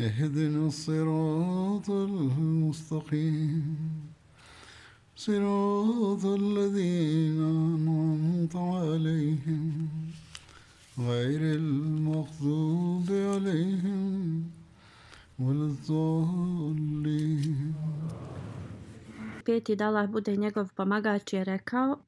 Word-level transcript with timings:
اهدنا 0.00 0.66
الصراط 0.66 1.90
المستقيم 1.90 3.76
صراط 5.16 6.24
الذين 6.24 7.40
أنعمت 7.42 8.56
عليهم 8.56 9.88
غير 10.98 11.40
المغضوب 11.60 13.06
عليهم 13.10 14.44
ولا 15.38 15.64
الضالين 15.72 17.74
peti 19.44 19.76
da 19.76 19.86
Allah 19.88 20.06
bude 20.08 20.36
njegov 20.36 20.68
pomagač 20.76 21.32
je 21.32 21.44
rekao 21.44 21.98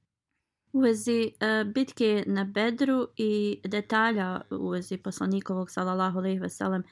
u 0.72 0.80
vezi 0.80 1.32
uh, 1.32 1.72
bitke 1.72 2.24
na 2.26 2.44
Bedru 2.44 3.06
i 3.16 3.60
detalja 3.64 4.40
u 4.50 4.68
vezi 4.68 4.96
poslanikovog 4.96 5.70
sallallahu 5.70 6.18
alejhi 6.18 6.38
ve 6.38 6.48
sellem 6.48 6.82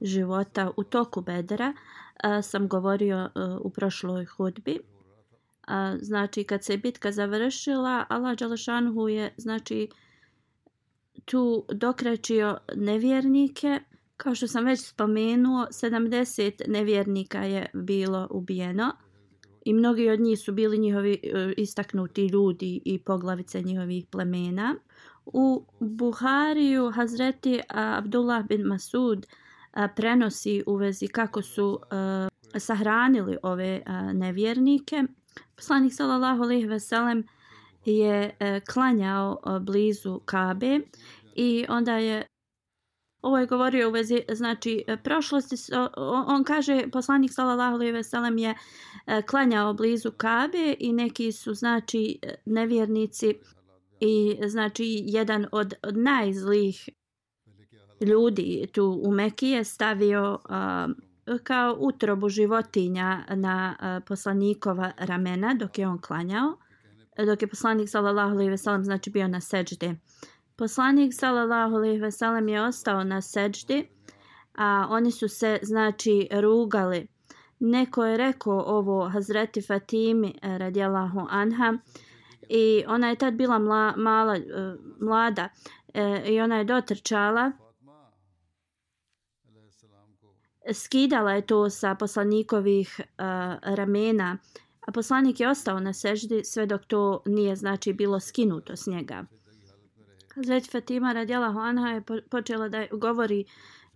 života 0.00 0.70
u 0.76 0.84
toku 0.84 1.20
Bedra 1.20 1.74
sam 2.42 2.68
govorio 2.68 3.30
u 3.60 3.70
prošloj 3.70 4.24
hudbi. 4.24 4.78
A, 5.66 5.96
znači 6.00 6.44
kad 6.44 6.64
se 6.64 6.76
bitka 6.76 7.12
završila 7.12 8.06
Allah 8.08 8.38
Đalešanhu 8.38 9.08
je 9.08 9.34
znači 9.36 9.88
tu 11.24 11.64
dokrećio 11.72 12.58
nevjernike 12.74 13.80
kao 14.16 14.34
što 14.34 14.46
sam 14.46 14.64
već 14.64 14.80
spomenuo 14.80 15.66
70 15.66 16.68
nevjernika 16.68 17.38
je 17.38 17.66
bilo 17.74 18.28
ubijeno 18.30 18.92
i 19.64 19.72
mnogi 19.72 20.10
od 20.10 20.20
njih 20.20 20.38
su 20.38 20.52
bili 20.52 20.78
njihovi 20.78 21.12
e, 21.12 21.52
istaknuti 21.56 22.26
ljudi 22.26 22.80
i 22.84 22.98
poglavice 22.98 23.62
njihovih 23.62 24.06
plemena. 24.10 24.74
U 25.24 25.64
Buhariju 25.80 26.90
Hazreti 26.90 27.60
Abdullah 27.68 28.46
bin 28.46 28.62
Masud 28.62 29.18
uh, 29.18 29.47
prenosi 29.96 30.62
u 30.66 30.74
vezi 30.74 31.08
kako 31.08 31.42
su 31.42 31.80
sahranili 32.58 33.36
ove 33.42 33.82
nevjernike. 34.14 35.02
Poslanik 35.56 35.94
sallallahu 35.94 36.42
alejhi 36.42 36.66
ve 36.66 36.80
sellem 36.80 37.24
je 37.84 38.36
klanjao 38.72 39.40
blizu 39.60 40.20
Kabe 40.24 40.80
i 41.34 41.66
onda 41.68 41.96
je 41.96 42.26
Ovo 43.22 43.38
je 43.38 43.46
govorio 43.46 43.88
u 43.88 43.92
vezi, 43.92 44.22
znači, 44.32 44.84
prošlosti, 45.04 45.56
on 46.26 46.44
kaže, 46.44 46.84
poslanik 46.92 47.32
sallallahu 47.34 47.74
alejhi 47.74 47.92
ve 47.92 48.04
sellem 48.04 48.38
je 48.38 48.54
klanjao 49.26 49.74
blizu 49.74 50.10
Kabe 50.16 50.74
i 50.78 50.92
neki 50.92 51.32
su, 51.32 51.54
znači, 51.54 52.20
nevjernici 52.44 53.34
i, 54.00 54.38
znači, 54.46 55.02
jedan 55.06 55.46
od, 55.52 55.74
od 55.82 55.96
najzlih 55.96 56.88
ljudi 58.00 58.66
tu 58.72 59.00
u 59.04 59.12
Mekije 59.12 59.64
stavio 59.64 60.38
a, 60.48 60.88
kao 61.42 61.76
utrobu 61.78 62.28
životinja 62.28 63.24
na 63.30 63.76
a, 63.80 64.00
poslanikova 64.06 64.92
ramena 64.98 65.54
dok 65.54 65.78
je 65.78 65.88
on 65.88 66.00
klanjao, 66.00 66.56
dok 67.26 67.42
je 67.42 67.48
poslanik 67.48 67.88
sallallahu 67.88 68.30
alejhi 68.30 68.50
ve 68.50 68.58
sellem 68.58 68.84
znači 68.84 69.10
bio 69.10 69.28
na 69.28 69.40
sećde. 69.40 69.94
Poslanik 70.56 71.14
sallallahu 71.14 71.74
alejhi 71.74 72.00
ve 72.00 72.10
sellem 72.10 72.48
je 72.48 72.62
ostao 72.62 73.04
na 73.04 73.20
sećdi, 73.20 73.88
a 74.54 74.86
oni 74.90 75.10
su 75.10 75.28
se 75.28 75.58
znači 75.62 76.28
rugali. 76.32 77.06
Neko 77.60 78.04
je 78.04 78.16
rekao 78.16 78.62
ovo 78.66 79.08
Hazreti 79.08 79.62
Fatimi 79.62 80.34
e, 80.42 80.58
radijallahu 80.58 81.26
anha 81.30 81.78
i 82.48 82.84
ona 82.86 83.08
je 83.08 83.16
tad 83.16 83.34
bila 83.34 83.58
mla, 83.58 83.94
mala, 83.96 84.36
e, 84.36 84.42
mlada 85.00 85.48
e, 85.94 86.22
i 86.26 86.40
ona 86.40 86.56
je 86.56 86.64
dotrčala 86.64 87.52
skidala 90.72 91.32
je 91.32 91.46
to 91.46 91.70
sa 91.70 91.94
poslanikovih 91.94 93.00
uh, 93.00 93.04
ramena 93.62 94.38
a 94.86 94.92
poslanik 94.92 95.40
je 95.40 95.48
ostao 95.48 95.80
na 95.80 95.92
seždi 95.92 96.44
sve 96.44 96.66
dok 96.66 96.84
to 96.84 97.22
nije 97.26 97.56
znači 97.56 97.92
bilo 97.92 98.20
skinuto 98.20 98.76
s 98.76 98.86
njega 98.86 99.24
Hazret 100.34 100.70
Fatima 100.70 101.12
radijalahu 101.12 101.58
anha 101.58 101.88
je 101.88 102.02
počela 102.30 102.68
da 102.68 102.86
govori 102.92 103.44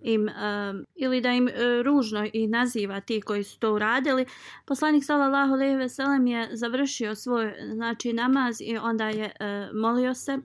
im 0.01 0.29
um, 0.29 0.87
ili 0.95 1.21
da 1.21 1.33
im 1.33 1.45
uh, 1.45 1.53
ružno 1.85 2.29
i 2.33 2.47
naziva 2.47 3.01
ti 3.01 3.21
koji 3.21 3.45
su 3.45 3.59
to 3.59 3.75
uradili. 3.75 4.27
Poslanik 4.65 5.05
sallallahu 5.05 5.53
alejhi 5.53 5.77
ve 5.77 5.89
sellem 5.89 6.27
je 6.27 6.49
završio 6.53 7.15
svoj 7.15 7.55
znači 7.75 8.13
namaz 8.13 8.61
i 8.61 8.77
onda 8.77 9.09
je 9.09 9.25
uh, 9.25 9.81
molio 9.81 10.15
se 10.15 10.39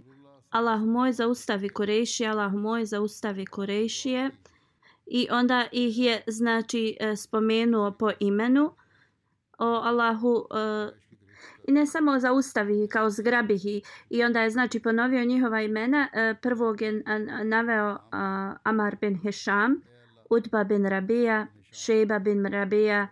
Allah 0.50 0.82
moj 0.82 1.12
zaustavi 1.14 1.70
Kurejšije, 1.70 2.30
Allah 2.30 2.54
moj 2.54 2.86
zaustavi 2.86 3.46
Kurejšije. 3.46 4.32
I 5.08 5.28
onda 5.32 5.68
ih 5.72 6.00
je 6.00 6.22
znači 6.28 6.98
e, 7.00 7.16
spomenuo 7.16 7.92
po 7.92 8.12
imenu 8.20 8.72
o 9.60 9.66
Allahu 9.66 10.46
e, 10.56 10.90
i 11.68 11.72
ne 11.72 11.86
samo 11.86 12.20
zaustavi 12.20 12.88
kao 12.92 13.10
zgrabi 13.10 13.56
i, 13.64 13.82
i 14.10 14.24
onda 14.24 14.42
je 14.42 14.50
znači 14.50 14.80
ponovio 14.80 15.26
njihova 15.26 15.62
imena. 15.62 16.08
E, 16.14 16.36
prvog 16.42 16.82
je 16.82 17.04
naveo 17.44 17.98
Amar 18.64 18.96
bin 19.02 19.20
Hisham 19.20 19.82
Utba 20.30 20.64
bin 20.64 20.86
Rabija 20.86 21.48
Sheba 21.72 22.20
bin 22.20 22.46
Rabija 22.46 23.08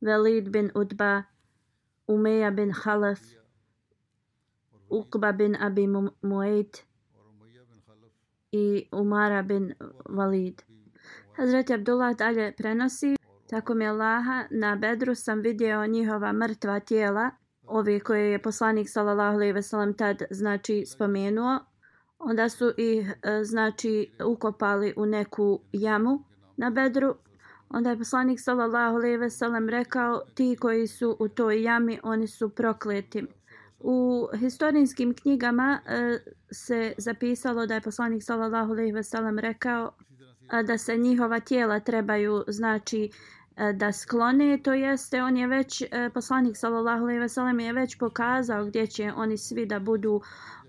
Velid 0.00 0.48
bin 0.48 0.70
Utba 0.74 1.22
Umeja 2.06 2.50
bin 2.50 2.72
Halef 2.72 3.20
Uqba 4.90 5.32
bin 5.32 5.56
Abi 5.56 5.86
Muayt 6.22 6.84
i 8.52 8.88
Umara 8.92 9.42
bin 9.42 9.74
Walid. 10.08 10.71
Hazreti 11.36 11.74
Abdullah 11.74 12.16
dalje 12.16 12.52
prenosi 12.52 13.16
Tako 13.50 13.74
mi 13.74 13.86
Allaha, 13.86 14.44
na 14.50 14.76
bedru 14.76 15.14
sam 15.14 15.40
vidio 15.40 15.86
njihova 15.86 16.32
mrtva 16.32 16.80
tijela 16.80 17.30
ovi 17.66 18.00
koje 18.00 18.30
je 18.30 18.42
poslanik 18.42 18.88
sallallahu 18.90 19.34
alejhi 19.34 19.52
ve 19.52 19.62
sellem 19.62 19.94
tad 19.94 20.22
znači 20.30 20.84
spomenuo. 20.86 21.58
Onda 22.18 22.48
su 22.48 22.72
ih 22.76 23.14
e, 23.22 23.44
znači 23.44 24.10
ukopali 24.24 24.94
u 24.96 25.06
neku 25.06 25.60
jamu 25.72 26.24
na 26.56 26.70
bedru. 26.70 27.14
Onda 27.68 27.90
je 27.90 27.98
poslanik 27.98 28.40
sallallahu 28.40 28.96
alejhi 28.96 29.16
ve 29.16 29.30
sellem 29.30 29.68
rekao 29.68 30.22
ti 30.34 30.56
koji 30.60 30.86
su 30.86 31.16
u 31.18 31.28
toj 31.28 31.62
jami 31.62 31.98
oni 32.02 32.26
su 32.26 32.48
prokleti. 32.48 33.26
U 33.80 34.28
historijskim 34.34 35.14
knjigama 35.14 35.80
e, 35.86 36.18
se 36.50 36.94
zapisalo 36.98 37.66
da 37.66 37.74
je 37.74 37.80
poslanik 37.80 38.22
sallallahu 38.22 38.72
alejhi 38.72 38.92
ve 38.92 39.02
sellem 39.02 39.38
rekao 39.38 39.92
da 40.64 40.78
se 40.78 40.96
njihova 40.96 41.40
tijela 41.40 41.80
trebaju 41.80 42.44
znači 42.48 43.10
e, 43.56 43.72
da 43.72 43.92
sklone, 43.92 44.58
to 44.62 44.72
jeste 44.72 45.22
on 45.22 45.36
je 45.36 45.46
već, 45.46 45.82
e, 45.82 46.10
poslanik 46.14 46.56
sallallahu 46.56 47.02
alejhi 47.02 47.20
ve 47.20 47.28
sellem 47.28 47.60
je 47.60 47.72
već 47.72 47.98
pokazao 47.98 48.64
gdje 48.64 48.86
će 48.86 49.12
oni 49.16 49.36
svi 49.36 49.66
da 49.66 49.78
budu 49.78 50.20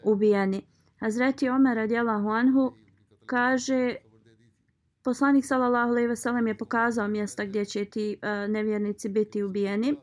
ubijeni. 0.04 0.62
Hazreti 1.00 1.50
Omer 1.50 1.76
radijallahu 1.76 2.30
anhu 2.30 2.74
kaže 3.26 3.96
poslanik 5.04 5.46
sallallahu 5.46 5.90
alejhi 5.90 6.08
ve 6.08 6.16
sellem 6.16 6.48
je 6.48 6.58
pokazao 6.58 7.08
mjesta 7.08 7.46
gdje 7.46 7.66
će 7.66 7.86
ti 7.86 8.18
uh, 8.22 8.52
nevjernici 8.52 9.10
biti 9.10 9.44
ubijeni. 9.44 9.92
Uh, 9.92 9.98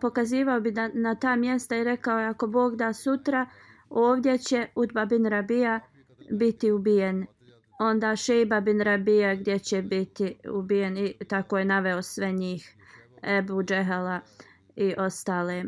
pokazivao 0.00 0.60
bi 0.60 0.70
da, 0.70 0.90
na 0.94 1.14
ta 1.14 1.36
mjesta 1.36 1.76
i 1.76 1.84
rekao 1.84 2.18
je 2.18 2.26
ako 2.26 2.46
Bog 2.46 2.76
da 2.76 2.92
sutra 2.92 3.46
ovdje 3.90 4.38
će 4.38 4.66
Utba 4.74 5.04
bin 5.04 5.26
Rabija 5.26 5.80
biti 6.30 6.72
ubijen 6.72 7.26
onda 7.80 8.16
Šejba 8.16 8.60
bin 8.60 8.80
Rabija 8.80 9.34
gdje 9.34 9.58
će 9.58 9.82
biti 9.82 10.36
ubijen 10.50 10.98
i 10.98 11.14
tako 11.28 11.58
je 11.58 11.64
naveo 11.64 12.02
sve 12.02 12.32
njih 12.32 12.76
Ebu 13.22 13.62
Džehala 13.62 14.20
i 14.76 14.94
ostale. 14.98 15.64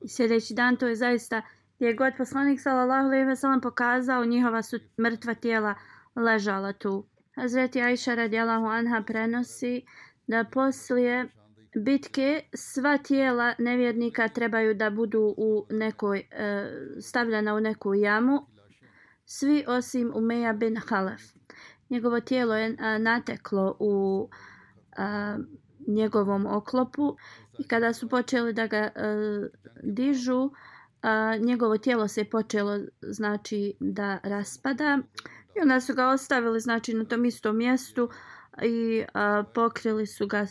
I 0.00 0.08
sljedeći 0.08 0.54
dan 0.54 0.76
to 0.76 0.86
je 0.86 0.96
zaista 0.96 1.42
je 1.78 1.94
god 1.94 2.12
poslanik 2.18 2.60
sallallahu 2.60 3.06
alejhi 3.06 3.24
ve 3.24 3.36
sellem 3.36 3.60
pokazao 3.60 4.24
njihova 4.24 4.62
su 4.62 4.78
mrtva 5.00 5.34
tijela 5.34 5.74
ležala 6.16 6.72
tu. 6.72 7.06
Hazreti 7.34 7.82
Aisha 7.82 8.14
radijallahu 8.14 8.66
anha 8.66 9.02
prenosi 9.06 9.82
da 10.26 10.44
poslije 10.44 11.28
bitke 11.76 12.42
sva 12.54 12.98
tijela 12.98 13.54
nevjernika 13.58 14.28
trebaju 14.28 14.74
da 14.74 14.90
budu 14.90 15.34
u 15.36 15.66
nekoj 15.70 16.18
e, 16.18 16.64
stavljena 17.00 17.54
u 17.54 17.60
neku 17.60 17.94
jamu 17.94 18.46
svi 19.28 19.64
osim 19.66 20.12
Umeja 20.14 20.52
bin 20.52 20.76
Halef. 20.76 21.22
Njegovo 21.90 22.20
tijelo 22.20 22.56
je 22.56 22.76
a, 22.78 22.98
nateklo 22.98 23.76
u 23.78 24.28
a, 24.96 25.38
njegovom 25.86 26.46
oklopu 26.46 27.16
i 27.58 27.68
kada 27.68 27.92
su 27.92 28.08
počeli 28.08 28.52
da 28.52 28.66
ga 28.66 28.90
a, 28.96 29.48
dižu, 29.82 30.50
a, 31.02 31.36
njegovo 31.36 31.78
tijelo 31.78 32.08
se 32.08 32.24
počelo 32.24 32.78
znači 33.02 33.74
da 33.80 34.18
raspada 34.22 34.98
i 35.56 35.60
onda 35.62 35.80
su 35.80 35.94
ga 35.94 36.08
ostavili 36.08 36.60
znači 36.60 36.94
na 36.94 37.04
tom 37.04 37.24
istom 37.24 37.56
mjestu 37.56 38.08
i 38.62 39.04
a, 39.14 39.44
pokrili 39.54 40.06
su 40.06 40.26
ga 40.26 40.38
a, 40.38 40.46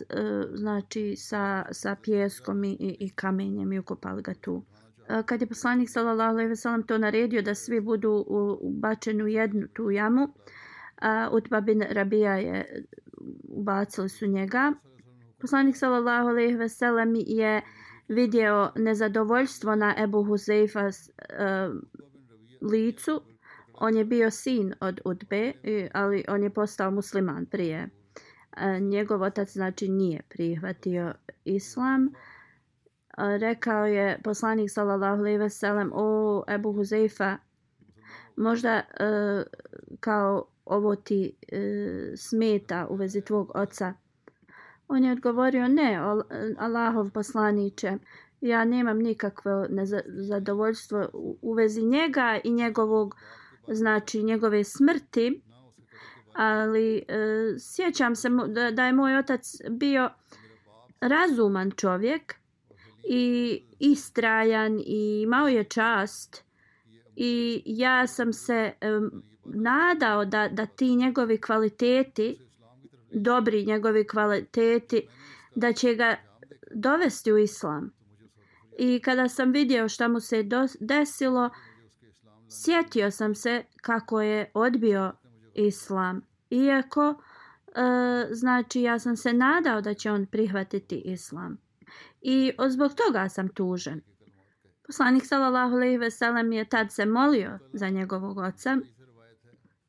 znači 0.53 1.15
sa, 1.15 1.65
sa 1.71 1.95
pjeskom 2.03 2.63
i, 2.63 2.77
i 2.79 3.09
kamenjem 3.15 3.73
i 3.73 3.79
ukopali 3.79 4.21
ga 4.21 4.33
tu. 4.33 4.63
A, 5.07 5.23
kad 5.23 5.41
je 5.41 5.47
poslanik 5.47 5.89
sallallahu 5.89 6.29
alejhi 6.29 6.49
ve 6.49 6.55
sellem 6.55 6.83
to 6.83 6.97
naredio 6.97 7.41
da 7.41 7.55
svi 7.55 7.81
budu 7.81 8.25
ubačeni 8.61 9.23
u 9.23 9.27
jednu 9.27 9.67
tu 9.67 9.91
jamu, 9.91 10.27
a, 11.01 11.29
Utba 11.31 11.61
bin 11.61 11.81
Rabija 11.81 12.35
je 12.35 12.85
ubacili 13.49 14.09
su 14.09 14.27
njega. 14.27 14.73
Poslanik 15.39 15.77
sallallahu 15.77 16.27
alejhi 16.27 16.55
ve 16.55 16.69
sellem 16.69 17.13
je 17.15 17.61
vidio 18.07 18.71
nezadovoljstvo 18.75 19.75
na 19.75 19.95
Ebu 19.97 20.23
Huzeifa 20.23 20.87
uh, 20.87 20.93
e, 21.29 21.69
licu. 22.61 23.21
On 23.73 23.97
je 23.97 24.05
bio 24.05 24.31
sin 24.31 24.73
od 24.81 25.01
Utbe, 25.05 25.53
ali 25.93 26.23
on 26.27 26.43
je 26.43 26.49
postao 26.49 26.91
musliman 26.91 27.45
prije. 27.45 27.89
Uh, 28.57 28.81
njegov 28.81 29.21
otac 29.21 29.53
znači 29.53 29.89
nije 29.89 30.21
prihvatio 30.29 31.13
islam. 31.45 32.05
Uh, 32.05 32.36
rekao 33.17 33.85
je 33.85 34.19
poslanik 34.23 34.71
sallallahu 34.71 35.19
alejhi 35.19 35.37
ve 35.37 35.49
sellem 35.49 35.91
o 35.93 36.43
Ebu 36.47 36.73
Huzeifa 36.73 37.37
možda 38.35 38.69
e, 38.77 38.83
kao 39.99 40.45
ovo 40.65 40.95
ti 40.95 41.35
e, 41.51 41.57
smeta 42.17 42.87
u 42.89 42.95
vezi 42.95 43.21
tvog 43.21 43.51
oca? 43.55 43.93
On 44.87 45.03
je 45.03 45.11
odgovorio, 45.11 45.67
ne, 45.67 45.99
Allahov 46.57 47.11
poslaniće, 47.11 47.97
ja 48.41 48.65
nemam 48.65 48.99
nikakvo 48.99 49.65
zadovoljstvo 50.07 51.09
u 51.41 51.53
vezi 51.53 51.81
njega 51.81 52.39
i 52.43 52.51
njegovog, 52.51 53.15
znači 53.67 54.23
njegove 54.23 54.63
smrti, 54.63 55.41
ali 56.33 56.97
e, 56.97 57.03
sjećam 57.59 58.15
se 58.15 58.29
da, 58.29 58.71
da 58.71 58.85
je 58.85 58.93
moj 58.93 59.17
otac 59.17 59.55
bio 59.69 60.09
razuman 61.01 61.71
čovjek 61.71 62.35
i 63.03 63.59
istrajan 63.79 64.79
i 64.79 65.21
imao 65.23 65.47
je 65.47 65.63
čast 65.63 66.43
i 67.15 67.63
ja 67.65 68.07
sam 68.07 68.33
se 68.33 68.73
um, 68.81 69.23
nadao 69.45 70.25
da, 70.25 70.47
da 70.47 70.65
ti 70.65 70.95
njegovi 70.95 71.41
kvaliteti 71.41 72.47
dobri 73.11 73.65
njegovi 73.65 74.07
kvaliteti, 74.07 75.07
da 75.55 75.73
će 75.73 75.95
ga 75.95 76.15
dovesti 76.71 77.31
u 77.31 77.37
islam. 77.37 77.91
I 78.79 78.99
kada 78.99 79.29
sam 79.29 79.51
vidio 79.51 79.89
šta 79.89 80.07
mu 80.07 80.19
se 80.19 80.43
desilo, 80.79 81.49
sjetio 82.49 83.11
sam 83.11 83.35
se 83.35 83.63
kako 83.81 84.21
je 84.21 84.51
odbio 84.53 85.13
islam. 85.53 86.21
Iako, 86.49 87.21
e, 87.67 88.33
znači, 88.33 88.81
ja 88.81 88.99
sam 88.99 89.15
se 89.15 89.33
nadao 89.33 89.81
da 89.81 89.93
će 89.93 90.11
on 90.11 90.25
prihvatiti 90.25 91.01
islam. 91.05 91.57
I 92.29 92.51
zbog 92.69 92.91
toga 92.93 93.29
sam 93.29 93.47
tužen. 93.49 94.01
Poslanik 94.87 95.25
sallallahu 95.25 95.75
alejhi 95.75 95.97
ve 95.97 96.11
sellem 96.11 96.51
je 96.51 96.69
tad 96.69 96.91
se 96.91 97.05
molio 97.05 97.59
za 97.73 97.89
njegovog 97.89 98.37
oca. 98.37 98.77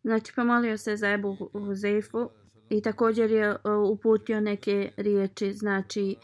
Znači 0.02 0.32
pomolio 0.37 0.79
se 0.79 0.96
za 0.96 1.08
Ebu 1.11 1.37
Huzeifu 1.52 2.31
i 2.69 2.82
također 2.82 3.31
je 3.31 3.44
e, 3.44 3.70
uputio 3.70 4.40
neke 4.40 4.93
riječi 4.96 5.52
znači 5.52 6.17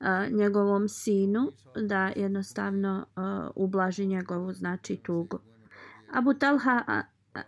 e, 0.00 0.30
njegovom 0.30 0.88
sinu 0.88 1.52
da 1.88 2.12
jednostavno 2.16 3.06
e, 3.06 3.20
ublaži 3.56 4.06
njegovu 4.06 4.52
znači 4.52 4.96
tugu. 4.96 5.38
Abu 6.12 6.34
Talha 6.34 6.84
uh, 6.88 7.42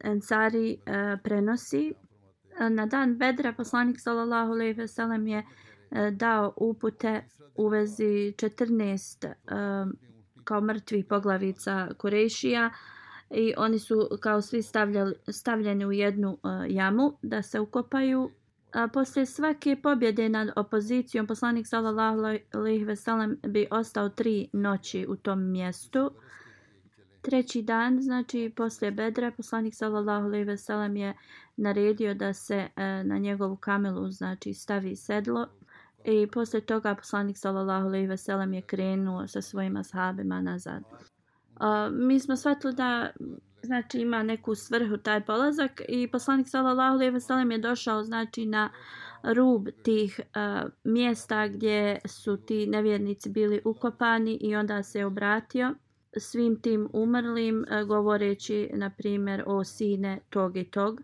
Ensari 0.00 0.78
prenosi 1.22 1.94
na 2.70 2.86
dan 2.86 3.18
Bedra 3.18 3.52
poslanik 3.52 3.96
sallallahu 4.00 4.52
alejhi 4.52 4.72
ve 4.72 4.88
sellem 4.88 5.26
je 5.26 5.38
uh, 5.38 5.44
E, 5.94 6.10
dao 6.10 6.52
upute 6.56 7.24
u 7.54 7.68
vezi 7.68 8.34
14 8.36 9.26
e, 9.26 9.34
kao 10.44 10.60
mrtvih 10.60 11.04
poglavica 11.04 11.88
Kurešija 11.98 12.70
i 13.30 13.54
oni 13.56 13.78
su 13.78 14.08
kao 14.20 14.42
svi 14.42 14.62
stavljali, 14.62 15.14
stavljeni 15.28 15.86
u 15.86 15.92
jednu 15.92 16.38
e, 16.44 16.48
jamu 16.68 17.12
da 17.22 17.42
se 17.42 17.60
ukopaju. 17.60 18.30
A 18.72 18.88
poslije 18.88 19.26
svake 19.26 19.76
pobjede 19.82 20.28
nad 20.28 20.48
opozicijom 20.56 21.26
poslanik 21.26 21.66
sallallahu 21.66 22.18
alejhi 22.52 22.84
ve 22.84 22.96
sellem 22.96 23.38
bi 23.46 23.66
ostao 23.70 24.08
tri 24.08 24.48
noći 24.52 25.06
u 25.08 25.16
tom 25.16 25.50
mjestu. 25.50 26.10
Treći 27.22 27.62
dan, 27.62 28.02
znači 28.02 28.52
poslije 28.56 28.90
Bedra, 28.90 29.30
poslanik 29.30 29.74
sallallahu 29.74 30.26
alejhi 30.26 30.44
ve 30.44 30.56
sellem 30.56 30.96
je 30.96 31.14
naredio 31.56 32.14
da 32.14 32.32
se 32.32 32.68
na 33.04 33.18
njegovu 33.18 33.56
kamelu 33.56 34.10
znači 34.10 34.54
stavi 34.54 34.96
sedlo 34.96 35.46
i 36.04 36.26
posle 36.26 36.60
toga 36.60 36.94
poslanik 36.94 37.38
sallallahu 37.38 37.86
alejhi 37.86 38.06
ve 38.06 38.16
sellem 38.16 38.54
je 38.54 38.62
krenuo 38.62 39.26
sa 39.26 39.42
svojim 39.42 39.76
ashabima 39.76 40.40
nazad. 40.40 40.82
Uh, 40.82 41.92
mi 41.92 42.20
smo 42.20 42.36
shvatili 42.36 42.74
da 42.74 43.10
znači 43.62 44.00
ima 44.00 44.22
neku 44.22 44.54
svrhu 44.54 44.96
taj 44.96 45.24
polazak 45.24 45.82
i 45.88 46.08
poslanik 46.10 46.48
sallallahu 46.48 46.94
alejhi 46.94 47.12
ve 47.12 47.20
sellem 47.20 47.50
je 47.50 47.58
došao 47.58 48.02
znači 48.02 48.46
na 48.46 48.70
rub 49.22 49.68
tih 49.82 50.20
uh, 50.20 50.70
mjesta 50.84 51.48
gdje 51.48 51.98
su 52.04 52.36
ti 52.36 52.66
nevjernici 52.66 53.30
bili 53.30 53.60
ukopani 53.64 54.38
i 54.40 54.56
onda 54.56 54.82
se 54.82 55.04
obratio 55.04 55.74
svim 56.16 56.60
tim 56.60 56.88
umrlim 56.92 57.58
uh, 57.58 57.88
govoreći 57.88 58.70
na 58.74 58.90
primjer 58.90 59.42
o 59.46 59.64
sine 59.64 60.20
tog 60.30 60.56
i 60.56 60.64
tog. 60.64 61.00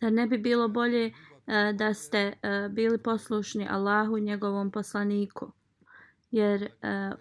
Zar 0.00 0.12
ne 0.12 0.26
bi 0.26 0.38
bilo 0.38 0.68
bolje 0.68 1.06
uh, 1.06 1.27
E, 1.48 1.72
da 1.72 1.94
ste 1.94 2.18
e, 2.18 2.68
bili 2.70 2.98
poslušni 2.98 3.68
Allahu 3.70 4.18
njegovom 4.18 4.70
poslaniku? 4.70 5.52
jer 6.30 6.62
e, 6.62 6.68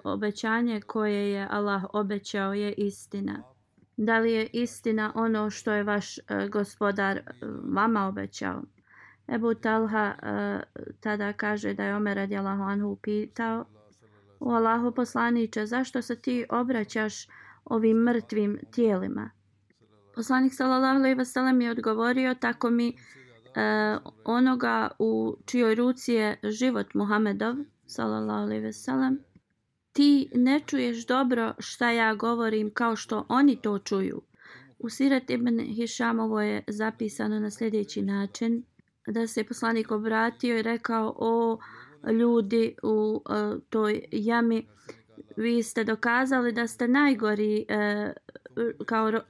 obećanje 0.04 0.82
koje 0.82 1.32
je 1.32 1.48
Allah 1.52 1.84
obećao 1.94 2.54
je 2.54 2.74
istina. 2.74 3.44
Da 3.98 4.20
li 4.20 4.32
je 4.32 4.48
istina 4.54 5.12
ono 5.16 5.50
što 5.50 5.72
je 5.72 5.84
vaš 5.84 6.16
gospodar 6.52 7.22
vama 7.64 8.08
obećao? 8.08 8.62
Ebu 9.28 9.54
Talha 9.54 10.14
tada 11.00 11.34
kaže 11.34 11.74
da 11.74 11.84
je 11.84 11.96
Omer 11.96 12.18
radijalahu 12.18 12.64
anhu 12.64 12.96
pitao 12.96 13.66
u 14.40 14.52
Allahu 14.52 14.92
poslaniće, 14.92 15.66
zašto 15.66 16.02
se 16.02 16.16
ti 16.16 16.46
obraćaš 16.50 17.28
ovim 17.66 17.98
mrtvim 17.98 18.60
tijelima? 18.72 19.30
Poslanik 20.16 20.54
sallallahu 20.54 21.00
alejhi 21.00 21.18
ve 21.18 21.26
sellem 21.26 21.62
je 21.62 21.72
odgovorio 21.72 22.36
tako 22.36 22.70
mi 22.70 22.98
uh, 23.48 24.12
onoga 24.26 24.92
u 25.00 25.38
čijoj 25.46 25.76
ruci 25.76 26.14
je 26.14 26.40
život 26.44 26.94
Muhammedov, 26.94 27.56
sallallahu 27.86 28.44
alaihi 28.44 28.64
ve 28.64 28.74
sellem 28.74 29.28
ti 29.98 30.30
ne 30.36 30.60
čuješ 30.66 31.06
dobro 31.06 31.54
šta 31.60 31.92
ja 31.92 32.16
govorim 32.16 32.72
kao 32.74 32.96
što 32.96 33.26
oni 33.30 33.62
to 33.62 33.80
čuju. 33.80 34.22
U 34.80 34.90
Sirat 34.90 35.30
ibn 35.30 35.60
Hišamovo 35.60 36.42
je 36.42 36.64
zapisano 36.68 37.40
na 37.40 37.52
sljedeći 37.52 38.02
način 38.02 38.64
da 39.08 39.28
se 39.28 39.44
poslanik 39.44 39.92
obratio 39.92 40.60
i 40.60 40.62
rekao 40.62 41.16
o 41.18 41.60
ljudi 42.12 42.76
u 42.84 43.22
uh, 43.26 43.62
toj 43.70 44.02
jami 44.12 44.68
vi 45.38 45.64
ste 45.64 45.84
dokazali 45.84 46.52
da 46.52 46.68
ste 46.68 46.88
najgori 46.88 47.66
uh, 47.70 48.12
kao 48.86 49.12
ro, 49.12 49.22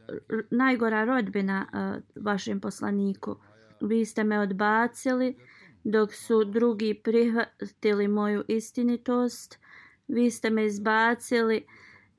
najgora 0.51 1.05
rodbina 1.05 1.65
uh, 1.73 2.23
vašem 2.23 2.59
poslaniku 2.59 3.35
vi 3.81 4.05
ste 4.05 4.23
me 4.23 4.39
odbacili 4.39 5.35
dok 5.83 6.13
su 6.13 6.43
drugi 6.43 7.01
prihvatili 7.03 8.07
moju 8.07 8.43
istinitost, 8.47 9.59
vi 10.07 10.31
ste 10.31 10.49
me 10.49 10.65
izbacili 10.65 11.65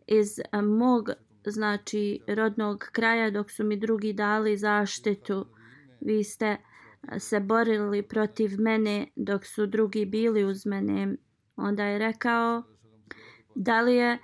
iz 0.06 0.38
eh, 0.38 0.62
mog 0.62 1.10
znači 1.46 2.20
rodnog 2.26 2.88
kraja 2.92 3.30
dok 3.30 3.50
su 3.50 3.64
mi 3.64 3.76
drugi 3.76 4.12
dali 4.12 4.56
zaštitu. 4.56 5.46
Vi 6.00 6.24
ste 6.24 6.46
eh, 6.46 7.18
se 7.18 7.40
borili 7.40 8.02
protiv 8.02 8.50
mene 8.60 9.06
dok 9.16 9.46
su 9.46 9.66
drugi 9.66 10.06
bili 10.06 10.44
uz 10.44 10.66
mene. 10.66 11.16
Onda 11.56 11.84
je 11.84 11.98
rekao 11.98 12.62
da 13.54 13.80
li 13.80 13.94
je 13.94 14.18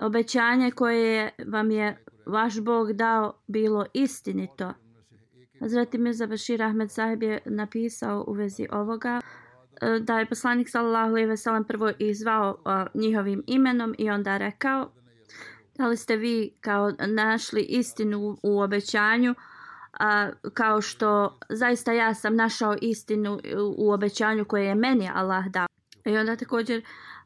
obećanje 0.00 0.70
koje 0.70 1.30
vam 1.46 1.70
je 1.70 2.04
vaš 2.26 2.60
Bog 2.60 2.92
dao 2.92 3.42
bilo 3.46 3.86
istinito. 3.94 4.72
Hazreti 5.62 5.98
Mirza 5.98 6.26
Bashir 6.26 6.62
Ahmed 6.62 6.90
sahib 6.90 7.22
je 7.22 7.40
napisao 7.44 8.24
u 8.28 8.32
vezi 8.32 8.66
ovoga 8.72 9.20
e, 9.80 9.98
da 9.98 10.18
je 10.18 10.26
poslanik 10.26 10.68
sallallahu 10.68 11.10
alejhi 11.10 11.28
ve 11.28 11.36
sellem 11.36 11.64
prvo 11.64 11.92
izvao 11.98 12.56
e, 12.66 12.98
njihovim 12.98 13.42
imenom 13.46 13.94
i 13.98 14.10
onda 14.10 14.36
rekao 14.36 14.92
da 15.78 15.86
li 15.86 15.96
ste 15.96 16.16
vi 16.16 16.50
kao 16.60 16.92
našli 17.08 17.62
istinu 17.62 18.38
u, 18.42 18.60
obećanju 18.60 19.34
a, 19.92 20.30
kao 20.54 20.80
što 20.80 21.38
zaista 21.48 21.92
ja 21.92 22.14
sam 22.14 22.36
našao 22.36 22.76
istinu 22.80 23.34
u, 23.34 23.74
u 23.86 23.92
obećanju 23.92 24.44
koje 24.44 24.66
je 24.66 24.74
meni 24.74 25.10
Allah 25.14 25.46
dao. 25.46 25.66
I 26.04 26.16
onda 26.16 26.36
također 26.36 26.82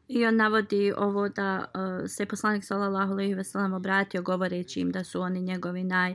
I 0.09 0.26
on 0.26 0.37
navodi 0.37 0.93
ovo 0.97 1.28
da 1.28 1.64
uh, 1.75 2.07
se 2.07 2.26
poslanik 2.26 2.64
sallallahu 2.64 3.12
alejhi 3.12 3.35
ve 3.35 3.45
sellem 3.45 3.73
obratio 3.73 4.23
govoreći 4.23 4.81
im 4.81 4.90
da 4.90 5.05
su 5.05 5.21
oni 5.21 5.40
njegovi 5.40 5.85
naj 5.85 6.14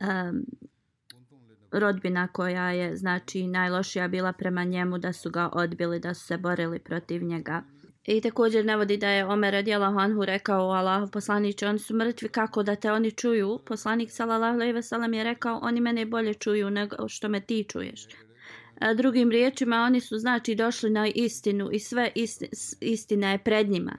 um, 0.00 0.44
rodbina 1.74 2.28
koja 2.28 2.70
je 2.70 2.96
znači 2.96 3.46
najlošija 3.46 4.08
bila 4.08 4.32
prema 4.32 4.64
njemu 4.64 4.98
da 4.98 5.12
su 5.12 5.30
ga 5.30 5.48
odbili 5.52 6.00
da 6.00 6.14
su 6.14 6.26
se 6.26 6.36
borili 6.36 6.78
protiv 6.78 7.22
njega. 7.22 7.62
I 8.04 8.20
također 8.20 8.64
navodi 8.64 8.96
da 8.96 9.08
je 9.08 9.26
Omer 9.26 9.52
radijallahu 9.52 9.98
anhu 9.98 10.24
rekao 10.24 10.70
Allahu 10.70 11.10
poslaniće 11.10 11.68
oni 11.68 11.78
su 11.78 11.94
mrtvi 11.94 12.28
kako 12.28 12.62
da 12.62 12.76
te 12.76 12.92
oni 12.92 13.10
čuju. 13.10 13.58
Poslanik 13.66 14.10
sallallahu 14.10 14.54
alejhi 14.54 14.72
ve 14.72 14.82
sellem 14.82 15.14
je 15.14 15.24
rekao 15.24 15.58
oni 15.62 15.80
mene 15.80 16.06
bolje 16.06 16.34
čuju 16.34 16.70
nego 16.70 17.08
što 17.08 17.28
me 17.28 17.40
ti 17.40 17.66
čuješ. 17.68 18.06
A 18.80 18.94
drugim 18.94 19.30
riječima 19.30 19.76
oni 19.76 20.00
su 20.00 20.18
znači 20.18 20.54
došli 20.54 20.90
na 20.90 21.08
istinu 21.14 21.68
i 21.72 21.78
sve 21.78 22.12
isti, 22.14 22.48
istina 22.80 23.32
je 23.32 23.38
pred 23.38 23.68
njima. 23.68 23.92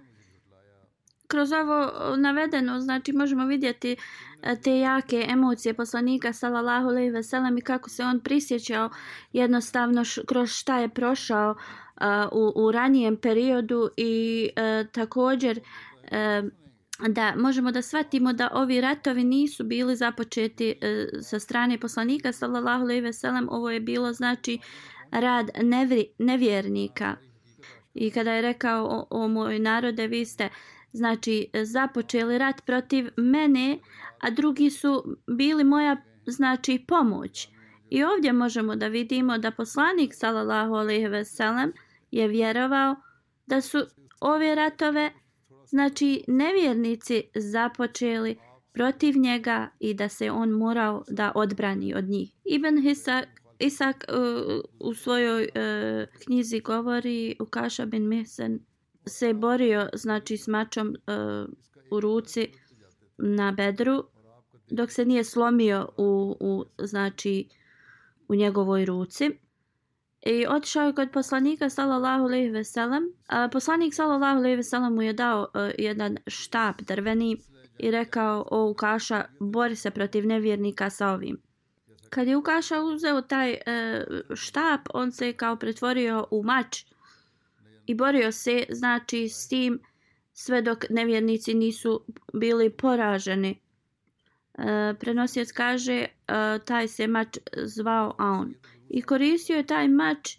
Kroz 1.27 1.51
ovo 1.51 1.91
navedeno 2.17 2.79
znači 2.79 3.13
možemo 3.13 3.45
vidjeti 3.45 3.95
e, 4.41 4.55
te 4.61 4.79
jake 4.79 5.25
emocije 5.29 5.73
poslanika 5.73 6.33
sallallahu 6.33 6.87
alejhi 6.87 7.09
ve 7.09 7.23
sellem 7.23 7.57
i 7.57 7.61
kako 7.61 7.89
se 7.89 8.03
on 8.03 8.19
prisjećao 8.19 8.89
jednostavno 9.33 10.03
š, 10.03 10.21
kroz 10.27 10.49
šta 10.49 10.79
je 10.79 10.89
prošao 10.89 11.51
uh, 11.51 12.05
u, 12.31 12.65
u 12.65 12.71
ranijem 12.71 13.17
periodu 13.17 13.89
i 13.97 14.49
uh, 14.49 14.91
također 14.91 15.59
uh, 16.03 16.49
da 16.99 17.33
možemo 17.37 17.71
da 17.71 17.81
shvatimo 17.81 18.33
da 18.33 18.49
ovi 18.53 18.81
ratovi 18.81 19.23
nisu 19.23 19.63
bili 19.63 19.95
započeti 19.95 20.75
e, 20.81 21.07
sa 21.21 21.39
strane 21.39 21.79
poslanika 21.79 22.31
sallallahu 22.31 22.83
alejhi 22.83 23.01
ve 23.01 23.13
sellem. 23.13 23.47
Ovo 23.51 23.69
je 23.69 23.79
bilo 23.79 24.13
znači 24.13 24.59
rad 25.11 25.49
nevri, 25.63 26.05
nevjernika. 26.19 27.15
I 27.93 28.11
kada 28.11 28.33
je 28.33 28.41
rekao 28.41 28.85
o, 28.85 29.07
o 29.09 29.27
moj 29.27 29.59
narode 29.59 30.07
vi 30.07 30.25
ste 30.25 30.49
znači 30.95 31.47
započeli 31.63 32.37
rat 32.37 32.65
protiv 32.65 33.09
mene 33.17 33.79
a 34.19 34.29
drugi 34.29 34.69
su 34.69 35.17
bili 35.27 35.63
moja 35.63 35.97
znači 36.25 36.85
pomoć 36.87 37.47
i 37.89 38.03
ovdje 38.03 38.33
možemo 38.33 38.75
da 38.75 38.87
vidimo 38.87 39.37
da 39.37 39.51
poslanik 39.51 40.13
sallallahu 40.13 40.73
alejhi 40.73 41.07
ve 41.07 41.25
sellem 41.25 41.73
je 42.11 42.27
vjerovao 42.27 42.95
da 43.45 43.61
su 43.61 43.85
ove 44.19 44.55
ratove 44.55 45.11
znači 45.65 46.23
nevjernici 46.27 47.23
započeli 47.35 48.37
protiv 48.73 49.17
njega 49.17 49.69
i 49.79 49.93
da 49.93 50.09
se 50.09 50.31
on 50.31 50.49
morao 50.49 51.03
da 51.07 51.31
odbrani 51.35 51.93
od 51.93 52.03
njih. 52.03 52.31
Ibn 52.45 52.81
Hisak, 52.81 53.27
Isak 53.59 54.05
uh, 54.09 54.61
u 54.79 54.93
svojoj 54.93 55.43
uh, 55.43 55.49
knjizi 56.25 56.59
govori 56.59 57.35
u 57.39 57.45
Kaša 57.45 57.85
bin 57.85 58.07
Mihsen 58.07 58.59
se 59.07 59.33
borio 59.33 59.89
znači 59.93 60.37
s 60.37 60.47
mačom 60.47 60.87
uh, 60.87 61.49
u 61.91 61.99
ruci 61.99 62.47
na 63.17 63.51
bedru 63.51 64.03
dok 64.69 64.91
se 64.91 65.05
nije 65.05 65.23
slomio 65.23 65.89
u, 65.97 66.37
u 66.39 66.65
znači 66.85 67.49
u 68.27 68.35
njegovoj 68.35 68.85
ruci 68.85 69.31
I 70.25 70.45
otišao 70.49 70.87
je 70.87 70.93
kod 70.93 71.11
poslanika 71.11 71.69
sallallahu 71.69 72.23
alejhi 72.23 72.49
ve 72.49 72.63
sellem. 72.63 73.03
Poslanik 73.51 73.93
sallallahu 73.93 74.37
alejhi 74.37 74.55
ve 74.55 74.63
sellem 74.63 74.93
mu 74.93 75.01
je 75.01 75.13
dao 75.13 75.41
uh, 75.41 75.71
jedan 75.77 76.17
štap 76.27 76.81
drveni 76.81 77.37
i 77.77 77.91
rekao: 77.91 78.45
"O 78.51 78.69
Ukaša, 78.69 79.25
bori 79.39 79.75
se 79.75 79.91
protiv 79.91 80.25
nevjernika 80.27 80.89
sa 80.89 81.09
ovim." 81.09 81.41
Kad 82.09 82.27
je 82.27 82.37
Ukaša 82.37 82.81
uzeo 82.81 83.21
taj 83.21 83.51
uh, 83.51 83.57
štap, 84.35 84.81
on 84.93 85.11
se 85.11 85.33
kao 85.33 85.55
pretvorio 85.55 86.27
u 86.31 86.43
mač 86.43 86.85
i 87.87 87.95
borio 87.95 88.31
se, 88.31 88.63
znači, 88.69 89.29
s 89.29 89.47
tim 89.47 89.79
sve 90.33 90.61
dok 90.61 90.85
nevjernici 90.89 91.53
nisu 91.53 92.03
bili 92.33 92.69
poraženi. 92.69 93.59
E, 94.57 94.93
prenosjec 94.99 95.51
kaže, 95.51 95.93
e, 95.93 96.09
taj 96.65 96.87
se 96.87 97.07
mač 97.07 97.37
zvao 97.57 98.15
Aun 98.17 98.55
i 98.89 99.01
koristio 99.01 99.55
je 99.55 99.65
taj 99.65 99.87
mač 99.87 100.37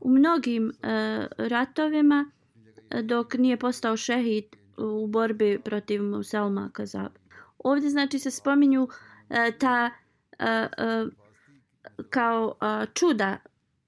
u 0.00 0.10
mnogim 0.10 0.70
e, 0.70 1.26
ratovima 1.38 2.30
e, 2.90 3.02
dok 3.02 3.34
nije 3.34 3.56
postao 3.56 3.96
šehid 3.96 4.44
u 4.76 5.06
borbi 5.06 5.60
protiv 5.64 6.02
Muselma 6.02 6.70
Kazab. 6.72 7.12
Ovdje 7.58 7.90
znači 7.90 8.18
se 8.18 8.30
spominju 8.30 8.88
e, 9.30 9.52
ta 9.58 9.90
e, 10.38 10.44
e, 10.46 11.06
kao 12.10 12.54
e, 12.60 12.86
čuda 12.94 13.38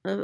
e, 0.05 0.23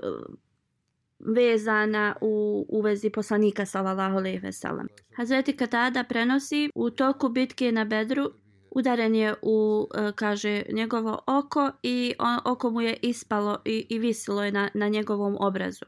vezana 1.20 2.16
u, 2.20 2.66
u 2.68 2.80
vezi 2.80 3.10
poslanika 3.10 3.66
sallallahu 3.66 4.16
alejhi 4.16 4.38
ve 4.38 4.52
sellem. 4.52 4.88
Hazreti 5.16 5.56
Katada 5.56 6.04
prenosi 6.04 6.70
u 6.74 6.90
toku 6.90 7.28
bitke 7.28 7.72
na 7.72 7.84
Bedru 7.84 8.30
udaren 8.70 9.14
je 9.14 9.34
u, 9.42 9.88
e, 9.94 10.12
kaže, 10.14 10.62
njegovo 10.72 11.18
oko 11.26 11.70
i 11.82 12.14
on, 12.18 12.38
oko 12.44 12.70
mu 12.70 12.80
je 12.80 12.96
ispalo 13.02 13.58
i, 13.64 13.86
i 13.88 13.98
visilo 13.98 14.44
je 14.44 14.52
na, 14.52 14.70
na 14.74 14.88
njegovom 14.88 15.36
obrazu. 15.40 15.84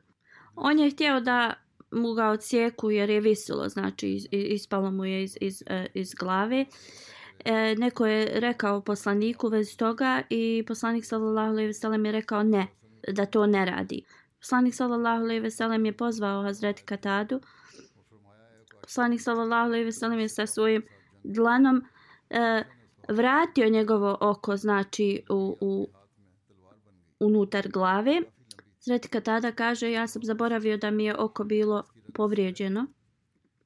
On 0.54 0.78
je 0.78 0.90
htio 0.90 1.20
da 1.20 1.54
mu 1.90 2.14
ga 2.14 2.28
ocijeku 2.28 2.90
jer 2.90 3.10
je 3.10 3.20
visilo, 3.20 3.68
znači 3.68 4.28
ispalo 4.30 4.90
mu 4.90 5.04
je 5.04 5.22
iz, 5.22 5.36
iz, 5.40 5.62
e, 5.66 5.86
iz 5.94 6.14
glave. 6.14 6.66
E, 7.44 7.74
neko 7.78 8.06
je 8.06 8.40
rekao 8.40 8.80
poslaniku 8.80 9.48
vez 9.48 9.76
toga 9.76 10.22
i 10.30 10.64
poslanik 10.66 11.04
sallallahu 11.04 11.50
alejhi 11.50 11.66
ve 11.66 11.72
sellem 11.72 12.06
je 12.06 12.12
rekao 12.12 12.42
ne, 12.42 12.66
da 13.08 13.26
to 13.26 13.46
ne 13.46 13.64
radi. 13.64 14.04
Poslanik 14.42 14.74
sallallahu 14.74 15.22
alejhi 15.22 15.40
ve 15.40 15.50
sellem 15.50 15.86
je 15.86 15.96
pozvao 15.96 16.42
Hazreti 16.42 16.82
Katadu. 16.82 17.40
Poslanik 18.82 19.20
sallallahu 19.20 19.68
alejhi 19.68 19.84
ve 19.84 19.92
sellem 19.92 20.18
je 20.18 20.28
sa 20.28 20.46
svojim 20.46 20.82
dlanom 21.24 21.82
e, 22.30 22.64
vratio 23.08 23.68
njegovo 23.68 24.18
oko 24.20 24.56
znači 24.56 25.22
u, 25.30 25.56
u 25.60 25.88
unutar 27.20 27.68
glave. 27.68 28.20
Zretika 28.80 29.18
Katada 29.18 29.52
kaže 29.52 29.92
ja 29.92 30.06
sam 30.06 30.22
zaboravio 30.24 30.76
da 30.76 30.90
mi 30.90 31.04
je 31.04 31.16
oko 31.16 31.44
bilo 31.44 31.84
povrijeđeno. 32.14 32.86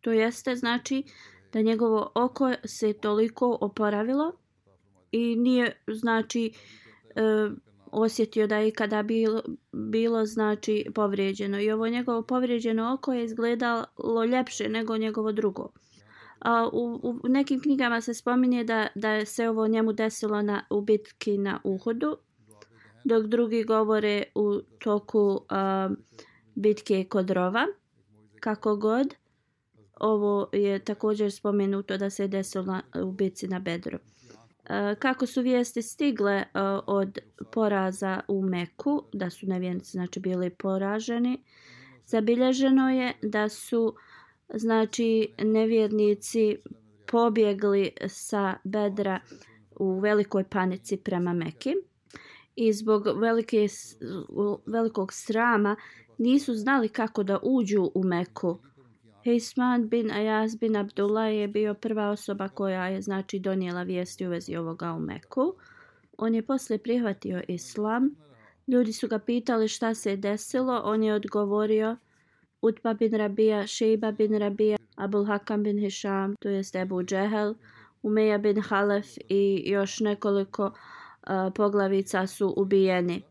To 0.00 0.12
jeste 0.12 0.56
znači 0.56 1.04
da 1.52 1.62
njegovo 1.62 2.12
oko 2.14 2.52
se 2.64 2.92
toliko 2.92 3.58
oporavilo 3.60 4.32
i 5.12 5.36
nije 5.36 5.82
znači 5.86 6.52
e, 7.14 7.50
osjetio 7.92 8.46
da 8.46 8.56
je 8.56 8.70
kada 8.70 9.02
bilo, 9.02 9.42
bilo 9.72 10.26
znači 10.26 10.86
povrijeđeno. 10.94 11.60
I 11.60 11.70
ovo 11.70 11.88
njegovo 11.88 12.22
povrijeđeno 12.22 12.94
oko 12.94 13.12
je 13.12 13.24
izgledalo 13.24 14.24
ljepše 14.24 14.68
nego 14.68 14.96
njegovo 14.96 15.32
drugo. 15.32 15.68
A, 16.38 16.68
u, 16.72 17.00
u 17.24 17.28
nekim 17.28 17.60
knjigama 17.60 18.00
se 18.00 18.14
spominje 18.14 18.64
da, 18.64 18.86
da 18.94 19.24
se 19.24 19.48
ovo 19.48 19.68
njemu 19.68 19.92
desilo 19.92 20.42
na, 20.42 20.64
u 20.70 20.80
bitki 20.80 21.38
na 21.38 21.60
Uhodu, 21.64 22.16
dok 23.04 23.26
drugi 23.26 23.64
govore 23.64 24.22
u 24.34 24.60
toku 24.78 25.40
a, 25.48 25.90
bitke 26.54 27.04
kod 27.04 27.30
Rova. 27.30 27.66
Kako 28.40 28.76
god, 28.76 29.14
ovo 30.00 30.48
je 30.52 30.78
također 30.78 31.32
spomenuto 31.32 31.96
da 31.96 32.10
se 32.10 32.28
desilo 32.28 32.64
na, 32.64 32.82
u 33.02 33.12
bitci 33.12 33.48
na 33.48 33.58
Bedru. 33.58 33.98
Eh, 34.68 34.94
kako 34.98 35.26
su 35.26 35.42
vijesti 35.42 35.82
stigle 35.82 36.34
eh, 36.34 36.46
od 36.86 37.18
poraza 37.52 38.20
u 38.28 38.42
Meku, 38.42 39.04
da 39.12 39.30
su 39.30 39.46
nevjenici 39.46 39.90
znači, 39.90 40.20
bili 40.20 40.50
poraženi, 40.50 41.42
zabilježeno 42.06 42.90
je 42.90 43.12
da 43.22 43.48
su 43.48 43.94
znači 44.54 45.28
nevjernici 45.38 46.56
pobjegli 47.06 47.90
sa 48.08 48.54
bedra 48.64 49.20
u 49.76 49.98
velikoj 50.00 50.44
panici 50.44 50.96
prema 50.96 51.32
Meki 51.32 51.74
i 52.56 52.72
zbog 52.72 53.06
velike, 53.16 53.66
velikog 54.66 55.12
srama 55.12 55.76
nisu 56.18 56.54
znali 56.54 56.88
kako 56.88 57.22
da 57.22 57.38
uđu 57.42 57.90
u 57.94 58.04
Meku. 58.04 58.58
Heisman 59.26 59.88
bin 59.90 60.08
Ayaz 60.08 60.60
bin 60.60 60.76
Abdullah 60.76 61.34
je 61.34 61.48
bio 61.48 61.74
prva 61.74 62.10
osoba 62.10 62.48
koja 62.48 62.86
je 62.86 63.02
znači 63.02 63.38
donijela 63.38 63.82
vijesti 63.82 64.26
u 64.26 64.30
vezi 64.30 64.56
ovoga 64.56 64.92
u 64.92 65.00
Meku. 65.00 65.54
On 66.18 66.34
je 66.34 66.42
posle 66.42 66.78
prihvatio 66.78 67.42
islam. 67.48 68.10
Ljudi 68.66 68.92
su 68.92 69.08
ga 69.08 69.18
pitali 69.18 69.68
šta 69.68 69.94
se 69.94 70.10
je 70.10 70.16
desilo. 70.16 70.80
On 70.84 71.02
je 71.02 71.14
odgovorio 71.14 71.96
Utba 72.62 72.94
bin 72.94 73.14
Rabija, 73.14 73.66
Šeiba 73.66 74.12
bin 74.12 74.38
Rabija, 74.38 74.76
Abul 74.96 75.24
Hakam 75.24 75.62
bin 75.62 75.78
Hisham, 75.78 76.36
to 76.36 76.48
je 76.48 76.62
Ebu 76.74 77.02
Džehel, 77.02 77.54
Umeja 78.02 78.38
bin 78.38 78.60
Halef 78.60 79.06
i 79.28 79.62
još 79.66 80.00
nekoliko 80.00 80.64
uh, 80.64 81.52
poglavica 81.54 82.26
su 82.26 82.54
ubijeni. 82.56 83.22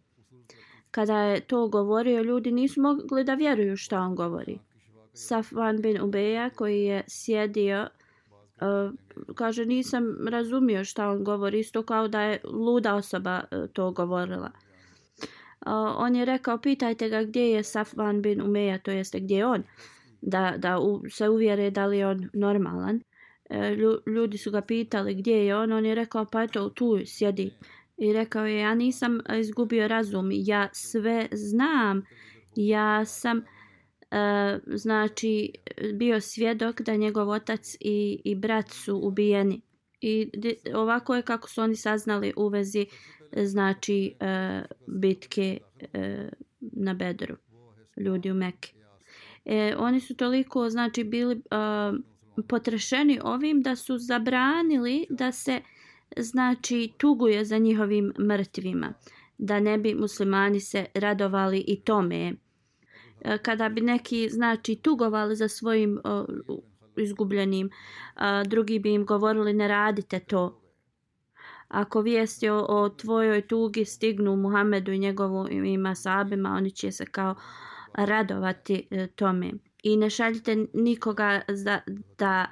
Kada 0.91 1.19
je 1.19 1.39
to 1.41 1.67
govorio, 1.67 2.21
ljudi 2.21 2.51
nisu 2.51 2.81
mogli 2.81 3.23
da 3.23 3.33
vjeruju 3.33 3.77
šta 3.77 3.99
on 3.99 4.15
govori. 4.15 4.59
Safvan 5.15 5.81
bin 5.81 6.01
Ubeja 6.01 6.49
koji 6.49 6.83
je 6.83 7.03
sjedio 7.07 7.87
uh, 8.61 8.93
kaže 9.35 9.65
nisam 9.65 10.27
razumio 10.27 10.85
šta 10.85 11.09
on 11.09 11.23
govori 11.23 11.59
isto 11.59 11.83
kao 11.83 12.07
da 12.07 12.21
je 12.21 12.39
luda 12.43 12.95
osoba 12.95 13.43
uh, 13.51 13.69
to 13.73 13.91
govorila. 13.91 14.51
Uh, 15.65 15.71
on 15.97 16.15
je 16.15 16.25
rekao 16.25 16.57
pitajte 16.57 17.09
ga 17.09 17.23
gdje 17.23 17.51
je 17.51 17.63
Safvan 17.63 18.21
bin 18.21 18.41
Umeja 18.41 18.79
to 18.79 18.91
jeste 18.91 19.19
gdje 19.19 19.35
je 19.35 19.45
on 19.45 19.63
da, 20.21 20.53
da 20.57 20.79
u, 20.79 21.01
se 21.09 21.29
uvjere 21.29 21.71
da 21.71 21.85
li 21.85 21.97
je 21.97 22.07
on 22.07 22.29
normalan. 22.33 23.01
Ljudi 24.15 24.37
su 24.37 24.51
ga 24.51 24.61
pitali 24.61 25.15
gdje 25.15 25.45
je 25.45 25.55
on 25.55 25.71
on 25.71 25.85
je 25.85 25.95
rekao 25.95 26.25
pa 26.25 26.43
eto 26.43 26.69
tu 26.69 26.99
sjedi 27.05 27.51
i 27.97 28.13
rekao 28.13 28.45
je 28.45 28.59
ja 28.59 28.75
nisam 28.75 29.19
izgubio 29.39 29.87
razum 29.87 30.29
ja 30.31 30.69
sve 30.73 31.27
znam 31.31 32.03
ja 32.55 33.05
sam 33.05 33.41
E, 34.11 34.59
znači 34.67 35.51
bio 35.93 36.21
svjedok 36.21 36.81
da 36.81 36.95
njegov 36.95 37.29
otac 37.29 37.75
i, 37.79 38.21
i 38.23 38.35
brat 38.35 38.69
su 38.69 38.99
ubijeni. 39.03 39.61
I 40.01 40.29
ovako 40.73 41.15
je 41.15 41.21
kako 41.21 41.49
su 41.49 41.61
oni 41.61 41.75
saznali 41.75 42.33
u 42.37 42.47
vezi 42.47 42.85
znači 43.43 44.15
e, 44.19 44.61
bitke 44.87 45.57
e, 45.93 46.29
na 46.59 46.93
Bedru, 46.93 47.35
ljudi 47.97 48.31
u 48.31 48.33
Mekke. 48.33 48.73
E, 49.45 49.75
oni 49.77 49.99
su 49.99 50.15
toliko 50.15 50.69
znači 50.69 51.03
bili 51.03 51.35
e, 51.35 51.39
potrešeni 52.47 53.19
ovim 53.23 53.61
da 53.61 53.75
su 53.75 53.97
zabranili 53.97 55.05
da 55.09 55.31
se 55.31 55.61
znači 56.17 56.91
tuguje 56.97 57.45
za 57.45 57.57
njihovim 57.57 58.13
mrtvima 58.19 58.93
da 59.37 59.59
ne 59.59 59.77
bi 59.77 59.95
muslimani 59.95 60.59
se 60.59 60.85
radovali 60.93 61.63
i 61.67 61.81
tome 61.81 62.17
E, 62.27 62.33
E, 63.25 63.37
kada 63.37 63.69
bi 63.69 63.81
neki 63.81 64.29
znači 64.29 64.75
tugovali 64.75 65.35
za 65.35 65.47
svojim 65.47 65.99
uh, 66.03 66.25
izgubljenim, 66.97 67.69
a, 68.15 68.43
drugi 68.43 68.79
bi 68.79 68.93
im 68.93 69.05
govorili 69.05 69.53
ne 69.53 69.67
radite 69.67 70.19
to. 70.19 70.61
Ako 71.67 72.01
vijesti 72.01 72.49
o, 72.49 72.65
o 72.69 72.89
tvojoj 72.89 73.47
tugi 73.47 73.85
stignu 73.85 74.35
Muhammedu 74.35 74.91
i 74.91 74.99
njegovim 74.99 75.85
asabima, 75.85 76.49
oni 76.49 76.71
će 76.71 76.91
se 76.91 77.05
kao 77.05 77.35
radovati 77.93 78.87
uh, 78.91 79.07
tome. 79.15 79.51
I 79.83 79.97
ne 79.97 80.09
šaljite 80.09 80.67
nikoga 80.73 81.41
za, 81.47 81.79
da 82.17 82.45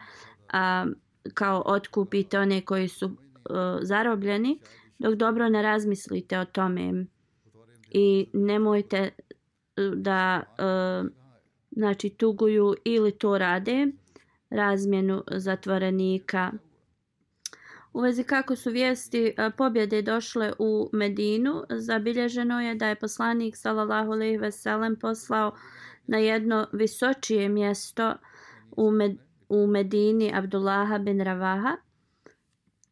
a, 0.54 0.86
kao 1.34 1.64
otkupite 1.66 2.40
one 2.40 2.62
koji 2.62 2.88
su 2.88 3.12
a, 3.50 3.80
zarobljeni, 3.82 4.60
dok 5.00 5.16
dobro 5.16 5.50
ne 5.50 5.62
razmislite 5.62 6.40
o 6.40 6.46
tome. 6.46 7.06
I 7.90 8.30
nemojte 8.34 9.10
da 9.96 10.44
uh, 10.44 11.10
znači 11.72 12.10
tuguju 12.10 12.76
ili 12.84 13.12
to 13.12 13.38
rade 13.38 13.88
razmjenu 14.50 15.24
zatvorenika. 15.32 16.52
U 17.94 18.00
vezi 18.00 18.24
kako 18.24 18.56
su 18.56 18.72
vijesti 18.72 19.34
eh, 19.38 19.50
pobjede 19.58 20.02
došle 20.02 20.54
u 20.60 20.90
Medinu, 20.94 21.64
zabilježeno 21.70 22.62
je 22.62 22.76
da 22.76 22.88
je 22.88 22.96
poslanik 22.96 23.58
sallallahu 23.58 24.12
alejhi 24.12 24.38
ve 24.38 24.52
sellem 24.52 24.96
poslao 24.96 25.52
na 26.08 26.18
jedno 26.18 26.68
visočije 26.72 27.50
mjesto 27.50 28.14
u, 28.72 28.92
Med 28.92 29.18
u 29.50 29.68
Medini 29.68 30.32
Abdullaha 30.36 30.98
bin 30.98 31.22
Ravaha, 31.22 31.78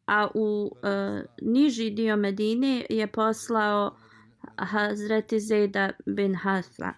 a 0.06 0.28
u 0.34 0.70
uh, 0.72 1.20
niži 1.42 1.90
dio 1.90 2.16
Medine 2.16 2.86
je 2.90 3.06
poslao 3.06 3.96
Hazreti 4.56 5.40
Zejda 5.40 5.90
bin 6.06 6.34
Hasla. 6.34 6.92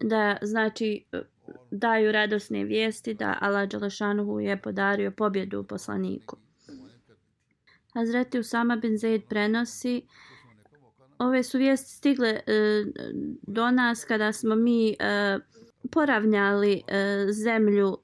Da, 0.00 0.36
znači, 0.42 1.04
daju 1.70 2.12
radosne 2.12 2.64
vijesti 2.64 3.14
da 3.14 3.38
Allah 3.40 3.68
Đalešanuhu 3.68 4.40
je 4.40 4.62
podario 4.62 5.10
pobjedu 5.10 5.64
poslaniku. 5.64 6.36
Hazreti 7.94 8.38
Usama 8.38 8.76
bin 8.76 8.98
Zaid 8.98 9.22
prenosi 9.28 10.02
ove 11.18 11.42
su 11.42 11.58
vijesti 11.58 11.90
stigle 11.90 12.28
e, 12.28 12.84
do 13.42 13.70
nas 13.70 14.04
kada 14.04 14.32
smo 14.32 14.54
mi 14.54 14.90
e, 14.90 14.94
poravnjali 15.90 16.82
e, 16.88 17.26
zemlju 17.32 17.98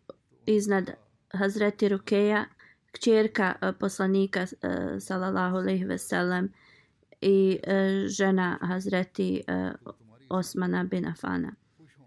iznad 0.47 0.91
Hazreti 1.33 1.89
Rukeja, 1.89 2.45
kćerka 2.93 3.55
e, 3.63 3.73
poslanika 3.73 4.41
e, 4.41 4.47
sallallahu 5.01 5.57
alejhi 5.57 5.85
ve 5.85 5.99
sellem 5.99 6.53
i 7.21 7.59
e, 7.63 8.07
žena 8.09 8.59
Hazreti 8.61 9.43
e, 9.47 9.73
Osmana 10.29 10.85
bin 10.85 11.07
Afana 11.07 11.53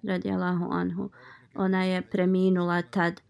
radijallahu 0.03 0.67
anhu. 0.71 1.09
Ona 1.55 1.83
je 1.83 2.01
preminula 2.01 2.81
tad. 2.81 3.21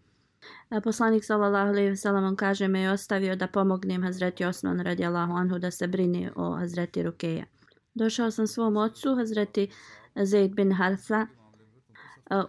E, 0.71 0.81
poslanik 0.81 1.25
sallallahu 1.25 1.69
alejhi 1.69 1.89
ve 1.89 1.95
sellem 1.95 2.35
kaže 2.35 2.67
me 2.67 2.81
je 2.81 2.91
ostavio 2.91 3.35
da 3.35 3.47
pomognem 3.47 4.03
Hazreti 4.03 4.45
Osman 4.45 4.79
radijallahu 4.79 5.33
anhu 5.33 5.59
da 5.59 5.71
se 5.71 5.87
brine 5.87 6.31
o 6.35 6.55
Hazreti 6.55 7.03
Rukeja. 7.03 7.45
Došao 7.93 8.31
sam 8.31 8.47
svom 8.47 8.77
ocu 8.77 9.15
Hazreti 9.15 9.67
Zaid 10.15 10.55
bin 10.55 10.71
Harsa 10.71 11.27
e, 11.27 11.27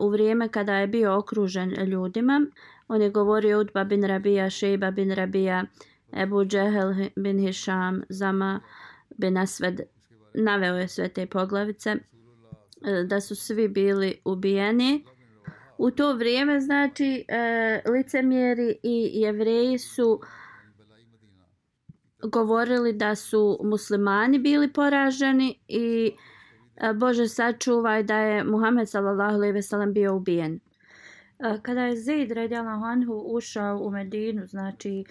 u 0.01 0.09
vrijeme 0.09 0.49
kada 0.49 0.75
je 0.75 0.87
bio 0.87 1.19
okružen 1.19 1.71
ljudima. 1.71 2.47
On 2.89 3.03
je 3.03 3.11
govorio 3.11 3.61
Udba 3.61 3.85
bin 3.85 4.05
Rabija 4.05 4.51
Šejba 4.51 4.91
bin 4.91 5.11
Rabija 5.11 5.65
Ebu 6.13 6.45
Džehel 6.45 6.95
bin 7.17 7.39
Hišam, 7.39 8.03
Zama 8.09 8.61
Asved 9.41 9.81
naveo 10.35 10.77
je 10.77 10.89
sve 10.89 11.09
te 11.09 11.27
poglavice 11.27 11.91
e, 11.91 11.99
da 13.07 13.21
su 13.21 13.35
svi 13.37 13.69
bili 13.69 14.21
ubijeni. 14.25 15.05
U 15.79 15.91
to 15.91 16.13
vrijeme, 16.13 16.61
znači, 16.61 17.25
e, 17.29 17.83
licemjeri 17.91 18.79
i 18.83 19.11
jevreji 19.13 19.79
su 19.79 20.21
govorili 22.23 22.93
da 22.93 23.15
su 23.15 23.59
muslimani 23.63 24.39
bili 24.39 24.73
poraženi 24.73 25.59
i 25.69 26.13
e, 26.77 26.93
Bože 26.93 27.29
sačuvaj 27.29 28.03
da 28.03 28.19
je 28.19 28.45
Muhammed 28.45 28.89
sallallahu 28.89 29.35
alejhi 29.35 29.53
ve 29.53 29.63
sellem 29.63 29.93
bio 29.93 30.17
ubijen. 30.17 30.61
Kada 31.63 31.81
je 31.81 31.97
Zaid 31.97 32.31
radijallahu 32.31 32.85
anhu 32.85 33.23
ušao 33.27 33.79
u 33.79 33.91
Medinu, 33.91 34.47
znači 34.47 35.05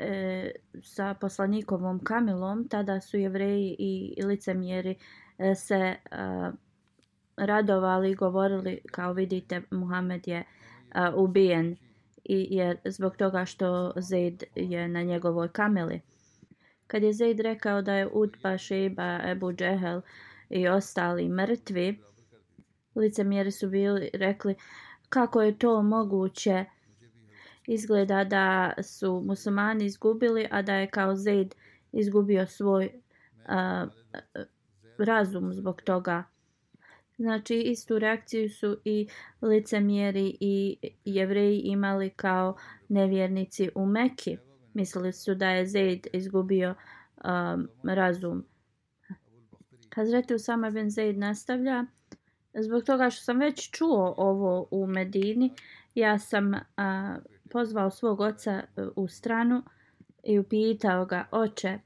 e, 0.00 0.52
sa 0.82 1.14
poslanikovom 1.14 2.04
Kamilom, 2.04 2.68
tada 2.68 3.00
su 3.00 3.18
jevreji 3.18 3.76
i 3.78 4.22
licemjeri 4.24 4.94
e, 5.38 5.54
se 5.54 5.74
e, 5.74 5.96
radovali 7.36 8.10
i 8.10 8.14
govorili 8.14 8.80
kao 8.92 9.12
vidite 9.12 9.62
Muhammed 9.70 10.28
je 10.28 10.38
e, 10.38 10.44
ubijen 11.14 11.76
i 12.24 12.56
je 12.56 12.76
zbog 12.84 13.16
toga 13.16 13.44
što 13.44 13.92
Zaid 13.96 14.44
je 14.54 14.88
na 14.88 15.02
njegovoj 15.02 15.48
kameli. 15.48 16.00
Kad 16.86 17.02
je 17.02 17.12
Zaid 17.12 17.40
rekao 17.40 17.82
da 17.82 17.94
je 17.94 18.08
Utba, 18.12 18.58
Sheba, 18.58 19.20
Ebu 19.24 19.52
Džehel 19.52 20.00
i 20.48 20.68
ostali 20.68 21.28
mrtvi, 21.28 21.98
licemjeri 22.94 23.50
su 23.50 23.68
bili 23.68 24.10
rekli 24.14 24.54
kako 25.08 25.42
je 25.42 25.58
to 25.58 25.82
moguće 25.82 26.64
izgleda 27.66 28.24
da 28.24 28.72
su 28.82 29.22
muslimani 29.26 29.84
izgubili, 29.84 30.46
a 30.50 30.62
da 30.62 30.74
je 30.74 30.90
kao 30.90 31.16
Zaid 31.16 31.54
izgubio 31.92 32.46
svoj 32.46 32.92
a, 33.46 33.86
razum 34.98 35.54
zbog 35.54 35.82
toga. 35.82 36.24
Znači, 37.16 37.60
istu 37.60 37.98
reakciju 37.98 38.50
su 38.50 38.76
i 38.84 39.08
licemjeri 39.42 40.36
i 40.40 40.76
jevreji 41.04 41.58
imali 41.58 42.10
kao 42.10 42.56
nevjernici 42.88 43.70
u 43.74 43.86
Meki. 43.86 44.36
Mislili 44.74 45.12
su 45.12 45.34
da 45.34 45.50
je 45.50 45.66
Zaid 45.66 46.06
izgubio 46.12 46.74
um, 47.24 47.68
razum. 47.82 48.44
Hazreti 49.94 50.34
Usama 50.34 50.70
bin 50.70 50.90
Zaid 50.90 51.18
nastavlja. 51.18 51.84
Zbog 52.54 52.82
toga 52.82 53.10
što 53.10 53.24
sam 53.24 53.38
već 53.38 53.70
čuo 53.70 54.14
ovo 54.16 54.68
u 54.70 54.86
Medini, 54.86 55.54
ja 55.94 56.18
sam 56.18 56.54
a, 56.76 57.16
pozvao 57.52 57.90
svog 57.90 58.20
oca 58.20 58.52
e, 58.52 58.64
u 58.96 59.08
stranu 59.08 59.62
i 60.22 60.38
upitao 60.38 61.06
ga, 61.06 61.24
oče, 61.30 61.78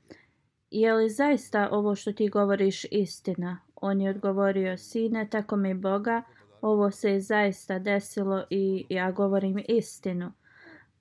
je 0.71 0.95
li 0.95 1.11
zaista 1.11 1.69
ovo 1.73 1.95
što 1.95 2.13
ti 2.13 2.29
govoriš 2.29 2.85
istina? 2.91 3.59
On 3.77 4.01
je 4.01 4.11
odgovorio, 4.11 4.77
sine, 4.77 5.29
tako 5.31 5.57
mi 5.57 5.75
Boga, 5.75 6.23
ovo 6.61 6.91
se 6.91 7.11
je 7.11 7.21
zaista 7.21 7.79
desilo 7.79 8.45
i 8.51 8.87
ja 8.89 9.11
govorim 9.11 9.65
istinu. 9.69 10.33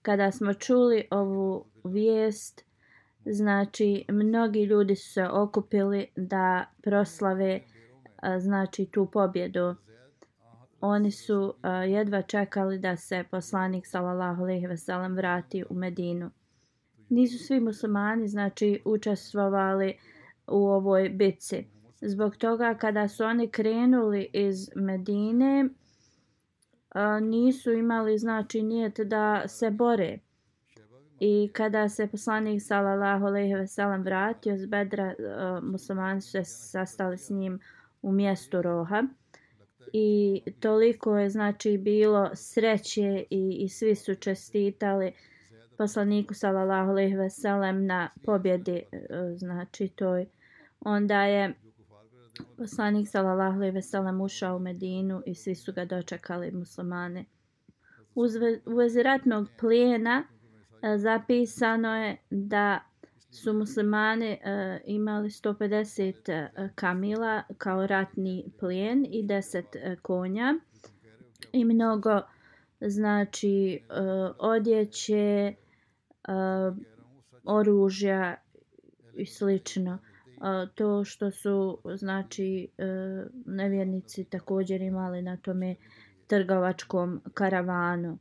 Kada 0.01 0.31
smo 0.31 0.53
čuli 0.53 1.07
ovu 1.11 1.65
vijest, 1.83 2.65
znači 3.25 4.05
mnogi 4.09 4.63
ljudi 4.63 4.95
su 4.95 5.13
se 5.13 5.27
okupili 5.27 6.07
da 6.15 6.65
proslave 6.81 7.59
znači 8.39 8.85
tu 8.85 9.09
pobjedu. 9.11 9.75
Oni 10.85 11.11
su 11.11 11.53
jedva 11.87 12.21
čekali 12.21 12.79
da 12.79 12.95
se 12.95 13.23
poslanik 13.31 13.87
sallallahu 13.87 14.43
alejhi 14.43 14.67
ve 14.67 14.77
sellem 14.77 15.15
vrati 15.15 15.63
u 15.69 15.73
Medinu. 15.73 16.31
Nisu 17.09 17.45
svi 17.45 17.59
muslimani 17.59 18.27
znači 18.27 18.81
učestvovali 18.85 19.97
u 20.47 20.67
ovoj 20.67 21.09
bitci. 21.09 21.65
Zbog 22.01 22.35
toga 22.37 22.73
kada 22.73 23.07
su 23.07 23.23
oni 23.23 23.47
krenuli 23.47 24.29
iz 24.33 24.69
Medine 24.75 25.69
nisu 27.21 27.71
imali 27.71 28.17
znači 28.17 28.61
nijet 28.61 28.99
da 28.99 29.47
se 29.47 29.71
bore. 29.71 30.19
I 31.19 31.49
kada 31.53 31.89
se 31.89 32.07
poslanik 32.07 32.61
sallallahu 32.61 33.25
alejhi 33.25 33.55
ve 33.55 33.67
sellem 33.67 34.03
vratio 34.03 34.57
s 34.57 34.65
Bedra, 34.65 35.13
muslimani 35.61 36.21
su 36.21 36.31
se 36.31 36.43
sastali 36.43 37.17
s 37.17 37.29
njim 37.29 37.59
u 38.01 38.11
mjestu 38.11 38.61
Roha. 38.61 39.03
I 39.93 40.41
toliko 40.59 41.17
je 41.17 41.29
znači 41.29 41.77
bilo 41.77 42.29
sreće 42.33 43.25
i, 43.29 43.57
i 43.59 43.69
svi 43.69 43.95
su 43.95 44.15
čestitali 44.15 45.11
poslaniku 45.77 46.33
sallallahu 46.33 46.89
alejhi 46.89 47.15
ve 47.15 47.29
sellem 47.29 47.85
na 47.85 48.09
pobjedi 48.25 48.81
e, 48.91 49.07
znači 49.35 49.87
toj 49.87 50.25
onda 50.79 51.23
je 51.23 51.53
poslanik 52.57 53.07
sallallahu 53.09 53.55
alejhi 53.55 53.75
ve 53.75 53.81
sellem 53.81 54.21
ušao 54.21 54.55
u 54.55 54.59
Medinu 54.59 55.23
i 55.25 55.35
svi 55.35 55.55
su 55.55 55.73
ga 55.73 55.85
dočekali 55.85 56.51
muslimane. 56.51 57.25
u 58.65 58.75
vezi 58.75 59.03
ratnog 59.03 59.47
plijena 59.59 60.23
e, 60.81 60.97
zapisano 60.97 61.95
je 61.95 62.17
da 62.29 62.79
su 63.33 63.53
muslimane 63.53 64.39
uh, 64.41 64.81
imali 64.85 65.29
150 65.29 66.11
uh, 66.11 66.65
e, 66.65 66.69
kamila 66.75 67.43
kao 67.57 67.87
ratni 67.87 68.45
plijen 68.59 69.05
i 69.09 69.23
10 69.27 69.63
e, 69.73 69.95
konja 70.01 70.55
i 71.51 71.65
mnogo 71.65 72.21
znači 72.81 73.73
e, 73.73 73.79
odjeće, 74.39 75.53
oružja 77.43 78.35
i 79.15 79.25
slično 79.25 79.99
to 80.75 81.03
što 81.03 81.31
su 81.31 81.77
znači 81.95 82.67
uh, 82.77 83.31
nevjernici 83.45 84.23
također 84.23 84.81
imali 84.81 85.21
na 85.21 85.37
tome 85.37 85.75
trgovačkom 86.27 87.21
karavanu. 87.33 88.17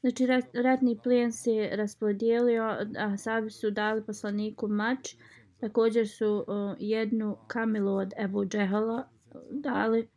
Znači 0.00 0.26
ratni 0.52 0.98
plijen 1.02 1.32
se 1.32 1.70
raspodijelio, 1.72 2.76
a 2.98 3.16
sabi 3.16 3.50
su 3.50 3.70
dali 3.70 4.04
poslaniku 4.06 4.68
mač, 4.68 5.14
također 5.60 6.08
su 6.08 6.46
jednu 6.78 7.36
kamilu 7.46 7.94
od 7.94 8.12
Ebu 8.18 8.44
Džehala 8.44 9.08
dali 9.50 10.08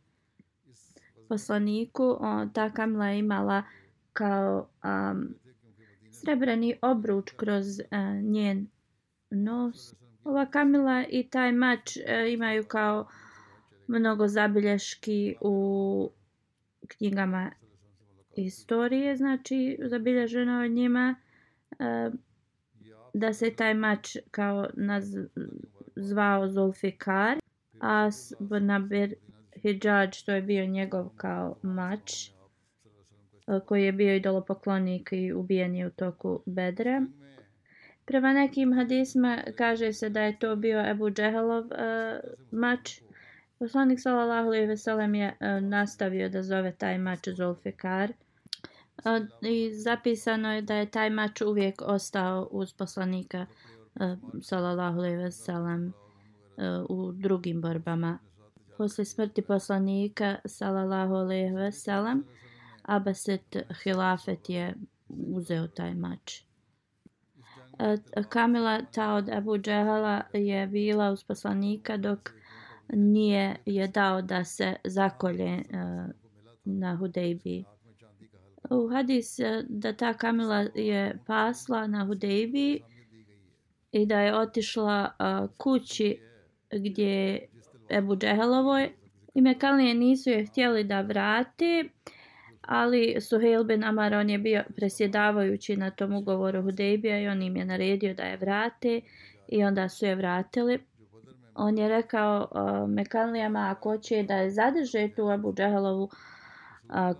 poslaniku. 1.28 2.18
Ta 2.52 2.70
kamila 2.70 3.08
je 3.08 3.18
imala 3.18 3.62
kao 4.12 4.68
um, 4.84 5.34
srebrani 6.10 6.78
obruč 6.82 7.30
kroz 7.36 7.66
uh, 7.80 8.22
njen 8.22 8.66
nos. 9.30 9.94
Ova 10.24 10.46
Kamila 10.46 11.04
i 11.08 11.28
taj 11.28 11.52
mač 11.52 11.96
uh, 11.96 12.02
imaju 12.32 12.64
kao 12.68 13.08
mnogo 13.86 14.28
zabilješki 14.28 15.36
u 15.40 16.10
knjigama 16.88 17.50
istorije, 18.36 19.16
znači 19.16 19.78
zabilježeno 19.82 20.64
od 20.64 20.70
njima 20.70 21.14
e, 21.78 22.10
da 23.14 23.32
se 23.32 23.50
taj 23.50 23.74
mač 23.74 24.16
kao 24.30 24.66
naz, 24.74 25.16
zvao 25.96 26.48
Zulfikar, 26.48 27.38
a 27.80 28.10
Bonabir 28.38 29.14
Hijaj, 29.62 30.10
to 30.26 30.32
je 30.32 30.42
bio 30.42 30.66
njegov 30.66 31.08
kao 31.16 31.56
mač, 31.62 32.28
e, 32.28 32.30
koji 33.66 33.84
je 33.84 33.92
bio 33.92 34.16
idolopoklonik 34.16 35.08
i 35.12 35.32
ubijen 35.32 35.74
je 35.74 35.86
u 35.86 35.90
toku 35.90 36.42
Bedre. 36.46 37.00
Prema 38.04 38.32
nekim 38.32 38.72
hadisma 38.72 39.38
kaže 39.56 39.92
se 39.92 40.08
da 40.08 40.22
je 40.22 40.38
to 40.38 40.56
bio 40.56 40.90
Ebu 40.90 41.10
Džehelov 41.10 41.64
uh, 41.64 41.70
mač. 42.50 43.00
Poslanik 43.58 44.00
sallallahu 44.00 44.48
alejhi 44.48 44.66
ve 44.66 44.76
sellem 44.76 45.14
je 45.14 45.28
uh, 45.28 45.62
nastavio 45.62 46.28
da 46.28 46.42
zove 46.42 46.72
taj 46.72 46.98
mač 46.98 47.28
Zulfikar. 47.28 48.12
I 49.40 49.74
zapisano 49.74 50.52
je 50.52 50.62
da 50.62 50.74
je 50.74 50.90
taj 50.90 51.10
mač 51.10 51.40
uvijek 51.40 51.82
ostao 51.86 52.48
uz 52.50 52.72
poslanika 52.72 53.46
e, 54.00 54.16
sallallahu 54.42 54.98
alejhi 54.98 55.16
ve 55.16 55.30
sellem 55.30 55.92
u 56.88 57.12
drugim 57.12 57.60
borbama. 57.60 58.18
Posle 58.78 59.04
smrti 59.04 59.42
poslanika 59.42 60.36
sallallahu 60.46 61.14
alejhi 61.14 61.54
ve 61.54 61.72
sellem 61.72 62.24
Abasit 62.82 63.56
hilafet 63.84 64.48
je 64.48 64.74
uzeo 65.08 65.66
taj 65.66 65.94
mač. 65.94 66.44
E, 67.78 67.96
Kamila 68.28 68.82
ta 68.92 69.14
od 69.14 69.28
Abu 69.28 69.58
Džehala 69.58 70.22
je 70.32 70.66
bila 70.66 71.10
uz 71.10 71.24
poslanika 71.24 71.96
dok 71.96 72.30
nije 72.88 73.56
je 73.66 73.88
dao 73.88 74.22
da 74.22 74.44
se 74.44 74.76
zakolje 74.84 75.44
e, 75.44 75.62
na 76.64 76.96
Hudejbiji. 76.96 77.64
U 78.70 78.88
hadis 78.88 79.36
da 79.68 79.92
ta 79.92 80.14
Kamila 80.14 80.66
je 80.74 81.18
pasla 81.26 81.86
na 81.86 82.04
Hudejbi 82.04 82.80
i 83.92 84.06
da 84.06 84.20
je 84.20 84.38
otišla 84.38 85.10
kući 85.58 86.18
gdje 86.72 87.46
Ebu 87.90 88.16
Džehelovoj 88.16 88.92
i 89.34 89.40
Mekalije 89.40 89.94
nisu 89.94 90.30
je 90.30 90.46
htjeli 90.46 90.84
da 90.84 91.00
vrati 91.00 91.90
ali 92.60 93.16
Suhail 93.20 93.64
bin 93.64 93.84
Amar 93.84 94.14
on 94.14 94.30
je 94.30 94.38
bio 94.38 94.64
presjedavajući 94.76 95.76
na 95.76 95.90
tom 95.90 96.14
ugovoru 96.14 96.62
Hudejbija 96.62 97.20
i 97.20 97.28
on 97.28 97.42
im 97.42 97.56
je 97.56 97.64
naredio 97.64 98.14
da 98.14 98.22
je 98.22 98.36
vrate 98.36 99.00
i 99.48 99.64
onda 99.64 99.88
su 99.88 100.06
je 100.06 100.14
vratili. 100.14 100.78
On 101.54 101.78
je 101.78 101.88
rekao 101.88 102.48
uh, 102.50 102.90
Mekanlijama 102.90 103.68
ako 103.76 103.98
će 103.98 104.22
da 104.22 104.34
je 104.34 104.50
zadrže 104.50 105.08
tu 105.16 105.28
Abu 105.28 105.52
Džehelovu 105.52 106.02
uh, 106.02 106.10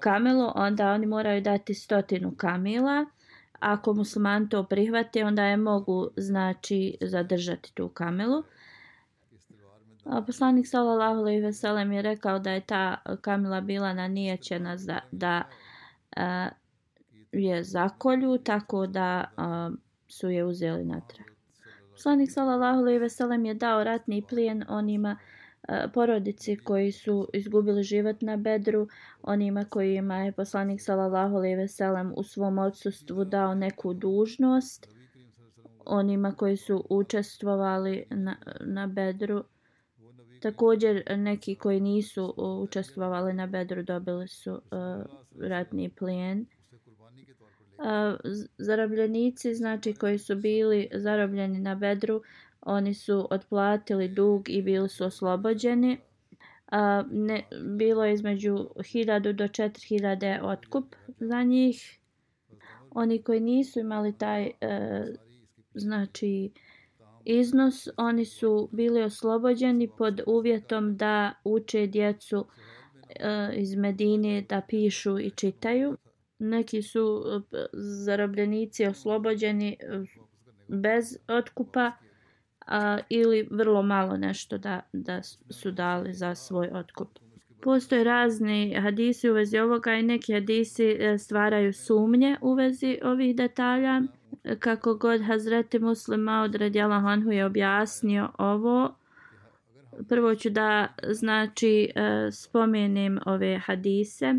kamelu, 0.00 0.52
onda 0.54 0.92
oni 0.92 1.06
moraju 1.06 1.40
dati 1.40 1.74
stotinu 1.74 2.34
kamila. 2.36 3.06
Ako 3.60 3.94
musliman 3.94 4.48
to 4.48 4.64
prihvate, 4.64 5.24
onda 5.24 5.44
je 5.44 5.56
mogu 5.56 6.08
znači 6.16 6.96
zadržati 7.00 7.74
tu 7.74 7.88
kamelu. 7.88 8.42
Poslanik 10.26 10.66
sallallahu 10.66 11.20
alejhi 11.20 11.40
ve 11.40 11.52
sellem 11.52 11.92
je 11.92 12.02
rekao 12.02 12.38
da 12.38 12.50
je 12.50 12.60
ta 12.60 12.96
Kamila 13.20 13.60
bila 13.60 13.88
na 13.88 13.94
nanijećena 13.94 14.76
da, 14.76 15.00
da 15.12 15.42
a, 16.16 16.48
je 17.32 17.64
zakolju 17.64 18.38
tako 18.38 18.86
da 18.86 19.24
a, 19.36 19.70
su 20.08 20.30
je 20.30 20.44
uzeli 20.44 20.84
natrag. 20.84 21.26
Poslanik 21.90 22.30
sallallahu 22.32 22.78
alejhi 22.78 22.98
ve 22.98 23.10
sellem 23.10 23.44
je 23.44 23.54
dao 23.54 23.84
ratni 23.84 24.22
plijen 24.28 24.64
onima 24.68 25.16
uh, 25.20 25.43
porodici 25.92 26.56
koji 26.56 26.92
su 26.92 27.28
izgubili 27.32 27.82
život 27.82 28.16
na 28.20 28.36
Bedru, 28.36 28.88
onima 29.22 29.64
kojima 29.64 30.16
je 30.16 30.32
poslanik 30.32 30.80
sallallahu 30.80 31.36
alejhi 31.36 31.56
ve 31.56 31.68
sellem 31.68 32.12
u 32.16 32.22
svom 32.22 32.58
odsustvu 32.58 33.24
dao 33.24 33.54
neku 33.54 33.94
dužnost, 33.94 34.88
onima 35.86 36.32
koji 36.32 36.56
su 36.56 36.84
učestvovali 36.90 38.04
na, 38.10 38.36
na 38.60 38.86
Bedru 38.86 39.44
Također 40.44 41.02
neki 41.16 41.54
koji 41.54 41.80
nisu 41.80 42.34
učestvovali 42.62 43.32
na 43.32 43.46
Bedru 43.46 43.82
dobili 43.82 44.28
su 44.28 44.52
uh, 44.52 44.60
ratni 45.40 45.90
plijen. 45.90 46.46
Uh, 47.78 48.20
zarobljenici, 48.58 49.54
znači 49.54 49.94
koji 49.94 50.18
su 50.18 50.36
bili 50.36 50.88
zarobljeni 50.94 51.60
na 51.60 51.74
Bedru, 51.74 52.22
oni 52.66 52.94
su 52.94 53.28
otplatili 53.30 54.08
dug 54.08 54.48
i 54.48 54.62
bili 54.62 54.88
su 54.88 55.04
oslobođeni. 55.04 55.98
A, 56.66 57.04
ne, 57.10 57.44
bilo 57.76 58.04
je 58.04 58.14
između 58.14 58.54
1000 58.76 59.32
do 59.32 59.44
4000 59.44 60.40
otkup 60.42 60.94
za 61.18 61.42
njih. 61.42 61.98
Oni 62.90 63.22
koji 63.22 63.40
nisu 63.40 63.80
imali 63.80 64.18
taj 64.18 64.50
e, 64.60 65.04
znači 65.74 66.50
iznos, 67.24 67.88
oni 67.96 68.24
su 68.24 68.68
bili 68.72 69.02
oslobođeni 69.02 69.88
pod 69.98 70.20
uvjetom 70.26 70.96
da 70.96 71.32
uče 71.44 71.86
djecu 71.86 72.46
e, 73.08 73.50
iz 73.56 73.74
Medine 73.74 74.44
da 74.48 74.60
pišu 74.68 75.18
i 75.18 75.30
čitaju. 75.30 75.96
Neki 76.38 76.82
su 76.82 77.22
e, 77.52 77.56
zarobljenici 78.04 78.86
oslobođeni 78.86 79.76
e, 79.80 80.04
bez 80.68 81.18
otkupa 81.28 81.92
a, 82.66 82.98
ili 83.08 83.48
vrlo 83.50 83.82
malo 83.82 84.16
nešto 84.16 84.58
da, 84.58 84.80
da 84.92 85.22
su 85.50 85.70
dali 85.70 86.14
za 86.14 86.34
svoj 86.34 86.68
otkup. 86.72 87.08
Postoje 87.62 88.04
razni 88.04 88.74
hadisi 88.74 89.30
u 89.30 89.34
vezi 89.34 89.58
ovoga 89.58 89.94
i 89.94 90.02
neki 90.02 90.32
hadisi 90.32 90.96
e, 91.00 91.18
stvaraju 91.18 91.72
sumnje 91.72 92.36
u 92.40 92.54
vezi 92.54 92.98
ovih 93.02 93.36
detalja. 93.36 94.02
Kako 94.58 94.94
god 94.94 95.22
Hazreti 95.22 95.78
Muslima 95.78 96.42
od 96.42 96.54
Radjala 96.54 97.00
Hanhu 97.00 97.30
je 97.30 97.44
objasnio 97.44 98.28
ovo, 98.38 98.94
prvo 100.08 100.34
ću 100.34 100.50
da 100.50 100.86
znači 101.08 101.90
e, 101.94 102.30
spomenem 102.32 103.18
ove 103.26 103.58
hadise. 103.58 104.34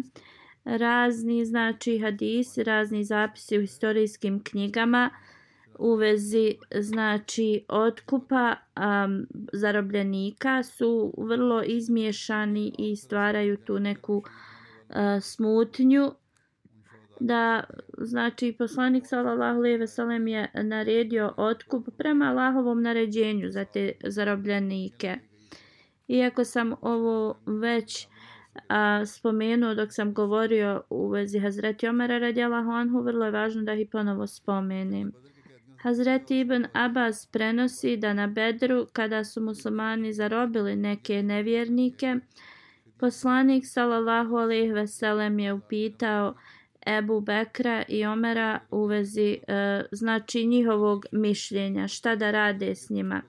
Razni 0.66 1.46
znači 1.46 2.00
hadisi, 2.00 2.64
razni 2.64 3.04
zapisi 3.04 3.58
u 3.58 3.62
historijskim 3.62 4.44
knjigama 4.44 5.10
u 5.80 5.96
vezi 5.96 6.56
znači 6.80 7.66
otkupa 7.70 8.56
um, 8.56 9.28
zarobljenika 9.54 10.64
su 10.64 11.14
vrlo 11.18 11.64
izmiješani 11.64 12.74
i 12.78 12.96
stvaraju 12.96 13.58
tu 13.58 13.80
neku 13.80 14.18
uh, 14.18 14.96
smutnju 15.22 16.12
da 17.20 17.64
znači 17.98 18.56
poslanik 18.58 19.08
sallallahu 19.08 19.60
alejhi 19.60 19.78
ve 19.78 19.88
sellem 19.88 20.28
je 20.28 20.52
naredio 20.64 21.34
otkup 21.38 21.88
prema 21.98 22.26
Allahovom 22.26 22.82
naređenju 22.82 23.50
za 23.50 23.66
te 23.66 23.92
zarobljenike. 24.04 25.16
Iako 26.08 26.44
sam 26.44 26.74
ovo 26.82 27.38
već 27.46 28.08
a, 28.68 29.06
spomenuo 29.06 29.76
dok 29.76 29.94
sam 29.94 30.14
govorio 30.14 30.82
u 30.90 31.10
vezi 31.10 31.40
Hazreti 31.40 31.88
Omara 31.88 32.18
radijalahu 32.18 32.72
anhu, 32.72 33.02
vrlo 33.02 33.26
je 33.26 33.32
važno 33.32 33.64
da 33.64 33.74
ih 33.74 33.88
ponovo 33.92 34.28
spomenem. 34.28 35.12
Hazreti 35.86 36.39
Ibn 36.39 36.65
Abbas 36.74 37.26
prenosi 37.26 37.98
da 37.98 38.13
na 38.13 38.28
Bedru, 38.28 38.88
kada 38.93 39.24
su 39.24 39.41
muslimani 39.41 40.13
zarobili 40.13 40.76
neke 40.76 41.24
nevjernike, 41.24 42.15
poslanik 43.00 43.63
sallallahu 43.67 44.36
alejhi 44.36 44.71
ve 44.71 44.88
sellem 44.88 45.39
je 45.39 45.54
upitao 45.54 46.34
Ebu 46.88 47.21
Bekra 47.21 47.84
i 47.88 48.06
Omera 48.06 48.60
u 48.71 48.86
vezi 48.86 49.38
e, 49.48 49.84
znači 49.91 50.45
njihovog 50.45 51.06
mišljenja, 51.12 51.88
šta 51.88 52.15
da 52.15 52.32
rade 52.32 52.76
s 52.76 52.89
njima. 52.89 53.21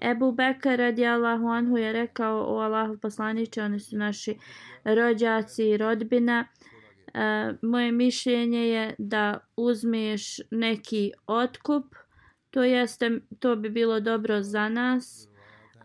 Ebu 0.00 0.32
Bekr 0.32 0.78
radijallahu 0.78 1.46
anhu 1.46 1.76
je 1.76 1.92
rekao 1.92 2.44
o 2.48 2.58
Allahu 2.58 2.96
poslaniče, 2.96 3.62
oni 3.62 3.80
su 3.80 3.96
naši 3.96 4.38
rođaci 4.84 5.64
i 5.64 5.76
rodbina. 5.76 6.44
E, 6.60 6.71
Eh, 7.14 7.54
moje 7.62 7.92
mišljenje 7.92 8.68
je 8.68 8.94
da 8.98 9.38
uzmeš 9.56 10.40
neki 10.50 11.12
otkup, 11.26 11.84
to 12.50 12.64
jeste, 12.64 13.20
to 13.38 13.56
bi 13.56 13.70
bilo 13.70 14.00
dobro 14.00 14.42
za 14.42 14.68
nas, 14.68 15.28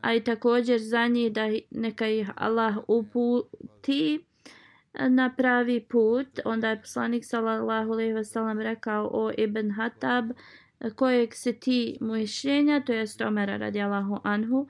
a 0.02 0.14
i 0.14 0.24
također 0.24 0.80
za 0.80 1.08
njih 1.08 1.34
da 1.34 1.42
neka 1.72 2.08
ih 2.08 2.30
Allah 2.36 2.78
uputi 2.88 4.20
eh, 4.94 5.10
na 5.10 5.34
pravi 5.38 5.86
put. 5.90 6.40
Onda 6.46 6.70
je 6.70 6.82
poslanik 6.82 7.26
sallallahu 7.26 7.92
alejhi 7.92 8.14
ve 8.14 8.24
sellem 8.24 8.60
rekao 8.60 9.10
o 9.14 9.32
Ibn 9.38 9.72
Hatab 9.72 10.32
kojeg 10.96 11.34
se 11.34 11.54
ti 11.54 11.98
mišljenja, 12.02 12.82
to 12.86 12.94
jest 12.94 13.22
Omer 13.22 13.60
radijallahu 13.60 14.20
anhu. 14.24 14.68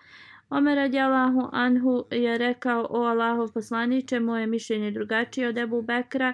Omer 0.49 0.75
radijalahu 0.75 1.49
anhu 1.51 2.05
je 2.11 2.37
rekao 2.37 2.87
o 2.89 3.03
Allahov 3.03 3.51
poslaniče, 3.53 4.19
moje 4.19 4.47
mišljenje 4.47 4.91
drugačije 4.91 5.47
od 5.47 5.57
Ebu 5.57 5.81
Bekra. 5.81 6.33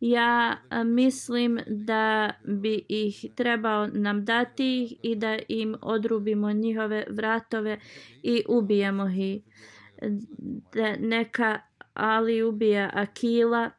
Ja 0.00 0.56
e, 0.70 0.84
mislim 0.84 1.60
da 1.66 2.30
bi 2.44 2.84
ih 2.88 3.24
trebao 3.34 3.86
nam 3.86 4.24
dati 4.24 4.98
i 5.02 5.16
da 5.16 5.38
im 5.48 5.74
odrubimo 5.82 6.52
njihove 6.52 7.04
vratove 7.10 7.78
i 8.22 8.42
ubijemo 8.48 9.08
ih. 9.08 9.42
Da 10.74 10.96
neka 10.96 11.60
Ali 11.94 12.42
ubija 12.42 12.90
Akila, 12.92 13.70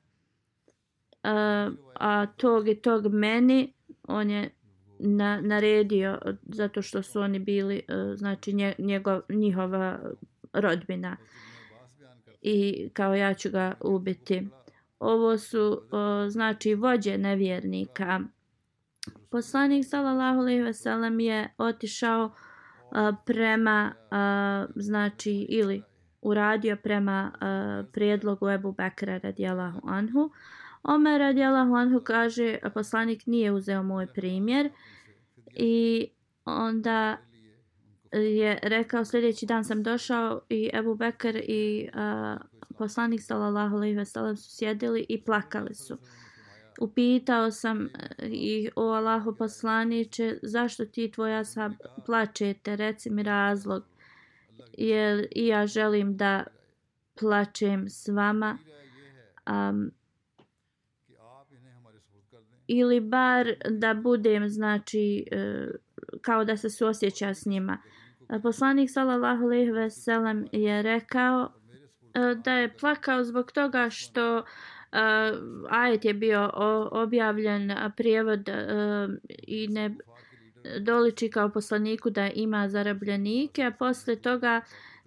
a, 1.24 1.69
a 1.96 2.26
tog 2.26 2.67
i 2.67 2.76
tog 2.76 3.13
meni, 3.13 3.74
on 4.08 4.30
je 4.30 4.50
na, 4.99 5.41
naredio 5.41 6.19
zato 6.43 6.82
što 6.82 7.03
su 7.03 7.21
oni 7.21 7.39
bili 7.39 7.75
e, 7.75 8.15
znači 8.15 8.51
znači 8.51 8.75
njegov, 8.77 9.21
njihova 9.29 9.99
rodbina 10.53 11.17
i 12.41 12.89
kao 12.93 13.15
ja 13.15 13.34
ću 13.34 13.49
ga 13.49 13.73
ubiti. 13.82 14.47
Ovo 14.99 15.38
su 15.38 15.82
znači 16.29 16.75
vođe 16.75 17.17
nevjernika. 17.17 18.19
Poslanik 19.29 19.86
sallallahu 19.86 20.39
alejhi 20.39 20.62
ve 20.62 20.73
sellem 20.73 21.19
je 21.19 21.53
otišao 21.58 22.32
e, 22.32 22.95
prema 23.25 23.93
e, 23.95 24.15
znači 24.75 25.32
ili 25.49 25.84
uradio 26.23 26.77
prema 26.84 27.32
uh, 27.34 27.91
prijedlogu 27.91 28.49
Ebu 28.49 28.71
Bekra 28.71 29.17
radijallahu 29.17 29.82
anhu. 29.84 30.32
Omer 30.84 31.19
radijallahu 31.19 31.76
anhu 31.76 32.00
kaže 32.00 32.58
poslanik 32.74 33.26
nije 33.26 33.52
uzeo 33.52 33.84
moj 33.84 34.08
primjer. 34.08 34.69
I 35.56 36.08
onda 36.46 37.17
je 38.12 38.60
rekao 38.63 39.06
sljedeći 39.06 39.46
dan 39.46 39.63
sam 39.63 39.84
došao 39.84 40.41
i 40.50 40.69
Ebu 40.74 40.96
Bekr 40.96 41.36
i 41.36 41.89
uh, 41.93 42.41
poslanik 42.78 43.22
sallallahu 43.22 43.76
alejhi 43.76 43.96
ve 43.96 44.06
sellem 44.06 44.38
su 44.38 44.56
sjedili 44.58 45.06
i 45.10 45.24
plakali 45.24 45.76
su. 45.76 45.98
Upitao 46.82 47.52
sam 47.52 47.86
e, 47.86 47.89
ih 48.28 48.69
o 48.76 48.82
Allahu 48.82 49.36
poslanice 49.36 50.39
zašto 50.43 50.86
ti 50.86 51.12
tvoja 51.12 51.46
sa 51.46 51.72
plačete? 52.06 52.76
Reci 52.76 53.10
mi 53.10 53.24
razlog. 53.24 53.84
Jer 54.78 55.28
i 55.32 55.48
ja 55.48 55.67
želim 55.67 56.17
da 56.17 56.43
plačem 57.19 57.89
s 57.89 58.08
vama? 58.08 58.58
Um, 59.50 59.91
ili 62.67 62.99
bar 62.99 63.47
da 63.69 63.93
budem 63.93 64.49
znači 64.49 65.26
e, 65.32 65.67
kao 66.21 66.45
da 66.45 66.58
se 66.58 66.69
suosjeća 66.69 67.34
s 67.34 67.45
njima. 67.45 67.78
E, 68.30 68.39
poslanik 68.41 68.89
sallallahu 68.91 69.43
alejhi 69.43 69.71
ve 69.71 69.89
sellem 69.89 70.47
je 70.52 70.82
rekao 70.82 71.52
e, 72.13 72.36
da 72.36 72.54
je 72.54 72.78
plakao 72.78 73.23
zbog 73.23 73.52
toga 73.52 73.89
što 73.89 74.43
uh, 74.93 75.69
ajet 75.69 76.06
je 76.06 76.13
bio 76.13 76.49
objavljen 76.91 77.71
a 77.71 77.91
prijevod 77.97 78.49
uh, 78.49 79.13
i 79.47 79.67
ne 79.67 79.95
doliči 80.80 81.30
kao 81.30 81.49
poslaniku 81.49 82.10
da 82.10 82.30
ima 82.30 82.69
zarabljenike 82.69 83.63
a 83.63 83.71
posle 83.71 84.15
toga 84.15 84.62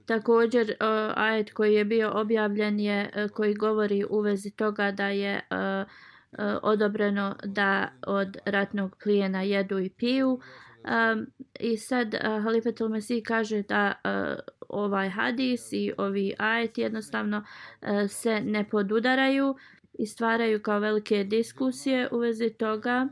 također 0.06 0.70
uh, 0.70 0.86
ajet 1.16 1.52
koji 1.52 1.74
je 1.74 1.84
bio 1.84 2.10
objavljen 2.14 2.80
je 2.80 3.10
uh, 3.16 3.30
koji 3.30 3.54
govori 3.54 4.04
u 4.10 4.20
vezi 4.20 4.50
toga 4.50 4.90
da 4.90 5.08
je 5.08 5.40
uh, 5.50 5.90
E, 6.32 6.56
odobreno 6.62 7.36
da 7.44 7.88
od 8.06 8.36
ratnog 8.44 8.96
plijena 9.02 9.42
jedu 9.42 9.78
i 9.78 9.90
piju. 9.90 10.40
Um, 10.86 11.26
I 11.60 11.76
sad 11.76 12.14
uh, 12.14 12.42
Halifetul 12.42 12.88
Mesih 12.88 13.22
kaže 13.26 13.62
da 13.62 13.92
uh, 14.04 14.38
ovaj 14.68 15.08
hadis 15.08 15.72
i 15.72 15.92
ovi 15.98 16.34
ajet 16.38 16.78
jednostavno 16.78 17.38
uh, 17.82 17.88
se 18.10 18.40
ne 18.40 18.68
podudaraju 18.68 19.56
i 19.98 20.06
stvaraju 20.06 20.62
kao 20.62 20.78
velike 20.78 21.24
diskusije 21.24 22.08
u 22.12 22.18
vezi 22.18 22.50
toga. 22.50 23.08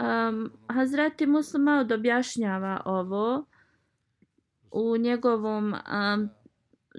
Um, 0.00 0.52
Hazreti 0.68 1.26
Muslim 1.26 1.68
objašnjava 1.68 2.82
ovo 2.84 3.44
u 4.70 4.96
njegovom 4.96 5.74
um, 5.74 6.30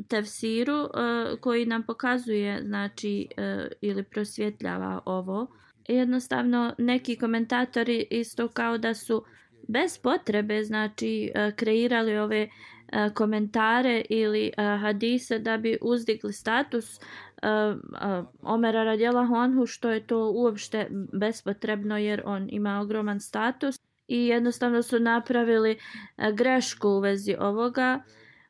tefsiru 0.07 0.81
uh, 0.83 1.39
koji 1.39 1.65
nam 1.65 1.83
pokazuje 1.83 2.63
znači 2.63 3.27
uh, 3.37 3.67
ili 3.81 4.03
prosvjetljava 4.03 5.01
ovo. 5.05 5.47
Jednostavno 5.87 6.73
neki 6.77 7.15
komentatori 7.15 8.07
isto 8.09 8.47
kao 8.47 8.77
da 8.77 8.93
su 8.93 9.23
bez 9.67 9.97
potrebe 9.97 10.63
znači 10.63 11.31
uh, 11.35 11.55
kreirali 11.55 12.17
ove 12.17 12.43
uh, 12.47 13.13
komentare 13.13 14.03
ili 14.09 14.51
uh, 14.57 14.81
hadise 14.81 15.39
da 15.39 15.57
bi 15.57 15.77
uzdigli 15.81 16.33
status 16.33 16.97
uh, 16.97 17.77
uh, 17.77 18.25
Omera 18.41 18.83
Radjela 18.83 19.25
Honhu 19.25 19.65
što 19.65 19.89
je 19.89 20.07
to 20.07 20.31
uopšte 20.31 20.87
bespotrebno 21.13 21.97
jer 21.97 22.21
on 22.25 22.47
ima 22.51 22.79
ogroman 22.81 23.19
status 23.19 23.79
i 24.07 24.27
jednostavno 24.27 24.81
su 24.81 24.99
napravili 24.99 25.71
uh, 26.17 26.35
grešku 26.35 26.89
u 26.89 26.99
vezi 26.99 27.35
ovoga 27.39 28.03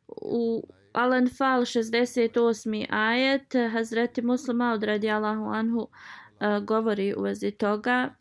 u 0.08 0.64
Alan 0.98 1.30
Fal 1.30 1.62
68. 1.62 2.86
ajet 2.90 3.54
Hazreti 3.72 4.22
Muslima 4.22 4.74
od 4.74 4.84
radijalahu 4.84 5.46
anhu 5.46 5.88
e, 6.40 6.60
govori 6.60 7.14
u 7.18 7.22
vezi 7.22 7.52
toga 7.52 8.16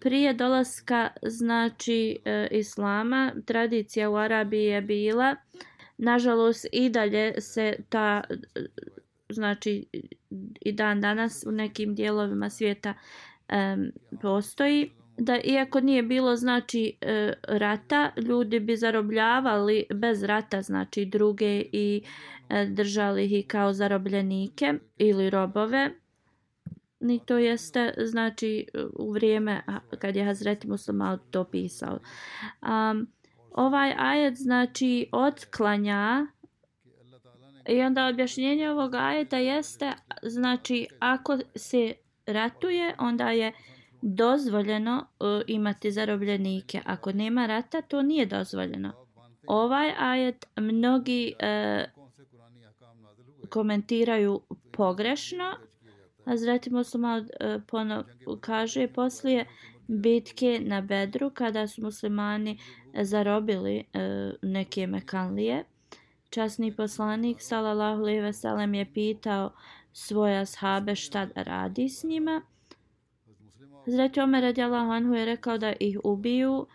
prije 0.00 0.34
dolaska 0.34 1.08
znači 1.22 2.18
e, 2.24 2.48
islama 2.50 3.32
tradicija 3.44 4.10
u 4.10 4.16
Arabiji 4.16 4.64
je 4.64 4.82
bila 4.82 5.36
nažalost 5.98 6.66
i 6.72 6.90
dalje 6.90 7.40
se 7.40 7.76
ta 7.88 8.22
znači 9.28 9.86
i 10.60 10.72
dan 10.72 11.00
danas 11.00 11.44
u 11.46 11.50
nekim 11.52 11.94
dijelovima 11.94 12.50
svijeta 12.50 12.94
um, 12.94 13.92
postoji 14.22 14.90
da 15.18 15.40
iako 15.44 15.80
nije 15.80 16.02
bilo 16.02 16.36
znači 16.36 16.96
e, 17.00 17.32
rata, 17.48 18.12
ljudi 18.16 18.60
bi 18.60 18.76
zarobljavali 18.76 19.84
bez 19.94 20.22
rata 20.22 20.62
znači 20.62 21.04
druge 21.04 21.62
i 21.72 22.02
e, 22.48 22.66
držali 22.66 23.24
ih 23.24 23.46
kao 23.46 23.72
zarobljenike 23.72 24.74
ili 24.98 25.30
robove. 25.30 25.90
Ni 27.00 27.20
to 27.26 27.38
jeste 27.38 27.94
znači 28.04 28.66
u 28.92 29.12
vrijeme 29.12 29.62
kad 29.98 30.16
je 30.16 30.24
Hazret 30.24 30.64
Muslima 30.64 31.18
to 31.30 31.44
pisao. 31.44 31.98
Um, 32.62 33.06
ovaj 33.52 33.94
ajet 33.98 34.34
znači 34.36 35.08
otklanja 35.12 36.26
i 37.68 37.80
onda 37.82 38.06
objašnjenje 38.06 38.70
ovog 38.70 38.94
ajeta 38.94 39.36
jeste 39.36 39.92
znači 40.22 40.86
ako 40.98 41.38
se 41.56 41.94
ratuje 42.26 42.94
onda 42.98 43.30
je 43.30 43.52
dozvoljeno 44.06 45.06
uh, 45.20 45.42
imati 45.46 45.92
zarobljenike. 45.92 46.80
Ako 46.84 47.12
nema 47.12 47.46
rata, 47.46 47.82
to 47.82 48.02
nije 48.02 48.26
dozvoljeno. 48.26 48.92
Ovaj 49.46 49.92
ajet 49.98 50.46
mnogi 50.56 51.32
uh, 51.34 51.84
komentiraju 53.48 54.40
pogrešno. 54.72 55.44
Hazreti 56.24 56.70
Muslima 56.70 57.16
uh, 57.16 57.26
e, 57.40 57.60
ponov, 57.66 58.04
kaže 58.40 58.88
poslije 58.88 59.46
bitke 59.88 60.60
na 60.64 60.80
Bedru 60.80 61.30
kada 61.30 61.66
su 61.66 61.82
muslimani 61.82 62.58
zarobili 63.02 63.78
uh, 63.78 64.34
neke 64.42 64.86
mekanlije. 64.86 65.64
Časni 66.30 66.76
poslanik 66.76 67.36
sallallahu 67.40 68.00
alejhi 68.00 68.20
ve 68.20 68.32
sellem 68.32 68.74
je 68.74 68.92
pitao 68.92 69.52
svoja 69.92 70.46
sahabe 70.46 70.94
šta 70.94 71.26
da 71.26 71.42
radi 71.42 71.88
s 71.88 72.04
njima. 72.04 72.42
Hazreti 73.86 74.20
Omer 74.20 74.42
radijallahu 74.42 74.90
anhu 74.90 75.14
je 75.14 75.24
rekao 75.24 75.58
da 75.58 75.72
ih 75.80 75.98
ubiju. 76.04 76.66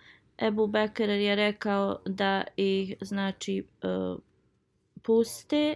Ebu 0.41 0.67
Bekr 0.67 1.09
je 1.09 1.35
rekao 1.35 1.99
da 2.05 2.43
ih 2.57 2.93
znači 3.01 3.57
e, 3.81 3.87
puste 5.01 5.75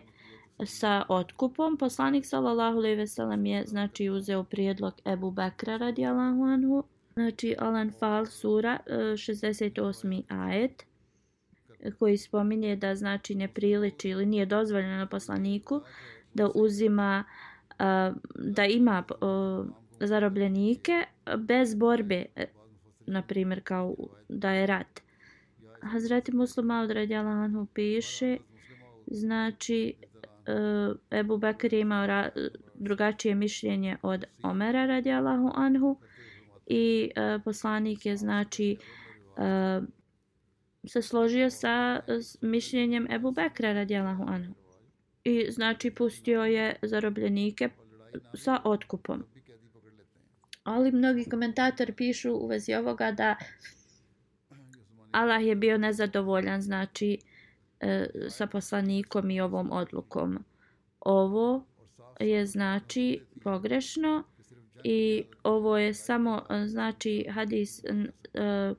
sa 0.66 1.06
otkupom. 1.10 1.78
Poslanik 1.78 2.26
sallallahu 2.26 2.78
alejhi 2.78 2.96
ve 2.96 3.08
sellem 3.08 3.46
je 3.46 3.66
znači 3.66 4.10
uzeo 4.10 4.44
prijedlog 4.44 4.94
Ebu 5.06 5.32
Bekra 5.32 5.78
radijallahu 5.78 6.44
anhu. 6.44 6.84
Znači 7.14 7.56
Alan 7.60 7.92
Fal 8.00 8.26
sura 8.26 8.80
e, 8.86 8.94
68. 8.94 10.24
ajet 10.28 10.86
koji 12.00 12.18
spominje 12.18 12.76
da 12.76 12.96
znači 12.96 13.36
ne 13.36 13.48
priliči 13.48 14.10
ili 14.10 14.26
nije 14.26 14.46
dozvoljeno 14.46 15.08
poslaniku 15.08 15.82
da 16.34 16.50
uzima 16.56 17.24
e, 17.80 18.12
da 18.36 18.66
ima 18.66 19.04
zarobljenike 20.00 21.04
bez 21.38 21.76
borbe, 21.76 22.26
na 23.08 23.22
primjer 23.22 23.62
kao 23.64 23.96
da 24.30 24.52
je 24.52 24.68
rat. 24.68 25.02
Hazreti 25.82 26.36
Muslim 26.36 26.66
Maud 26.66 26.92
Radjala 26.92 27.30
Anhu 27.30 27.66
piše, 27.74 28.38
znači 29.08 29.94
eh, 30.46 31.20
Ebu 31.20 31.38
Bekir 31.38 31.74
je 31.74 31.80
imao 31.80 32.08
ra, 32.08 32.30
drugačije 32.76 33.36
mišljenje 33.36 33.98
od 34.02 34.26
Omera 34.44 34.86
radijalahu 34.86 35.52
Anhu 35.56 35.98
i 36.68 37.12
e, 37.16 37.40
poslanik 37.44 38.06
je 38.06 38.18
znači 38.18 38.78
eh, 39.38 39.82
se 40.88 41.02
složio 41.02 41.50
sa 41.50 42.00
mišljenjem 42.42 43.08
Ebu 43.12 43.32
Bekra 43.32 43.74
radijalahu 43.74 44.24
Anhu. 44.28 44.54
I 45.24 45.52
znači 45.52 45.92
pustio 45.92 46.44
je 46.44 46.76
zarobljenike 46.82 47.70
sa 48.34 48.62
otkupom 48.64 49.24
ali 50.66 50.92
mnogi 50.92 51.26
komentatori 51.30 51.94
pišu 51.94 52.34
u 52.34 52.48
vezi 52.48 52.74
ovoga 52.74 53.12
da 53.12 53.36
Allah 55.12 55.46
je 55.46 55.56
bio 55.56 55.78
nezadovoljan 55.78 56.62
znači 56.62 57.18
e, 57.80 58.06
sa 58.30 58.48
poslanikom 58.48 59.32
i 59.32 59.42
ovom 59.42 59.72
odlukom. 59.72 60.44
Ovo 61.00 61.66
je 62.20 62.46
znači 62.46 63.22
pogrešno 63.44 64.24
i 64.84 65.24
ovo 65.44 65.78
je 65.78 65.94
samo 65.94 66.42
e, 66.50 66.68
znači 66.68 67.26
hadis 67.30 67.84
e, 67.84 68.74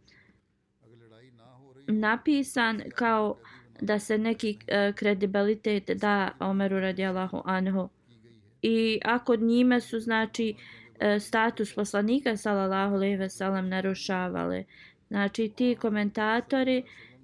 napisan 1.86 2.82
kao 2.94 3.36
da 3.80 3.98
se 3.98 4.18
neki 4.18 4.58
e, 4.66 4.92
kredibilitet 4.96 5.90
da 5.90 6.30
Omeru 6.40 6.80
radijalahu 6.80 7.42
anhu 7.44 7.88
i 8.62 9.00
ako 9.04 9.36
njime 9.36 9.80
su 9.80 10.00
znači 10.00 10.54
E, 10.98 11.20
status 11.20 11.74
poslanika 11.74 12.36
sallallahu 12.36 12.94
alejhi 12.94 13.16
ve 13.16 13.28
sellem 13.28 13.68
narušavale. 13.68 14.64
Znači 15.08 15.48
ti 15.48 15.76
komentatori 15.80 16.82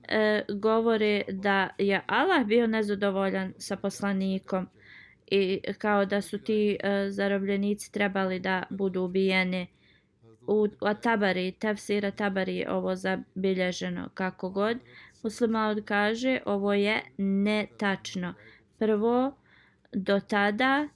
e, 0.09 0.43
govore 0.49 1.23
da 1.29 1.69
je 1.79 2.03
Allah 2.07 2.47
bio 2.47 2.67
nezadovoljan 2.67 3.55
sa 3.59 3.77
poslanikom 3.77 4.69
i 5.27 5.61
kao 5.79 6.05
da 6.05 6.21
su 6.21 6.39
ti 6.39 6.77
e, 6.81 7.07
zarobljenici 7.11 7.93
trebali 7.93 8.39
da 8.39 8.63
budu 8.71 9.03
ubijeni 9.03 9.67
u 10.47 10.69
Tabari, 11.03 11.53
tefsira 11.53 12.11
Tabari 12.11 12.65
ovo 12.69 12.97
zabilježeno 12.97 14.09
kako 14.15 14.51
god. 14.51 14.77
Muslima 15.23 15.77
kaže 15.85 16.41
ovo 16.47 16.73
je 16.73 17.03
netačno. 17.19 18.35
Prvo, 18.79 19.37
do 19.93 20.21
tada 20.21 20.89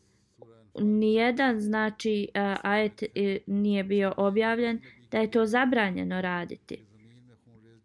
nijedan 0.81 1.61
znači 1.61 2.29
e, 2.35 2.55
ajet 2.63 3.03
e, 3.03 3.39
nije 3.47 3.85
bio 3.85 4.13
objavljen 4.17 4.81
da 5.11 5.19
je 5.19 5.31
to 5.31 5.47
zabranjeno 5.47 6.21
raditi. 6.21 6.85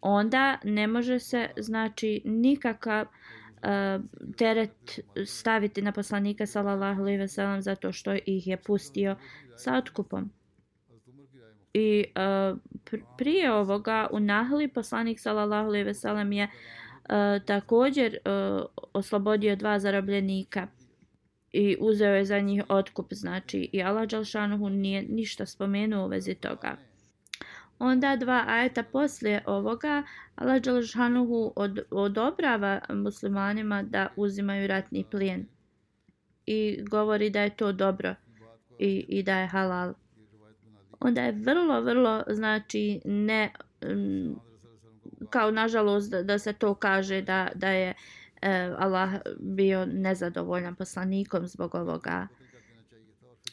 Onda 0.01 0.57
ne 0.63 0.87
može 0.87 1.19
se 1.19 1.49
znači 1.57 2.21
nikakav 2.25 3.05
uh, 3.05 4.03
teret 4.37 4.99
staviti 5.25 5.81
na 5.81 5.91
poslanika 5.91 6.45
sallallahu 6.45 7.01
alejhi 7.01 7.19
ve 7.19 7.27
sellem 7.27 7.61
zato 7.61 7.91
što 7.91 8.13
ih 8.25 8.47
je 8.47 8.57
pustio 8.57 9.15
sa 9.57 9.77
otkupom. 9.77 10.31
I 11.73 12.05
uh, 12.05 12.57
prije 13.17 13.53
ovoga 13.53 14.07
u 14.11 14.19
Nahli 14.19 14.67
poslanik 14.67 15.19
sallallahu 15.19 15.67
alejhi 15.67 15.85
ve 15.85 15.93
sellem 15.93 16.31
je 16.31 16.43
uh, 16.43 17.45
također 17.45 18.17
uh, 18.25 18.65
oslobodio 18.93 19.55
dva 19.55 19.79
zarobljenika 19.79 20.67
i 21.53 21.77
uzeo 21.79 22.15
je 22.15 22.25
za 22.25 22.39
njih 22.39 22.63
otkup, 22.69 23.13
znači 23.13 23.69
i 23.73 23.83
Allah 23.83 24.07
Đalšanuhu 24.07 24.69
nije 24.69 25.01
ništa 25.09 25.45
spomenuo 25.45 26.05
u 26.05 26.07
vezi 26.07 26.35
toga. 26.35 26.77
Onda 27.79 28.15
dva 28.15 28.43
ajeta 28.47 28.83
poslije 28.83 29.43
ovoga, 29.45 30.03
Allah 30.35 30.61
Đalšanuhu 30.61 31.53
od, 31.55 31.79
odobrava 31.91 32.79
muslimanima 32.89 33.83
da 33.83 34.07
uzimaju 34.15 34.67
ratni 34.67 35.05
plijen 35.11 35.45
i 36.45 36.83
govori 36.89 37.29
da 37.29 37.41
je 37.41 37.55
to 37.55 37.71
dobro 37.71 38.15
i, 38.79 39.05
i 39.07 39.23
da 39.23 39.39
je 39.39 39.47
halal. 39.47 39.93
Onda 40.99 41.21
je 41.21 41.31
vrlo, 41.31 41.81
vrlo, 41.81 42.23
znači, 42.27 43.01
ne, 43.05 43.51
kao 45.29 45.51
nažalost 45.51 46.11
da, 46.11 46.23
da 46.23 46.39
se 46.39 46.53
to 46.53 46.73
kaže 46.73 47.21
da, 47.21 47.49
da 47.55 47.69
je 47.69 47.89
uh, 47.89 48.20
e, 48.41 48.75
Allah 48.77 49.11
bio 49.39 49.85
nezadovoljan 49.85 50.75
poslanikom 50.75 51.47
zbog 51.47 51.75
ovoga. 51.75 52.27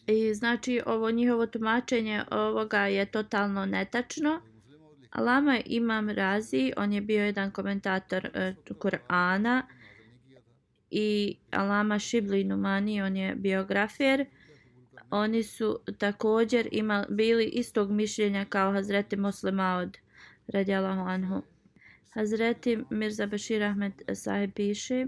I 0.07 0.35
znači 0.35 0.81
ovo 0.87 1.11
njihovo 1.11 1.47
tumačenje 1.47 2.23
ovoga 2.31 2.87
je 2.87 3.07
totalno 3.07 3.67
netačno. 3.67 4.41
Alama 5.11 5.59
Imam 5.67 6.11
Razi, 6.11 6.73
on 6.77 6.93
je 6.93 7.01
bio 7.01 7.25
jedan 7.25 7.51
komentator 7.51 8.27
e, 8.27 8.55
Kur'ana 8.69 9.63
i 10.91 11.37
Alama 11.51 11.99
Šibli 11.99 12.45
Numani, 12.45 13.03
on 13.03 13.17
je 13.17 13.35
biografer. 13.35 14.27
Oni 15.11 15.43
su 15.43 15.81
također 15.99 16.69
imali, 16.73 17.07
bili 17.09 17.45
istog 17.45 17.91
mišljenja 17.91 18.45
kao 18.45 18.73
Hazreti 18.73 19.17
Muslima 19.17 19.77
od 19.77 19.99
radijalahu 20.47 21.01
anhu. 21.01 21.43
Hazreti 22.19 22.79
Mirza 22.91 23.27
Bashir 23.27 23.63
Ahmed 23.63 23.93
sahib 24.15 24.53
piše 24.55 25.07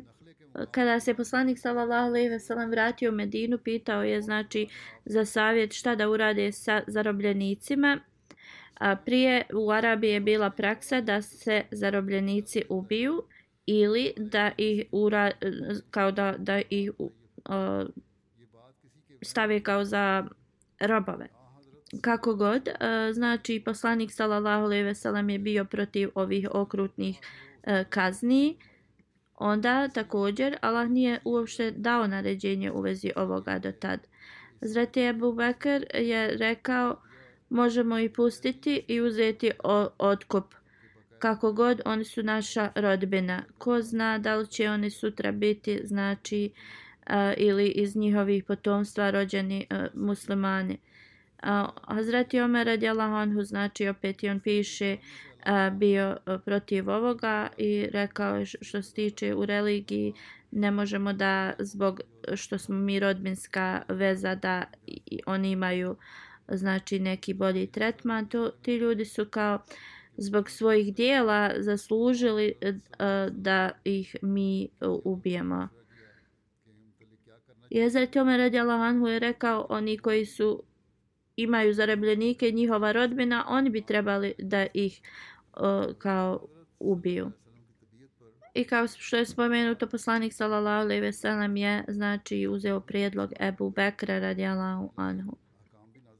kada 0.70 1.00
se 1.00 1.14
poslanik 1.14 1.58
sallallahu 1.58 2.06
alejhi 2.06 2.28
ve 2.28 2.38
sellem 2.40 2.70
vratio 2.70 3.10
u 3.10 3.14
Medinu 3.14 3.58
pitao 3.58 4.02
je 4.02 4.22
znači 4.22 4.68
za 5.04 5.24
savjet 5.24 5.72
šta 5.72 5.94
da 5.94 6.08
urade 6.08 6.52
sa 6.52 6.82
zarobljenicima 6.86 8.00
a 8.80 8.96
prije 8.96 9.44
u 9.54 9.70
Arabiji 9.70 10.11
je 10.11 10.20
bila 10.20 10.50
praksa 10.50 11.00
da 11.00 11.22
se 11.22 11.62
zarobljenici 11.70 12.62
ubiju 12.68 13.22
ili 13.66 14.12
da 14.16 14.50
ih 14.56 14.84
ura, 14.92 15.30
kao 15.90 16.12
da, 16.12 16.34
da 16.38 16.61
ih 16.70 16.90
uh, 16.98 17.06
stave 19.22 19.62
kao 19.62 19.84
za 19.84 20.28
robove 20.80 21.39
kako 22.01 22.34
god, 22.34 22.68
e, 22.68 22.74
znači 23.12 23.62
poslanik 23.64 24.12
sallallahu 24.12 24.64
alejhi 24.64 24.84
ve 24.84 24.95
sellem 24.95 25.30
je 25.30 25.38
bio 25.38 25.64
protiv 25.64 26.11
ovih 26.14 26.49
okrutnih 26.53 27.18
e, 27.62 27.84
kazni. 27.84 28.57
Onda 29.36 29.88
također 29.88 30.57
Allah 30.61 30.88
nije 30.88 31.20
uopšte 31.24 31.70
dao 31.70 32.07
naređenje 32.07 32.70
u 32.70 32.80
vezi 32.80 33.11
ovoga 33.16 33.59
do 33.59 33.72
tad. 33.72 34.01
Zreti 34.61 35.01
Ebu 35.01 35.32
Bekr 35.32 35.84
je 35.95 36.36
rekao 36.36 36.97
možemo 37.51 37.99
i 37.99 38.09
pustiti 38.09 38.84
i 38.88 39.01
uzeti 39.01 39.51
otkup. 39.99 40.55
Kako 41.18 41.53
god, 41.53 41.80
oni 41.84 42.05
su 42.05 42.22
naša 42.22 42.70
rodbina. 42.74 43.43
Ko 43.59 43.82
zna 43.82 44.18
da 44.18 44.36
li 44.36 44.47
će 44.47 44.70
oni 44.70 44.91
sutra 44.91 45.32
biti, 45.32 45.80
znači, 45.84 46.51
uh, 47.07 47.14
ili 47.36 47.68
iz 47.68 47.97
njihovih 47.97 48.45
potomstva 48.45 49.11
rođeni 49.11 49.66
uh, 49.70 49.76
muslimani. 49.95 50.78
A, 51.43 51.68
Hazreti 51.82 52.41
Omer 52.41 52.66
radijallahu 52.66 53.14
anhu, 53.14 53.43
znači, 53.43 53.88
opet 53.88 54.22
i 54.22 54.28
on 54.28 54.41
piše, 54.41 54.97
a, 55.45 55.70
bio 55.70 56.16
protiv 56.45 56.91
ovoga 56.91 57.49
i 57.59 57.88
rekao 57.93 58.36
je 58.36 58.47
što 58.47 58.82
se 58.82 58.95
tiče 58.95 59.34
u 59.34 59.47
religiji, 59.47 60.14
ne 60.51 60.70
možemo 60.70 61.12
da 61.12 61.53
zbog 61.59 62.01
što 62.34 62.59
smo 62.59 62.76
mi 62.76 63.01
rodbinska 63.01 63.82
veza 63.88 64.34
da 64.34 64.64
i 64.86 65.20
oni 65.26 65.51
imaju 65.51 65.97
znači 66.49 66.99
neki 66.99 67.34
bolji 67.34 67.66
tretman. 67.66 68.28
To 68.28 68.51
ti 68.51 68.76
ljudi 68.76 69.05
su 69.05 69.26
kao 69.30 69.59
zbog 70.16 70.51
svojih 70.51 70.95
dijela 70.95 71.53
zaslužili 71.59 72.55
uh, 72.62 72.74
da 73.32 73.70
ih 73.84 74.16
mi 74.22 74.68
ubijemo. 75.05 75.68
Jezer 77.70 78.09
Omer 78.20 78.38
radijalahu 78.38 78.82
Anhu 78.82 79.07
je 79.07 79.18
rekao 79.18 79.66
oni 79.68 79.99
koji 79.99 80.26
su 80.26 80.62
imaju 81.43 81.74
zarobljenike 81.74 82.51
njihova 82.51 82.93
rodbina 82.93 83.45
oni 83.49 83.70
bi 83.70 83.82
trebali 83.82 84.34
da 84.38 84.66
ih 84.74 85.01
uh, 85.57 85.95
kao 85.99 86.47
ubiju 86.80 87.30
I 88.55 88.64
kao 88.64 88.86
što 88.86 89.16
je 89.16 89.26
spomenuto, 89.26 89.86
poslanik 89.86 90.32
sallallahu 90.32 90.80
alejhi 90.80 91.01
ve 91.01 91.12
sellem 91.12 91.57
je 91.57 91.84
znači 91.88 92.47
uzeo 92.47 92.80
prijedlog 92.80 93.32
Ebu 93.41 93.70
Bekra 93.70 94.18
radijallahu 94.18 94.93
anhu. 94.97 95.36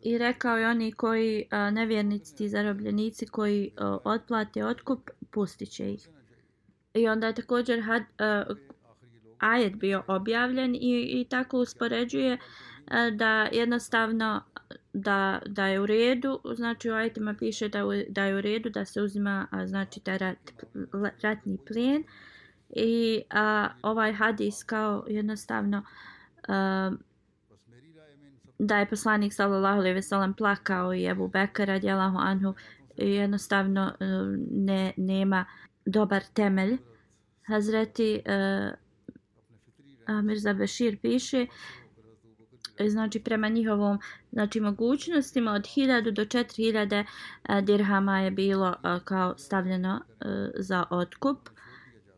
I 0.03 0.19
rekao 0.19 0.59
je 0.59 0.69
oni 0.69 0.93
koji 0.93 1.45
a, 1.51 1.71
nevjernici, 1.71 2.37
ti 2.37 2.49
zarobljenici 2.49 3.27
koji 3.27 3.71
a, 3.77 3.99
otplate 4.05 4.65
otkup, 4.65 5.11
pustiće 5.31 5.93
ih. 5.93 6.09
I 6.95 7.09
onda 7.09 7.27
je 7.27 7.35
također 7.35 7.81
had, 7.81 8.03
a, 8.19 8.45
ajet 9.39 9.75
bio 9.75 10.03
objavljen 10.07 10.75
i, 10.75 11.21
i 11.21 11.27
tako 11.31 11.59
uspoređuje 11.59 12.33
a, 12.33 12.39
E, 12.91 13.11
da 13.11 13.49
jednostavno 13.53 14.43
da, 14.93 15.43
da 15.47 15.67
je 15.67 15.81
u 15.81 15.87
redu, 15.87 16.41
znači 16.55 16.91
u 16.91 16.95
ajetima 16.95 17.35
piše 17.39 17.69
da, 17.69 17.83
da 18.09 18.25
je 18.25 18.37
u 18.37 18.41
redu 18.41 18.71
da 18.71 18.85
se 18.85 19.03
uzima 19.03 19.47
a, 19.51 19.67
znači 19.67 20.01
taj 20.01 20.19
rat, 20.19 20.39
ratni 21.23 21.59
plijen. 21.67 22.05
I 22.71 23.23
a, 23.31 23.69
ovaj 23.83 24.13
hadis 24.13 24.65
kao 24.65 25.05
jednostavno 25.09 25.83
a, 26.49 26.93
da 28.59 28.79
je 28.79 28.89
poslanik 28.89 29.33
sallallahu 29.33 29.79
alejhi 29.79 29.95
ve 29.95 30.03
sellem 30.03 30.35
plakao 30.35 30.95
i 30.95 31.09
Abu 31.09 31.29
Bekr 31.29 31.65
radijallahu 31.65 32.19
anhu 32.19 32.55
jednostavno 32.97 33.93
e, 34.01 34.05
ne 34.51 34.93
nema 34.97 35.45
dobar 35.87 36.23
temelj. 36.35 36.79
Hazreti 37.47 38.23
uh, 38.27 40.25
Mirza 40.25 40.55
Bashir 40.55 40.99
piše 41.03 41.47
E, 42.81 42.89
znači 42.89 43.21
prema 43.21 43.49
njihovom 43.49 43.99
znači 44.33 44.61
mogućnostima 44.61 45.53
od 45.53 45.63
1000 45.63 46.11
do 46.11 46.25
4000 46.25 47.05
e, 47.49 47.63
dirhama 47.63 48.21
je 48.21 48.31
bilo 48.31 48.69
e, 48.69 48.99
kao 49.05 49.39
stavljeno 49.39 50.01
za 50.55 50.85
otkup 50.91 51.49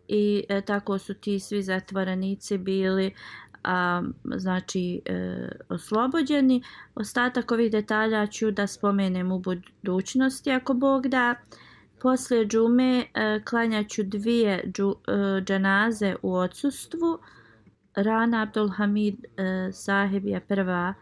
i 0.09 0.45
tako 0.67 0.99
su 0.99 1.15
ti 1.15 1.41
svi 1.41 1.63
zatvorenici 1.63 2.59
bili 2.59 3.15
a, 3.65 4.03
znači 4.37 5.01
e, 5.05 5.49
oslobođeni. 5.69 6.63
Ostatak 6.95 7.51
ovih 7.51 7.73
detalja 7.73 8.27
ću 8.27 8.51
da 8.51 8.67
spomenem 8.67 9.33
u 9.33 9.39
budućnosti 9.39 10.51
ako 10.51 10.75
Bog 10.75 11.09
da. 11.09 11.35
Poslije 12.01 12.47
džume 12.47 13.07
e, 13.15 13.41
klanjaću 13.45 14.03
dvije 14.03 14.63
džu, 14.73 14.95
e, 15.09 15.41
džanaze 15.41 16.15
u 16.23 16.35
odsustvu. 16.35 17.19
Rana 17.97 18.43
Abdul 18.43 18.69
Hamid 18.69 19.27
e, 19.37 19.73
sahib 19.73 20.27
je 20.27 20.41
prva 20.41 20.95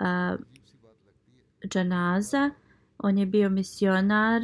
e, 0.00 0.36
džanaza. 1.68 2.50
On 2.98 3.18
je 3.18 3.26
bio 3.26 3.50
misionar 3.50 4.42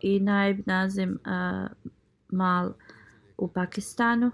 i 0.00 0.20
najb 0.20 0.60
nazim 0.66 1.18
e, 1.24 1.68
mal 2.28 2.72
u 3.38 3.48
Pakistanu. 3.48 4.30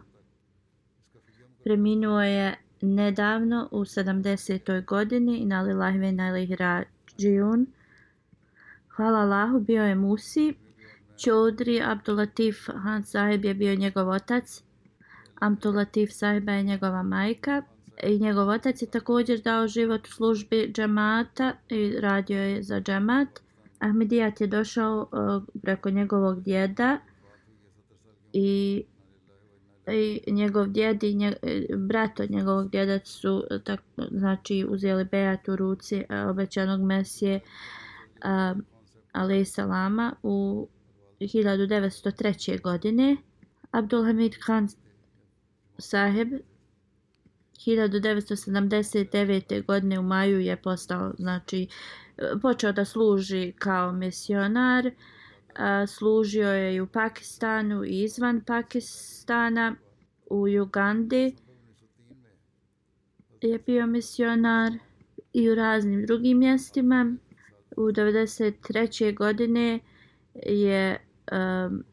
Preminuo 1.64 2.22
je 2.22 2.54
nedavno 2.80 3.68
u 3.72 3.80
70. 3.80 4.84
godini 4.84 5.38
i 5.38 5.44
nali 5.44 5.72
lahve 5.72 6.12
na 6.12 6.32
rađijun. 6.58 7.66
Hvala 8.88 9.18
Allahu, 9.18 9.60
bio 9.60 9.84
je 9.84 9.94
Musi. 9.94 10.54
Čodri 11.16 11.82
Abdulatif 11.82 12.68
Han 12.82 13.02
sahib 13.02 13.44
je 13.44 13.54
bio 13.54 13.74
njegov 13.74 14.08
otac. 14.08 14.62
Abdulatif 15.46 16.12
sahiba 16.12 16.52
je 16.52 16.62
njegova 16.62 17.02
majka. 17.02 17.62
I 18.02 18.18
njegov 18.18 18.48
otac 18.48 18.82
je 18.82 18.90
također 18.90 19.40
dao 19.40 19.68
život 19.68 20.06
u 20.06 20.10
službi 20.10 20.72
džamata 20.72 21.52
i 21.68 21.96
radio 22.00 22.42
je 22.42 22.62
za 22.62 22.80
džemat. 22.80 23.28
Ahmedijat 23.78 24.40
je 24.40 24.46
došao 24.46 25.08
uh, 25.12 25.42
preko 25.62 25.90
njegovog 25.90 26.42
djeda 26.42 26.98
i 28.32 28.82
i 29.92 30.32
njegov 30.32 30.66
djed 30.66 31.02
i 31.02 31.14
nje, 31.14 31.36
e, 31.42 31.66
brat 31.76 32.20
od 32.20 32.30
njegovog 32.30 32.70
djeda 32.70 32.98
su 33.04 33.44
e, 33.50 33.58
tak, 33.64 33.80
znači 34.10 34.66
uzeli 34.68 35.04
bejat 35.04 35.48
u 35.48 35.56
ruci 35.56 36.04
obećanog 36.30 36.80
mesije 36.80 37.40
alaih 39.12 39.48
salama 39.48 40.14
u 40.22 40.68
1903. 41.20 42.62
godine 42.62 43.16
Abdulhamid 43.70 44.34
Khan 44.44 44.68
sahib 45.78 46.32
1979. 47.66 49.66
godine 49.66 49.98
u 49.98 50.02
maju 50.02 50.40
je 50.40 50.56
postao 50.56 51.12
znači 51.18 51.68
počeo 52.42 52.72
da 52.72 52.84
služi 52.84 53.52
kao 53.58 53.92
misionar 53.92 54.90
a, 55.54 55.86
služio 55.86 56.48
je 56.48 56.74
i 56.74 56.80
u 56.80 56.86
Pakistanu 56.86 57.84
i 57.84 58.02
izvan 58.02 58.40
Pakistana 58.40 59.76
u 60.26 60.46
Ugandi 60.62 61.36
je 63.40 63.58
bio 63.58 63.86
misionar 63.86 64.72
i 65.32 65.50
u 65.50 65.54
raznim 65.54 66.06
drugim 66.06 66.38
mjestima 66.38 67.16
u 67.76 67.80
93. 67.80 69.16
godine 69.16 69.80
je 70.46 71.06
um, 71.32 71.84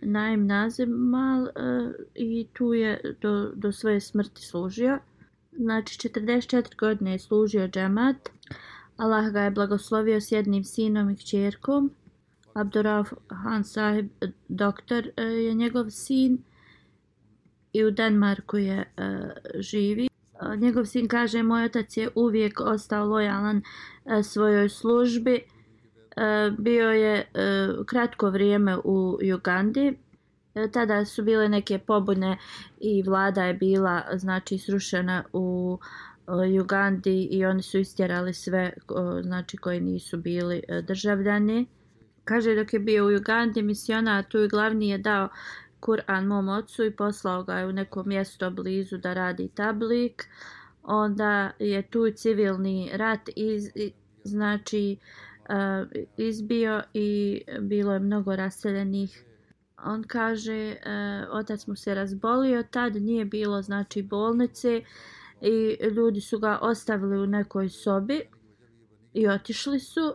naim 0.00 0.46
Nazemal 0.46 1.42
uh, 1.42 1.48
e, 1.56 1.92
i 2.14 2.48
tu 2.52 2.74
je 2.74 3.16
do, 3.20 3.52
do 3.54 3.72
svoje 3.72 4.00
smrti 4.00 4.42
služio 4.42 4.98
znači 5.52 6.08
44 6.08 6.76
godine 6.78 7.12
je 7.12 7.18
služio 7.18 7.68
džemat 7.68 8.28
Allah 8.96 9.32
ga 9.32 9.40
je 9.40 9.50
blagoslovio 9.50 10.20
s 10.20 10.32
jednim 10.32 10.64
sinom 10.64 11.10
i 11.10 11.16
kćerkom 11.16 11.90
Abdurraf 12.54 13.12
Han 13.28 13.64
Sahib, 13.64 14.08
doktor 14.48 15.08
e, 15.16 15.22
je 15.22 15.54
njegov 15.54 15.90
sin 15.90 16.38
i 17.72 17.84
u 17.84 17.90
Danmarku 17.90 18.56
je 18.56 18.92
uh, 18.98 19.30
živi. 19.60 20.06
E, 20.06 20.56
njegov 20.56 20.84
sin 20.84 21.08
kaže, 21.08 21.42
moj 21.42 21.64
otac 21.64 21.96
je 21.96 22.08
uvijek 22.14 22.60
ostao 22.60 23.06
lojalan 23.06 23.62
svojoj 24.22 24.68
službi. 24.68 25.40
E, 26.18 26.50
bio 26.58 26.90
je 26.90 27.14
e, 27.14 27.24
kratko 27.86 28.30
vrijeme 28.30 28.76
u 28.84 29.18
Ugandi. 29.34 29.98
E, 30.54 30.70
tada 30.70 31.04
su 31.04 31.22
bile 31.22 31.48
neke 31.48 31.78
pobune 31.78 32.36
i 32.80 33.02
vlada 33.02 33.44
je 33.44 33.54
bila 33.54 34.02
znači 34.14 34.58
srušena 34.58 35.24
u 35.32 35.78
Jugandi 36.28 36.60
Ugandi 36.62 37.28
i 37.30 37.44
oni 37.44 37.62
su 37.62 37.78
istjerali 37.78 38.34
sve 38.34 38.72
znači 39.22 39.56
koji 39.56 39.80
nisu 39.80 40.16
bili 40.16 40.62
državljani. 40.82 41.66
Kaže 42.24 42.54
dok 42.54 42.72
je 42.72 42.80
bio 42.80 43.06
u 43.06 43.16
Ugandi 43.16 43.62
misionar, 43.62 44.24
tu 44.24 44.38
i 44.38 44.48
glavni 44.48 44.88
je 44.88 44.98
dao 44.98 45.28
Kur'an 45.80 46.26
mom 46.26 46.48
ocu 46.48 46.84
i 46.84 46.96
poslao 46.96 47.42
ga 47.42 47.54
je 47.54 47.66
u 47.66 47.72
neko 47.72 48.02
mjesto 48.04 48.50
blizu 48.50 48.98
da 48.98 49.14
radi 49.14 49.48
tablik. 49.54 50.28
Onda 50.82 51.50
je 51.58 51.82
tu 51.82 52.10
civilni 52.10 52.90
rat 52.92 53.28
i 53.36 53.58
znači 54.24 54.96
uh, 55.00 55.27
izbio 56.16 56.82
i 56.94 57.40
bilo 57.60 57.92
je 57.92 57.98
mnogo 57.98 58.36
raseljenih. 58.36 59.24
On 59.84 60.02
kaže, 60.02 60.70
uh, 60.70 61.28
otac 61.30 61.66
mu 61.66 61.76
se 61.76 61.94
razbolio, 61.94 62.62
tad 62.62 62.96
nije 62.96 63.24
bilo 63.24 63.62
znači 63.62 64.02
bolnice 64.02 64.82
i 65.40 65.76
ljudi 65.96 66.20
su 66.20 66.38
ga 66.38 66.58
ostavili 66.62 67.18
u 67.18 67.26
nekoj 67.26 67.68
sobi 67.68 68.22
i 69.14 69.28
otišli 69.28 69.80
su 69.80 70.14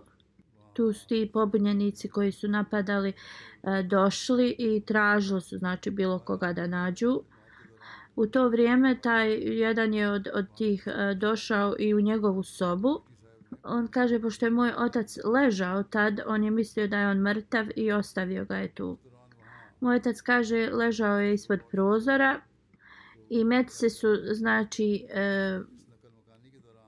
tu 0.74 0.94
su 0.94 1.08
ti 1.08 1.30
pobunjenici 1.34 2.10
koji 2.10 2.32
su 2.32 2.48
napadali 2.48 3.14
došli 3.84 4.56
i 4.60 4.86
tražili 4.86 5.42
su 5.42 5.58
znači 5.58 5.92
bilo 5.92 6.20
koga 6.20 6.54
da 6.54 6.68
nađu. 6.68 7.22
U 8.16 8.28
to 8.28 8.50
vrijeme 8.50 9.02
taj 9.02 9.34
jedan 9.34 9.94
je 9.94 10.10
od, 10.10 10.28
od 10.34 10.46
tih 10.58 10.88
došao 11.16 11.76
i 11.80 11.94
u 11.94 12.02
njegovu 12.02 12.44
sobu 12.44 13.02
on 13.64 13.88
kaže, 13.88 14.20
pošto 14.20 14.45
je 14.45 14.49
moj 14.49 14.72
otac 14.78 15.18
ležao 15.26 15.84
tad, 15.84 16.20
on 16.26 16.43
je 16.43 16.51
mislio 16.51 16.88
da 16.88 16.97
je 16.97 17.08
on 17.08 17.18
mrtav 17.18 17.66
i 17.76 17.91
ostavio 17.91 18.45
ga 18.45 18.56
je 18.56 18.74
tu. 18.76 18.97
Moj 19.80 19.95
otac 19.95 20.22
kaže, 20.22 20.70
ležao 20.74 21.20
je 21.20 21.34
ispod 21.34 21.60
prozora 21.72 22.41
i 23.30 23.43
medice 23.43 23.89
su, 23.89 24.08
znači, 24.32 25.06
e, 25.10 25.60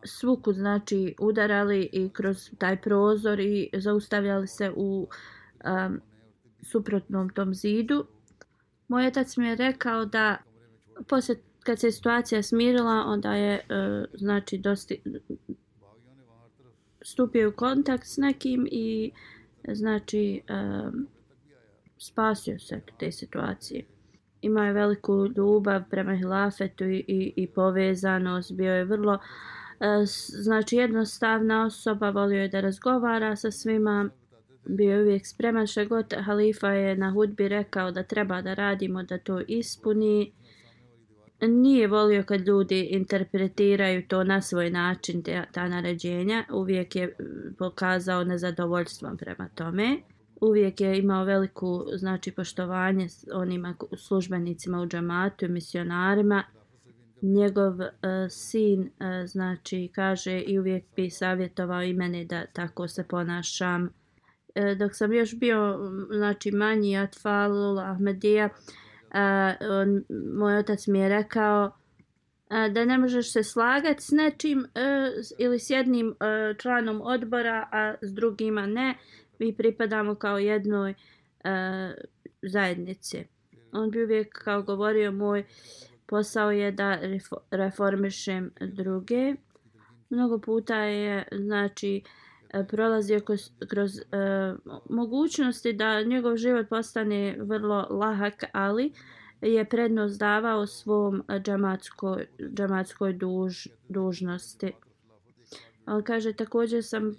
svuku, 0.05 0.53
znači, 0.53 1.15
udarali 1.19 1.89
i 1.91 2.09
kroz 2.09 2.49
taj 2.57 2.81
prozor 2.81 3.39
i 3.39 3.69
zaustavljali 3.73 4.47
se 4.47 4.71
u 4.75 5.07
um, 5.65 6.01
suprotnom 6.61 7.29
tom 7.29 7.53
zidu. 7.53 8.05
Moj 8.87 9.07
otac 9.07 9.37
mi 9.37 9.47
je 9.47 9.55
rekao 9.55 10.05
da 10.05 10.37
poslije 11.07 11.41
kad 11.63 11.79
se 11.79 11.91
situacija 11.91 12.43
smirila, 12.43 13.03
onda 13.07 13.33
je, 13.33 13.53
e, 13.53 14.05
znači, 14.13 14.57
dosti, 14.57 15.01
stupio 17.05 17.49
u 17.49 17.51
kontakt 17.51 18.05
s 18.05 18.17
nekim 18.17 18.67
i 18.71 19.11
znači 19.67 20.41
um, 20.49 21.07
spasio 21.97 22.59
se 22.59 22.81
te 22.99 23.11
situacije. 23.11 23.83
Imao 24.41 24.65
je 24.65 24.73
veliku 24.73 25.27
ljubav 25.37 25.81
prema 25.89 26.15
hilafetu 26.15 26.83
i, 26.83 27.05
i, 27.07 27.33
i 27.35 27.47
povezanost, 27.47 28.53
bio 28.53 28.73
je 28.73 28.85
vrlo 28.85 29.13
uh, 29.13 29.19
znači 30.27 30.75
jednostavna 30.75 31.65
osoba, 31.65 32.09
volio 32.09 32.41
je 32.41 32.47
da 32.47 32.59
razgovara 32.59 33.35
sa 33.35 33.51
svima, 33.51 34.09
bio 34.65 34.95
je 34.95 35.01
uvijek 35.01 35.27
spreman. 35.27 35.67
Što 35.67 35.85
god 35.85 36.13
halifa 36.25 36.71
je 36.71 36.95
na 36.95 37.11
hudbi 37.11 37.47
rekao 37.47 37.91
da 37.91 38.03
treba 38.03 38.41
da 38.41 38.53
radimo 38.53 39.03
da 39.03 39.17
to 39.17 39.41
ispuni 39.47 40.31
nije 41.41 41.87
volio 41.87 42.23
kad 42.23 42.47
ljudi 42.47 42.81
interpretiraju 42.81 44.07
to 44.07 44.23
na 44.23 44.41
svoj 44.41 44.69
način, 44.69 45.23
te, 45.23 45.43
ta 45.51 45.67
naređenja. 45.67 46.43
Uvijek 46.51 46.95
je 46.95 47.15
pokazao 47.57 48.23
nezadovoljstvo 48.23 49.15
prema 49.17 49.49
tome. 49.55 49.97
Uvijek 50.41 50.81
je 50.81 50.99
imao 50.99 51.23
veliku 51.23 51.85
znači, 51.93 52.31
poštovanje 52.31 53.07
onima 53.33 53.75
službenicima 53.97 54.81
u 54.81 54.87
džamatu 54.87 55.45
i 55.45 55.49
misionarima. 55.49 56.43
Njegov 57.21 57.79
uh, 57.79 57.89
sin 58.29 58.81
uh, 58.81 58.87
znači 59.25 59.89
kaže 59.95 60.39
i 60.39 60.59
uvijek 60.59 60.83
bi 60.95 61.09
savjetovao 61.09 61.83
i 61.83 61.93
mene 61.93 62.25
da 62.25 62.45
tako 62.45 62.87
se 62.87 63.03
ponašam. 63.03 63.83
Uh, 63.83 64.77
dok 64.77 64.95
sam 64.95 65.13
još 65.13 65.39
bio 65.39 65.79
znači, 66.11 66.51
manji 66.51 66.97
Atfalul 66.97 67.79
Ahmedija, 67.79 68.45
uh, 68.45 68.84
on, 69.81 70.03
moj 70.39 70.57
otac 70.57 70.87
mi 70.87 70.99
je 70.99 71.09
rekao 71.09 71.71
a, 72.49 72.69
da 72.69 72.85
ne 72.85 72.97
možeš 72.97 73.33
se 73.33 73.43
slagati 73.43 74.03
s 74.03 74.11
nečim 74.11 74.65
e, 74.75 74.81
a, 74.81 75.09
ili 75.37 75.59
s 75.59 75.69
jednim 75.69 76.15
a, 76.19 76.53
članom 76.59 77.01
odbora, 77.01 77.69
a 77.71 77.93
s 78.01 78.13
drugima 78.13 78.65
ne. 78.65 78.97
Mi 79.39 79.55
pripadamo 79.55 80.15
kao 80.15 80.37
jednoj 80.37 80.93
a, 81.43 81.91
zajednici. 82.41 83.23
On 83.71 83.91
bi 83.91 84.03
uvijek 84.03 84.43
kao 84.43 84.61
govorio 84.61 85.11
moj 85.11 85.43
posao 86.05 86.51
je 86.51 86.71
da 86.71 86.99
reformišem 87.51 88.51
druge. 88.59 89.35
Mnogo 90.09 90.39
puta 90.39 90.75
je 90.75 91.27
znači 91.31 92.01
uh, 92.03 92.24
E, 92.55 92.63
prolazio 92.63 93.19
kroz, 93.19 93.51
kroz 93.69 93.97
e, 93.97 94.03
mogućnosti 94.89 95.73
da 95.73 96.03
njegov 96.03 96.37
život 96.37 96.69
postane 96.69 97.35
vrlo 97.39 97.87
lahak, 97.89 98.43
ali 98.51 98.91
je 99.41 99.65
prednost 99.65 100.19
davao 100.19 100.67
svom 100.67 101.23
džamatskoj, 101.39 102.27
džamatskoj 102.53 103.13
duž, 103.13 103.67
dužnosti. 103.89 104.71
On 105.85 106.03
kaže, 106.03 106.33
također 106.33 106.83
sam 106.83 107.09
e, 107.09 107.13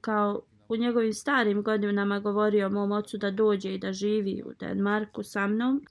kao 0.00 0.42
u 0.68 0.76
njegovim 0.76 1.12
starim 1.12 1.62
godinama 1.62 2.20
govorio 2.20 2.70
mom 2.70 2.92
ocu 2.92 3.18
da 3.18 3.30
dođe 3.30 3.74
i 3.74 3.78
da 3.78 3.92
živi 3.92 4.42
u 4.46 4.52
Denmarku 4.60 5.22
sa 5.22 5.46
mnom, 5.46 5.82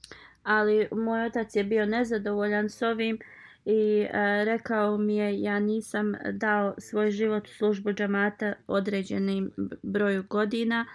ali 0.42 0.88
moj 0.92 1.26
otac 1.26 1.56
je 1.56 1.64
bio 1.64 1.86
nezadovoljan 1.86 2.68
s 2.68 2.82
ovim 2.82 3.14
uh, 3.14 3.39
i 3.64 4.06
e, 4.12 4.44
rekao 4.44 4.98
mi 4.98 5.16
je 5.16 5.40
ja 5.40 5.58
nisam 5.58 6.14
dao 6.32 6.74
svoj 6.78 7.10
život 7.10 7.48
u 7.48 7.50
službu 7.50 7.92
džamata 7.92 8.52
određenim 8.66 9.50
broju 9.82 10.24
godina. 10.30 10.86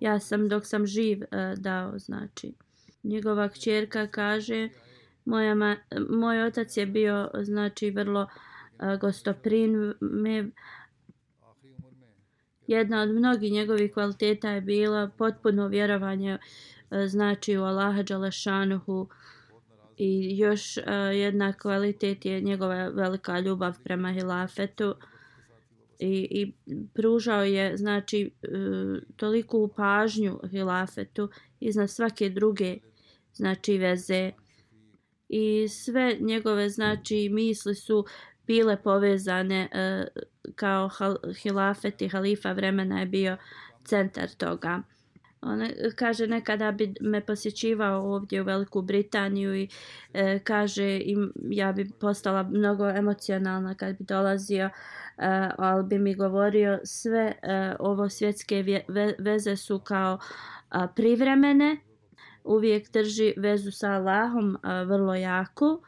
Ja 0.00 0.20
sam 0.20 0.48
dok 0.48 0.66
sam 0.66 0.86
živ 0.86 1.22
e, 1.22 1.54
dao 1.56 1.98
znači. 1.98 2.52
Njegova 3.02 3.48
kćerka 3.48 4.06
kaže 4.06 4.68
moja 5.24 5.54
ma, 5.54 5.76
moj 6.10 6.42
otac 6.42 6.76
je 6.76 6.86
bio 6.86 7.30
znači 7.34 7.90
vrlo 7.90 8.26
e, 8.80 8.96
gostoprin 9.00 9.94
me 10.00 10.50
jedna 12.66 13.02
od 13.02 13.08
mnogih 13.08 13.52
njegovih 13.52 13.92
kvaliteta 13.92 14.50
je 14.50 14.60
bila 14.60 15.10
potpuno 15.18 15.68
vjerovanje 15.68 16.38
e, 16.90 17.06
znači 17.08 17.56
u 17.56 17.62
Allaha 17.62 18.02
Đalešanuhu, 18.02 19.08
i 19.98 20.38
još 20.38 20.76
uh, 20.76 20.84
jedna 21.12 21.52
kvalitet 21.52 22.24
je 22.24 22.40
njegova 22.40 22.88
velika 22.88 23.40
ljubav 23.40 23.74
prema 23.84 24.12
hilafetu. 24.12 24.94
I, 25.98 26.28
i 26.30 26.52
pružao 26.94 27.44
je 27.44 27.76
znači 27.76 28.30
uh, 28.42 28.98
toliku 29.16 29.70
pažnju 29.76 30.40
hilafetu 30.50 31.30
iznad 31.60 31.90
svake 31.90 32.28
druge 32.28 32.78
znači 33.32 33.78
veze. 33.78 34.32
I 35.28 35.68
sve 35.68 36.16
njegove 36.20 36.68
znači 36.68 37.28
misli 37.28 37.74
su 37.74 38.04
bile 38.46 38.82
povezane 38.82 39.68
uh, 39.72 40.22
kao 40.54 40.90
hilafet 41.42 42.02
i 42.02 42.08
halifa 42.08 42.52
vremena 42.52 43.00
je 43.00 43.06
bio 43.06 43.36
centar 43.84 44.28
toga 44.28 44.82
on 45.40 45.62
e, 45.62 45.74
kaže 45.96 46.26
nekada 46.26 46.72
bi 46.72 46.94
me 47.00 47.20
posjećivao 47.20 48.14
ovdje 48.14 48.40
u 48.40 48.44
Veliku 48.44 48.82
Britaniju 48.82 49.54
i 49.56 49.68
e, 50.14 50.38
kaže 50.38 51.00
im 51.04 51.32
ja 51.50 51.72
bi 51.72 51.90
postala 52.00 52.42
mnogo 52.42 52.88
emocionalna 52.88 53.74
kad 53.74 53.98
bi 53.98 54.04
dolazio 54.04 54.64
e, 54.64 54.70
ali 55.58 55.84
bi 55.86 55.98
mi 55.98 56.14
govorio 56.14 56.80
sve 56.84 57.32
e, 57.42 57.74
ovo 57.78 58.08
svjetske 58.08 58.82
ve, 58.88 59.14
veze 59.18 59.56
su 59.56 59.78
kao 59.78 60.18
a, 60.70 60.86
privremene 60.86 61.76
uvijek 62.44 62.92
drži 62.92 63.34
vezu 63.36 63.70
sa 63.70 63.90
Allahom 63.90 64.56
a, 64.62 64.82
vrlo 64.82 65.14
jako 65.14 65.80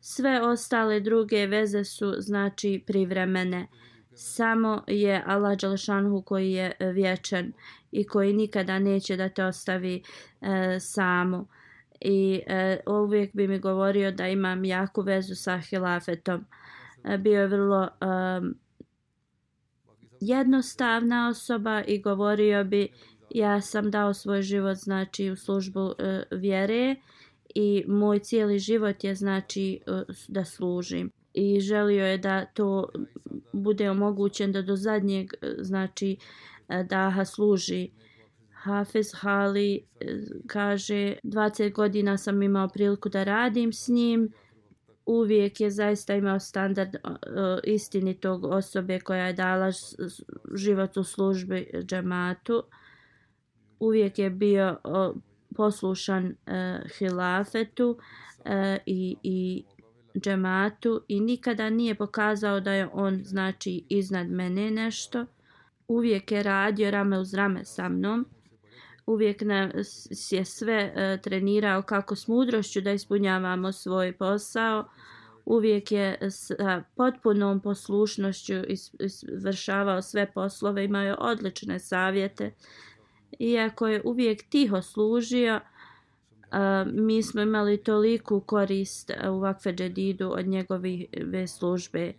sve 0.00 0.40
ostale 0.42 1.00
druge 1.00 1.46
veze 1.46 1.84
su 1.84 2.14
znači 2.18 2.84
privremene. 2.86 3.66
Samo 4.14 4.82
je 4.86 5.22
Allah 5.26 5.58
Đalšanhu 5.58 6.22
koji 6.22 6.52
je 6.52 6.76
vječan 6.80 7.52
i 7.92 8.06
koji 8.06 8.32
nikada 8.32 8.78
neće 8.78 9.16
da 9.16 9.28
te 9.28 9.44
ostavi 9.44 10.02
e, 10.40 10.80
samu. 10.80 11.46
I 12.00 12.40
e, 12.46 12.80
uvijek 12.86 13.34
bi 13.34 13.48
mi 13.48 13.58
govorio 13.58 14.12
da 14.12 14.28
imam 14.28 14.64
jaku 14.64 15.02
vezu 15.02 15.34
sa 15.34 15.58
hilafetom. 15.58 16.44
E, 17.04 17.18
bio 17.18 17.40
je 17.40 17.46
vrlo 17.46 17.84
e, 17.84 17.88
jednostavna 20.20 21.28
osoba 21.28 21.82
i 21.86 22.00
govorio 22.00 22.64
bi 22.64 22.88
ja 23.30 23.60
sam 23.60 23.90
dao 23.90 24.14
svoj 24.14 24.42
život 24.42 24.76
znači 24.76 25.30
u 25.30 25.36
službu 25.36 25.94
e, 25.98 26.22
vjere 26.30 26.96
i 27.54 27.84
moj 27.88 28.18
cijeli 28.18 28.58
život 28.58 29.04
je 29.04 29.14
znači 29.14 29.80
e, 29.86 30.02
da 30.28 30.44
služim 30.44 31.10
i 31.34 31.60
želio 31.60 32.06
je 32.06 32.18
da 32.18 32.44
to 32.44 32.88
bude 33.52 33.90
omogućen 33.90 34.52
da 34.52 34.62
do 34.62 34.76
zadnjeg 34.76 35.32
e, 35.32 35.54
znači 35.58 36.16
daha 36.88 37.24
služi. 37.24 37.90
Hafiz 38.62 39.12
Hali 39.14 39.86
eh, 40.00 40.06
kaže 40.46 41.16
20 41.24 41.72
godina 41.72 42.18
sam 42.18 42.42
imao 42.42 42.68
priliku 42.68 43.08
da 43.08 43.24
radim 43.24 43.72
s 43.72 43.88
njim. 43.88 44.32
Uvijek 45.06 45.60
je 45.60 45.70
zaista 45.70 46.14
imao 46.14 46.40
standard 46.40 46.94
eh, 46.94 47.00
istinitog 47.64 48.44
osobe 48.44 49.00
koja 49.00 49.26
je 49.26 49.32
dala 49.32 49.70
život 50.54 50.96
u 50.96 51.04
službi 51.04 51.70
džematu. 51.82 52.62
Uvijek 53.80 54.18
je 54.18 54.30
bio 54.30 54.76
poslušan 55.56 56.34
eh, 56.46 56.80
hilafetu 56.98 57.98
i, 58.86 59.16
i 59.22 59.64
džematu 60.20 61.04
i 61.08 61.20
nikada 61.20 61.70
nije 61.70 61.94
pokazao 61.94 62.60
da 62.60 62.72
je 62.72 62.88
on 62.92 63.20
znači 63.24 63.84
iznad 63.88 64.28
mene 64.28 64.70
nešto. 64.70 65.26
Uvijek 65.88 66.32
je 66.32 66.42
radio 66.42 66.90
rame 66.90 67.18
uz 67.18 67.34
rame 67.34 67.64
sa 67.64 67.88
mnom. 67.88 68.26
Uvijek 69.06 69.42
nas 69.42 70.08
je 70.32 70.44
sve 70.44 70.92
e, 70.94 71.18
trenirao 71.22 71.82
kako 71.82 72.16
s 72.16 72.28
mudrošću 72.28 72.80
da 72.80 72.92
ispunjavamo 72.92 73.72
svoj 73.72 74.12
posao. 74.12 74.88
Uvijek 75.44 75.92
je 75.92 76.30
sa 76.30 76.82
potpunom 76.96 77.60
poslušnošću 77.60 78.54
izvršavao 79.32 80.02
sve 80.02 80.32
poslove, 80.32 80.84
imao 80.84 81.02
je 81.02 81.16
odlične 81.18 81.78
savjete. 81.78 82.52
Iako 83.38 83.88
je 83.88 84.02
uvijek 84.04 84.42
tiho 84.48 84.82
služio, 84.82 85.60
a, 86.50 86.84
mi 86.92 87.22
smo 87.22 87.40
imali 87.40 87.82
toliku 87.82 88.40
korist 88.40 89.10
u 89.30 89.38
Vakfe 89.38 89.72
Džedidu 89.72 90.30
od 90.32 90.46
njegove 90.46 91.46
službe 91.46 92.12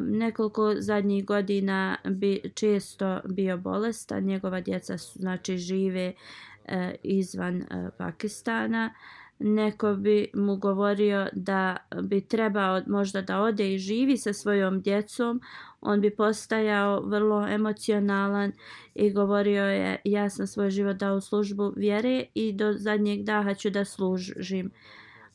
nekoliko 0.00 0.74
zadnjih 0.78 1.24
godina 1.24 1.96
bi 2.04 2.40
često 2.54 3.20
bio 3.24 3.56
bolestan. 3.56 4.24
Njegova 4.24 4.60
djeca 4.60 4.98
su, 4.98 5.18
znači, 5.18 5.58
žive 5.58 6.12
e, 6.64 6.94
izvan 7.02 7.62
e, 7.62 7.90
Pakistana. 7.98 8.94
Neko 9.38 9.94
bi 9.94 10.30
mu 10.34 10.56
govorio 10.56 11.28
da 11.32 11.76
bi 12.02 12.20
trebao 12.20 12.82
možda 12.86 13.22
da 13.22 13.40
ode 13.40 13.74
i 13.74 13.78
živi 13.78 14.16
sa 14.16 14.32
svojom 14.32 14.80
djecom. 14.80 15.40
On 15.80 16.00
bi 16.00 16.10
postajao 16.16 17.00
vrlo 17.00 17.48
emocionalan 17.48 18.52
i 18.94 19.12
govorio 19.12 19.64
je 19.64 20.00
ja 20.04 20.30
sam 20.30 20.46
svoj 20.46 20.70
život 20.70 20.96
dao 20.96 21.16
u 21.16 21.20
službu 21.20 21.72
vjere 21.76 22.24
i 22.34 22.52
do 22.52 22.72
zadnjeg 22.72 23.24
daha 23.24 23.54
ću 23.54 23.70
da 23.70 23.84
služim. 23.84 24.70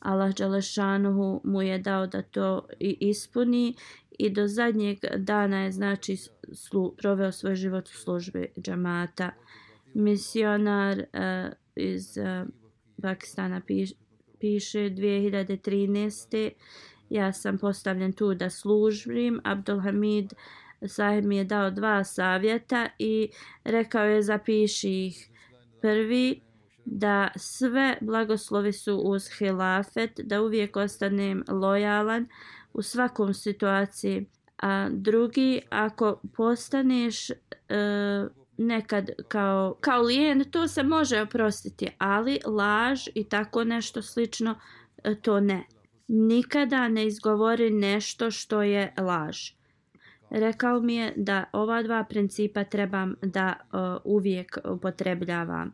Allah 0.00 0.34
Đalešanuhu 0.34 1.40
mu 1.44 1.62
je 1.62 1.78
dao 1.78 2.06
da 2.06 2.22
to 2.22 2.66
i 2.80 2.96
ispuni 3.00 3.74
i 4.18 4.30
do 4.30 4.48
zadnjeg 4.48 4.98
dana 5.16 5.62
je 5.62 5.72
znači 5.72 6.16
slu, 6.52 6.94
proveo 6.98 7.32
svoj 7.32 7.54
život 7.54 7.88
u 7.88 7.92
službi 7.92 8.46
džamata. 8.60 9.30
Misionar 9.94 10.98
uh, 10.98 11.52
iz 11.76 12.16
uh, 12.16 12.48
Pakistana 13.02 13.60
piš, 13.66 13.90
piše 14.40 14.78
2013. 14.78 16.50
Ja 17.10 17.32
sam 17.32 17.58
postavljen 17.58 18.12
tu 18.12 18.34
da 18.34 18.50
služim. 18.50 19.40
Abdul 19.44 19.80
Hamid 19.80 20.32
sahib 20.86 21.24
mi 21.24 21.36
je 21.36 21.44
dao 21.44 21.70
dva 21.70 22.04
savjeta 22.04 22.88
i 22.98 23.28
rekao 23.64 24.04
je 24.04 24.22
zapiši 24.22 24.90
ih. 24.90 25.30
Prvi, 25.80 26.40
da 26.84 27.28
sve 27.36 27.98
blagoslovi 28.00 28.72
su 28.72 28.96
uz 28.96 29.28
hilafet, 29.38 30.20
da 30.24 30.42
uvijek 30.42 30.76
ostanem 30.76 31.44
lojalan 31.48 32.28
u 32.76 32.82
svakom 32.82 33.34
situaciji. 33.34 34.26
A 34.58 34.88
drugi, 34.90 35.60
ako 35.70 36.20
postaneš 36.36 37.30
e, 37.30 37.34
nekad 38.56 39.10
kao, 39.28 39.76
kao 39.80 40.02
lijen, 40.02 40.44
to 40.50 40.68
se 40.68 40.82
može 40.82 41.20
oprostiti, 41.20 41.88
ali 41.98 42.38
laž 42.46 43.08
i 43.14 43.24
tako 43.24 43.64
nešto 43.64 44.02
slično, 44.02 44.54
e, 45.04 45.14
to 45.14 45.40
ne. 45.40 45.64
Nikada 46.08 46.88
ne 46.88 47.06
izgovori 47.06 47.70
nešto 47.70 48.30
što 48.30 48.62
je 48.62 48.94
laž. 48.98 49.56
Rekao 50.30 50.80
mi 50.80 50.94
je 50.94 51.12
da 51.16 51.44
ova 51.52 51.82
dva 51.82 52.04
principa 52.04 52.64
trebam 52.64 53.14
da 53.22 53.54
uh, 53.60 53.78
uvijek 54.04 54.58
upotrebljavam 54.64 55.72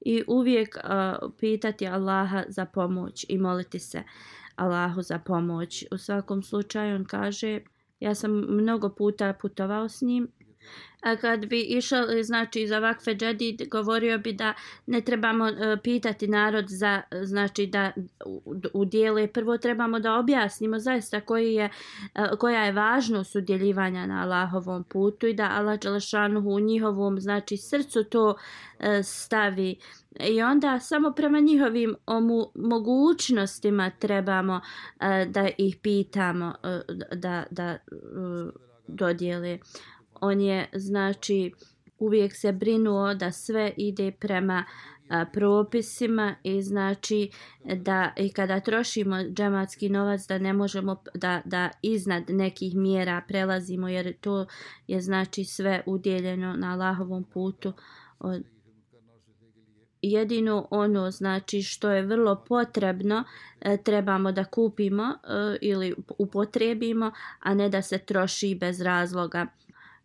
i 0.00 0.22
uvijek 0.26 0.78
uh, 0.84 1.32
pitati 1.40 1.88
Allaha 1.88 2.44
za 2.48 2.64
pomoć 2.64 3.26
i 3.28 3.38
moliti 3.38 3.78
se 3.78 4.02
Allahu 4.60 5.02
za 5.02 5.18
pomoć. 5.18 5.84
U 5.92 5.98
svakom 5.98 6.42
slučaju 6.42 6.96
on 6.96 7.04
kaže, 7.04 7.60
ja 8.00 8.14
sam 8.14 8.30
mnogo 8.32 8.94
puta 8.94 9.32
putovao 9.32 9.88
s 9.88 10.00
njim 10.00 10.28
A 11.02 11.16
kad 11.16 11.46
bi 11.46 11.60
išao 11.60 12.18
e, 12.18 12.22
znači 12.22 12.66
za 12.66 12.78
vakfe 12.78 13.14
džedid 13.14 13.68
govorio 13.70 14.18
bi 14.18 14.32
da 14.32 14.54
ne 14.86 15.00
trebamo 15.00 15.48
e, 15.48 15.76
pitati 15.82 16.28
narod 16.28 16.64
za 16.68 17.02
e, 17.10 17.24
znači 17.24 17.66
da 17.66 17.92
udjele 18.72 19.26
prvo 19.26 19.58
trebamo 19.58 19.98
da 19.98 20.14
objasnimo 20.14 20.78
zaista 20.78 21.20
koji 21.20 21.54
je 21.54 21.70
koja 22.38 22.64
je 22.64 22.72
važnost 22.72 23.36
udjeljivanja 23.36 24.06
na 24.06 24.22
Allahovom 24.22 24.84
putu 24.84 25.26
i 25.26 25.34
da 25.34 25.50
Allah 25.50 25.78
dželešanu 25.78 26.40
u 26.40 26.60
njihovom 26.60 27.20
znači 27.20 27.56
srcu 27.56 28.04
to 28.04 28.34
stavi. 29.02 29.76
I 30.20 30.42
onda 30.42 30.78
samo 30.80 31.12
prema 31.12 31.40
njihovim 31.40 31.96
omu, 32.06 32.46
mogućnostima 32.54 33.90
trebamo 33.90 34.60
da 35.26 35.48
ih 35.58 35.76
pitamo 35.82 36.54
da 37.14 37.44
da 37.50 37.76
uh, 37.92 38.52
dodijele 38.88 39.58
on 40.20 40.40
je 40.40 40.68
znači 40.72 41.52
uvijek 41.98 42.36
se 42.36 42.52
brinuo 42.52 43.14
da 43.14 43.32
sve 43.32 43.72
ide 43.76 44.12
prema 44.20 44.64
a, 45.08 45.24
propisima 45.32 46.34
i 46.42 46.62
znači 46.62 47.30
da 47.64 48.12
i 48.16 48.32
kada 48.32 48.60
trošimo 48.60 49.16
džematski 49.16 49.88
novac 49.88 50.26
da 50.26 50.38
ne 50.38 50.52
možemo 50.52 51.02
da, 51.14 51.42
da 51.44 51.70
iznad 51.82 52.22
nekih 52.28 52.76
mjera 52.76 53.22
prelazimo 53.28 53.88
jer 53.88 54.16
to 54.20 54.46
je 54.86 55.00
znači 55.00 55.44
sve 55.44 55.82
udjeljeno 55.86 56.56
na 56.56 56.72
Allahovom 56.72 57.24
putu. 57.24 57.72
Od 58.18 58.42
jedino 60.02 60.68
ono 60.70 61.10
znači 61.10 61.62
što 61.62 61.90
je 61.90 62.02
vrlo 62.02 62.44
potrebno 62.48 63.24
e, 63.60 63.76
trebamo 63.76 64.32
da 64.32 64.44
kupimo 64.44 65.02
e, 65.04 65.56
ili 65.60 65.94
upotrebimo 66.18 67.12
a 67.40 67.54
ne 67.54 67.68
da 67.68 67.82
se 67.82 67.98
troši 67.98 68.56
bez 68.60 68.80
razloga. 68.80 69.46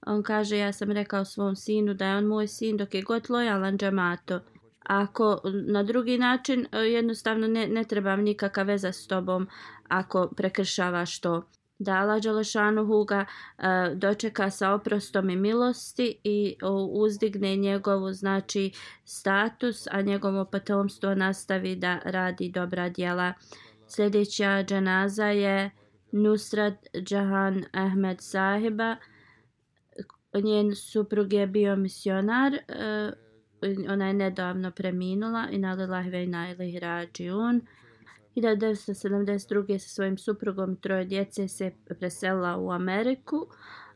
On 0.06 0.24
kaže, 0.24 0.58
ja 0.58 0.72
sam 0.72 0.92
rekao 0.92 1.26
svom 1.26 1.56
sinu 1.56 1.94
da 1.94 2.06
je 2.06 2.18
on 2.18 2.26
moj 2.26 2.48
sin 2.48 2.78
dok 2.78 2.94
je 2.94 3.02
god 3.02 3.30
lojalan 3.30 3.78
džamato. 3.78 4.40
Ako 4.84 5.42
na 5.68 5.84
drugi 5.84 6.18
način, 6.18 6.68
e, 6.72 6.78
jednostavno 6.78 7.48
ne, 7.48 7.68
ne 7.68 7.84
trebam 7.84 8.22
nikakva 8.22 8.64
veza 8.64 8.92
s 8.92 9.08
tobom 9.08 9.48
ako 9.88 10.28
prekršavaš 10.38 11.20
to. 11.20 11.48
Da 11.80 11.92
Allah 11.92 12.22
Đalešanuhu 12.24 13.06
ga 13.06 13.26
e, 13.26 13.26
dočeka 13.96 14.50
sa 14.50 14.72
oprostom 14.74 15.30
i 15.30 15.36
milosti 15.36 16.20
i 16.24 16.56
e, 16.62 16.66
uzdigne 16.92 17.56
njegovu 17.56 18.14
znači 18.14 18.72
status, 19.06 19.88
a 19.92 20.02
njegovo 20.02 20.46
potomstvo 20.46 21.16
nastavi 21.16 21.76
da 21.76 22.00
radi 22.06 22.50
dobra 22.50 22.90
djela. 22.90 23.34
Sljedeća 23.88 24.64
džanaza 24.64 25.26
je 25.26 25.72
Nusrat 26.12 26.88
Džahan 27.04 27.66
Ahmed 27.74 28.22
Sahiba 28.22 28.96
njen 30.40 30.76
suprug 30.76 31.34
je 31.34 31.48
bio 31.48 31.76
misionar, 31.76 32.54
uh, 32.54 32.60
ona 33.90 34.08
je 34.08 34.14
nedavno 34.14 34.72
preminula 34.72 35.48
i 35.52 35.58
nalilah 35.58 36.08
ve 36.08 36.28
najlih 36.28 36.78
rađiun. 36.78 37.62
1972. 38.36 39.78
sa 39.78 39.90
svojim 39.90 40.18
suprugom 40.18 40.76
troje 40.76 41.06
djece 41.06 41.48
se 41.48 41.72
preselila 42.00 42.58
u 42.58 42.72
Ameriku, 42.72 43.48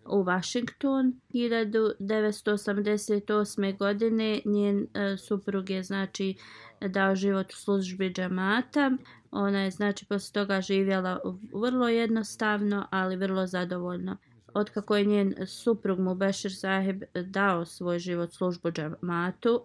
u 0.05 0.23
Washington. 0.23 1.19
1988. 1.33 3.77
godine 3.77 4.41
njen 4.45 4.77
uh, 4.77 4.85
suprug 5.19 5.69
je 5.69 5.83
znači 5.83 6.35
dao 6.81 7.15
život 7.15 7.51
u 7.51 7.55
službi 7.55 8.13
džamata. 8.13 8.91
Ona 9.31 9.63
je 9.63 9.71
znači 9.71 10.05
posle 10.05 10.33
toga 10.33 10.61
živjela 10.61 11.19
vrlo 11.53 11.89
jednostavno, 11.89 12.87
ali 12.91 13.15
vrlo 13.15 13.47
zadovoljno 13.47 14.17
otkako 14.53 14.95
je 14.95 15.05
njen 15.05 15.35
suprug 15.47 15.99
Mubešir 15.99 16.55
Saheb 16.55 17.03
dao 17.13 17.65
svoj 17.65 17.99
život 17.99 18.33
službu 18.33 18.71
džamatu, 18.71 19.61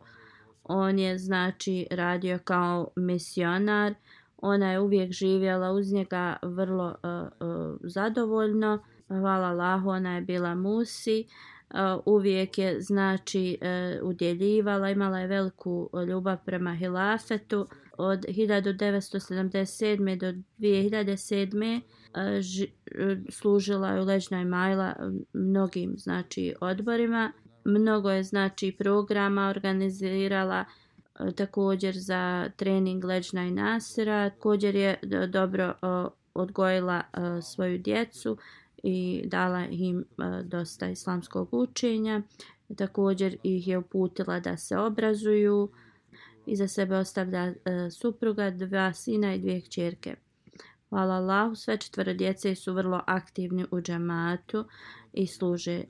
on 0.65 0.99
je 0.99 1.19
znači 1.19 1.87
radio 1.91 2.39
kao 2.45 2.89
misionar, 2.97 3.95
ona 4.37 4.73
je 4.73 4.81
uvijek 4.81 5.13
živjela 5.13 5.73
uz 5.73 5.93
njega 5.93 6.37
vrlo 6.43 6.87
uh, 6.87 7.49
uh, 7.49 7.77
zadovoljno, 7.83 8.85
hvala 9.09 9.47
Allahu, 9.49 9.89
ona 9.89 10.15
je 10.15 10.21
bila 10.21 10.55
musi, 10.55 11.27
uh, 11.71 11.79
uvijek 12.07 12.59
je 12.59 12.81
znači 12.81 13.59
uh, 13.61 14.09
udjeljivala, 14.09 14.91
imala 14.91 15.19
je 15.19 15.27
veliku 15.27 15.91
ljubav 16.09 16.37
prema 16.45 16.75
hilafetu, 16.75 17.67
od 17.99 18.19
1977. 18.29 20.19
do 20.19 20.33
2007 20.59 21.81
E, 22.15 22.43
ž, 22.43 22.63
e, 22.63 22.69
služila 23.29 23.89
je 23.89 24.01
u 24.01 24.05
Ležnoj 24.05 24.45
Majla 24.45 24.89
e, 24.89 24.95
mnogim 25.33 25.95
znači 25.97 26.55
odborima. 26.61 27.33
Mnogo 27.65 28.11
je 28.11 28.23
znači 28.23 28.77
programa 28.79 29.49
organizirala 29.49 30.65
također 31.37 31.95
za 31.99 32.51
trening 32.57 33.05
Ležna 33.05 33.45
i 33.45 33.51
Nasira. 33.51 34.31
Također 34.31 34.75
je 34.75 34.99
dobro 35.29 35.75
odgojila 36.35 37.03
svoju 37.43 37.79
djecu 37.79 38.37
i 38.83 39.23
dala 39.27 39.65
im 39.71 40.05
dosta 40.45 40.89
islamskog 40.89 41.49
učenja. 41.55 42.23
Također 42.77 43.37
ih 43.43 43.69
je 43.69 43.79
uputila 43.79 44.41
da 44.41 44.57
se 44.57 44.79
obrazuju. 44.79 45.69
Iza 46.47 46.69
sebe 46.69 46.97
ostavlja 46.97 47.55
supruga, 47.91 48.51
dva 48.51 48.93
sina 48.93 49.35
i 49.35 49.39
dvije 49.39 49.61
kćerke. 49.61 50.17
Hvala 50.95 51.15
Allahu, 51.15 51.55
sve 51.55 51.77
četvore 51.77 52.15
djece 52.15 52.55
su 52.55 52.73
vrlo 52.73 53.01
aktivni 53.07 53.67
u 53.71 53.81
džamatu 53.81 54.65
i 55.13 55.27
služe 55.27 55.73
e, 55.73 55.85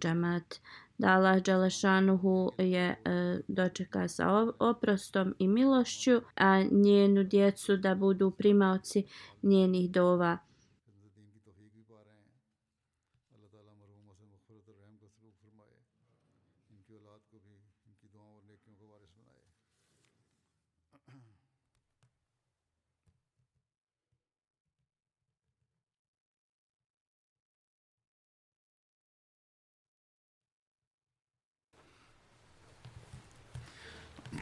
džemat. 0.00 0.54
Da 0.98 1.08
Allah 1.08 1.42
Đalešanuhu 1.42 2.52
je 2.58 2.88
e, 2.88 2.96
dočeka 3.48 4.08
sa 4.08 4.46
oprostom 4.58 5.34
i 5.38 5.48
milošću, 5.48 6.20
a 6.34 6.62
njenu 6.70 7.24
djecu 7.24 7.76
da 7.76 7.94
budu 7.94 8.30
primaoci 8.30 9.04
njenih 9.42 9.90
dova. 9.90 10.38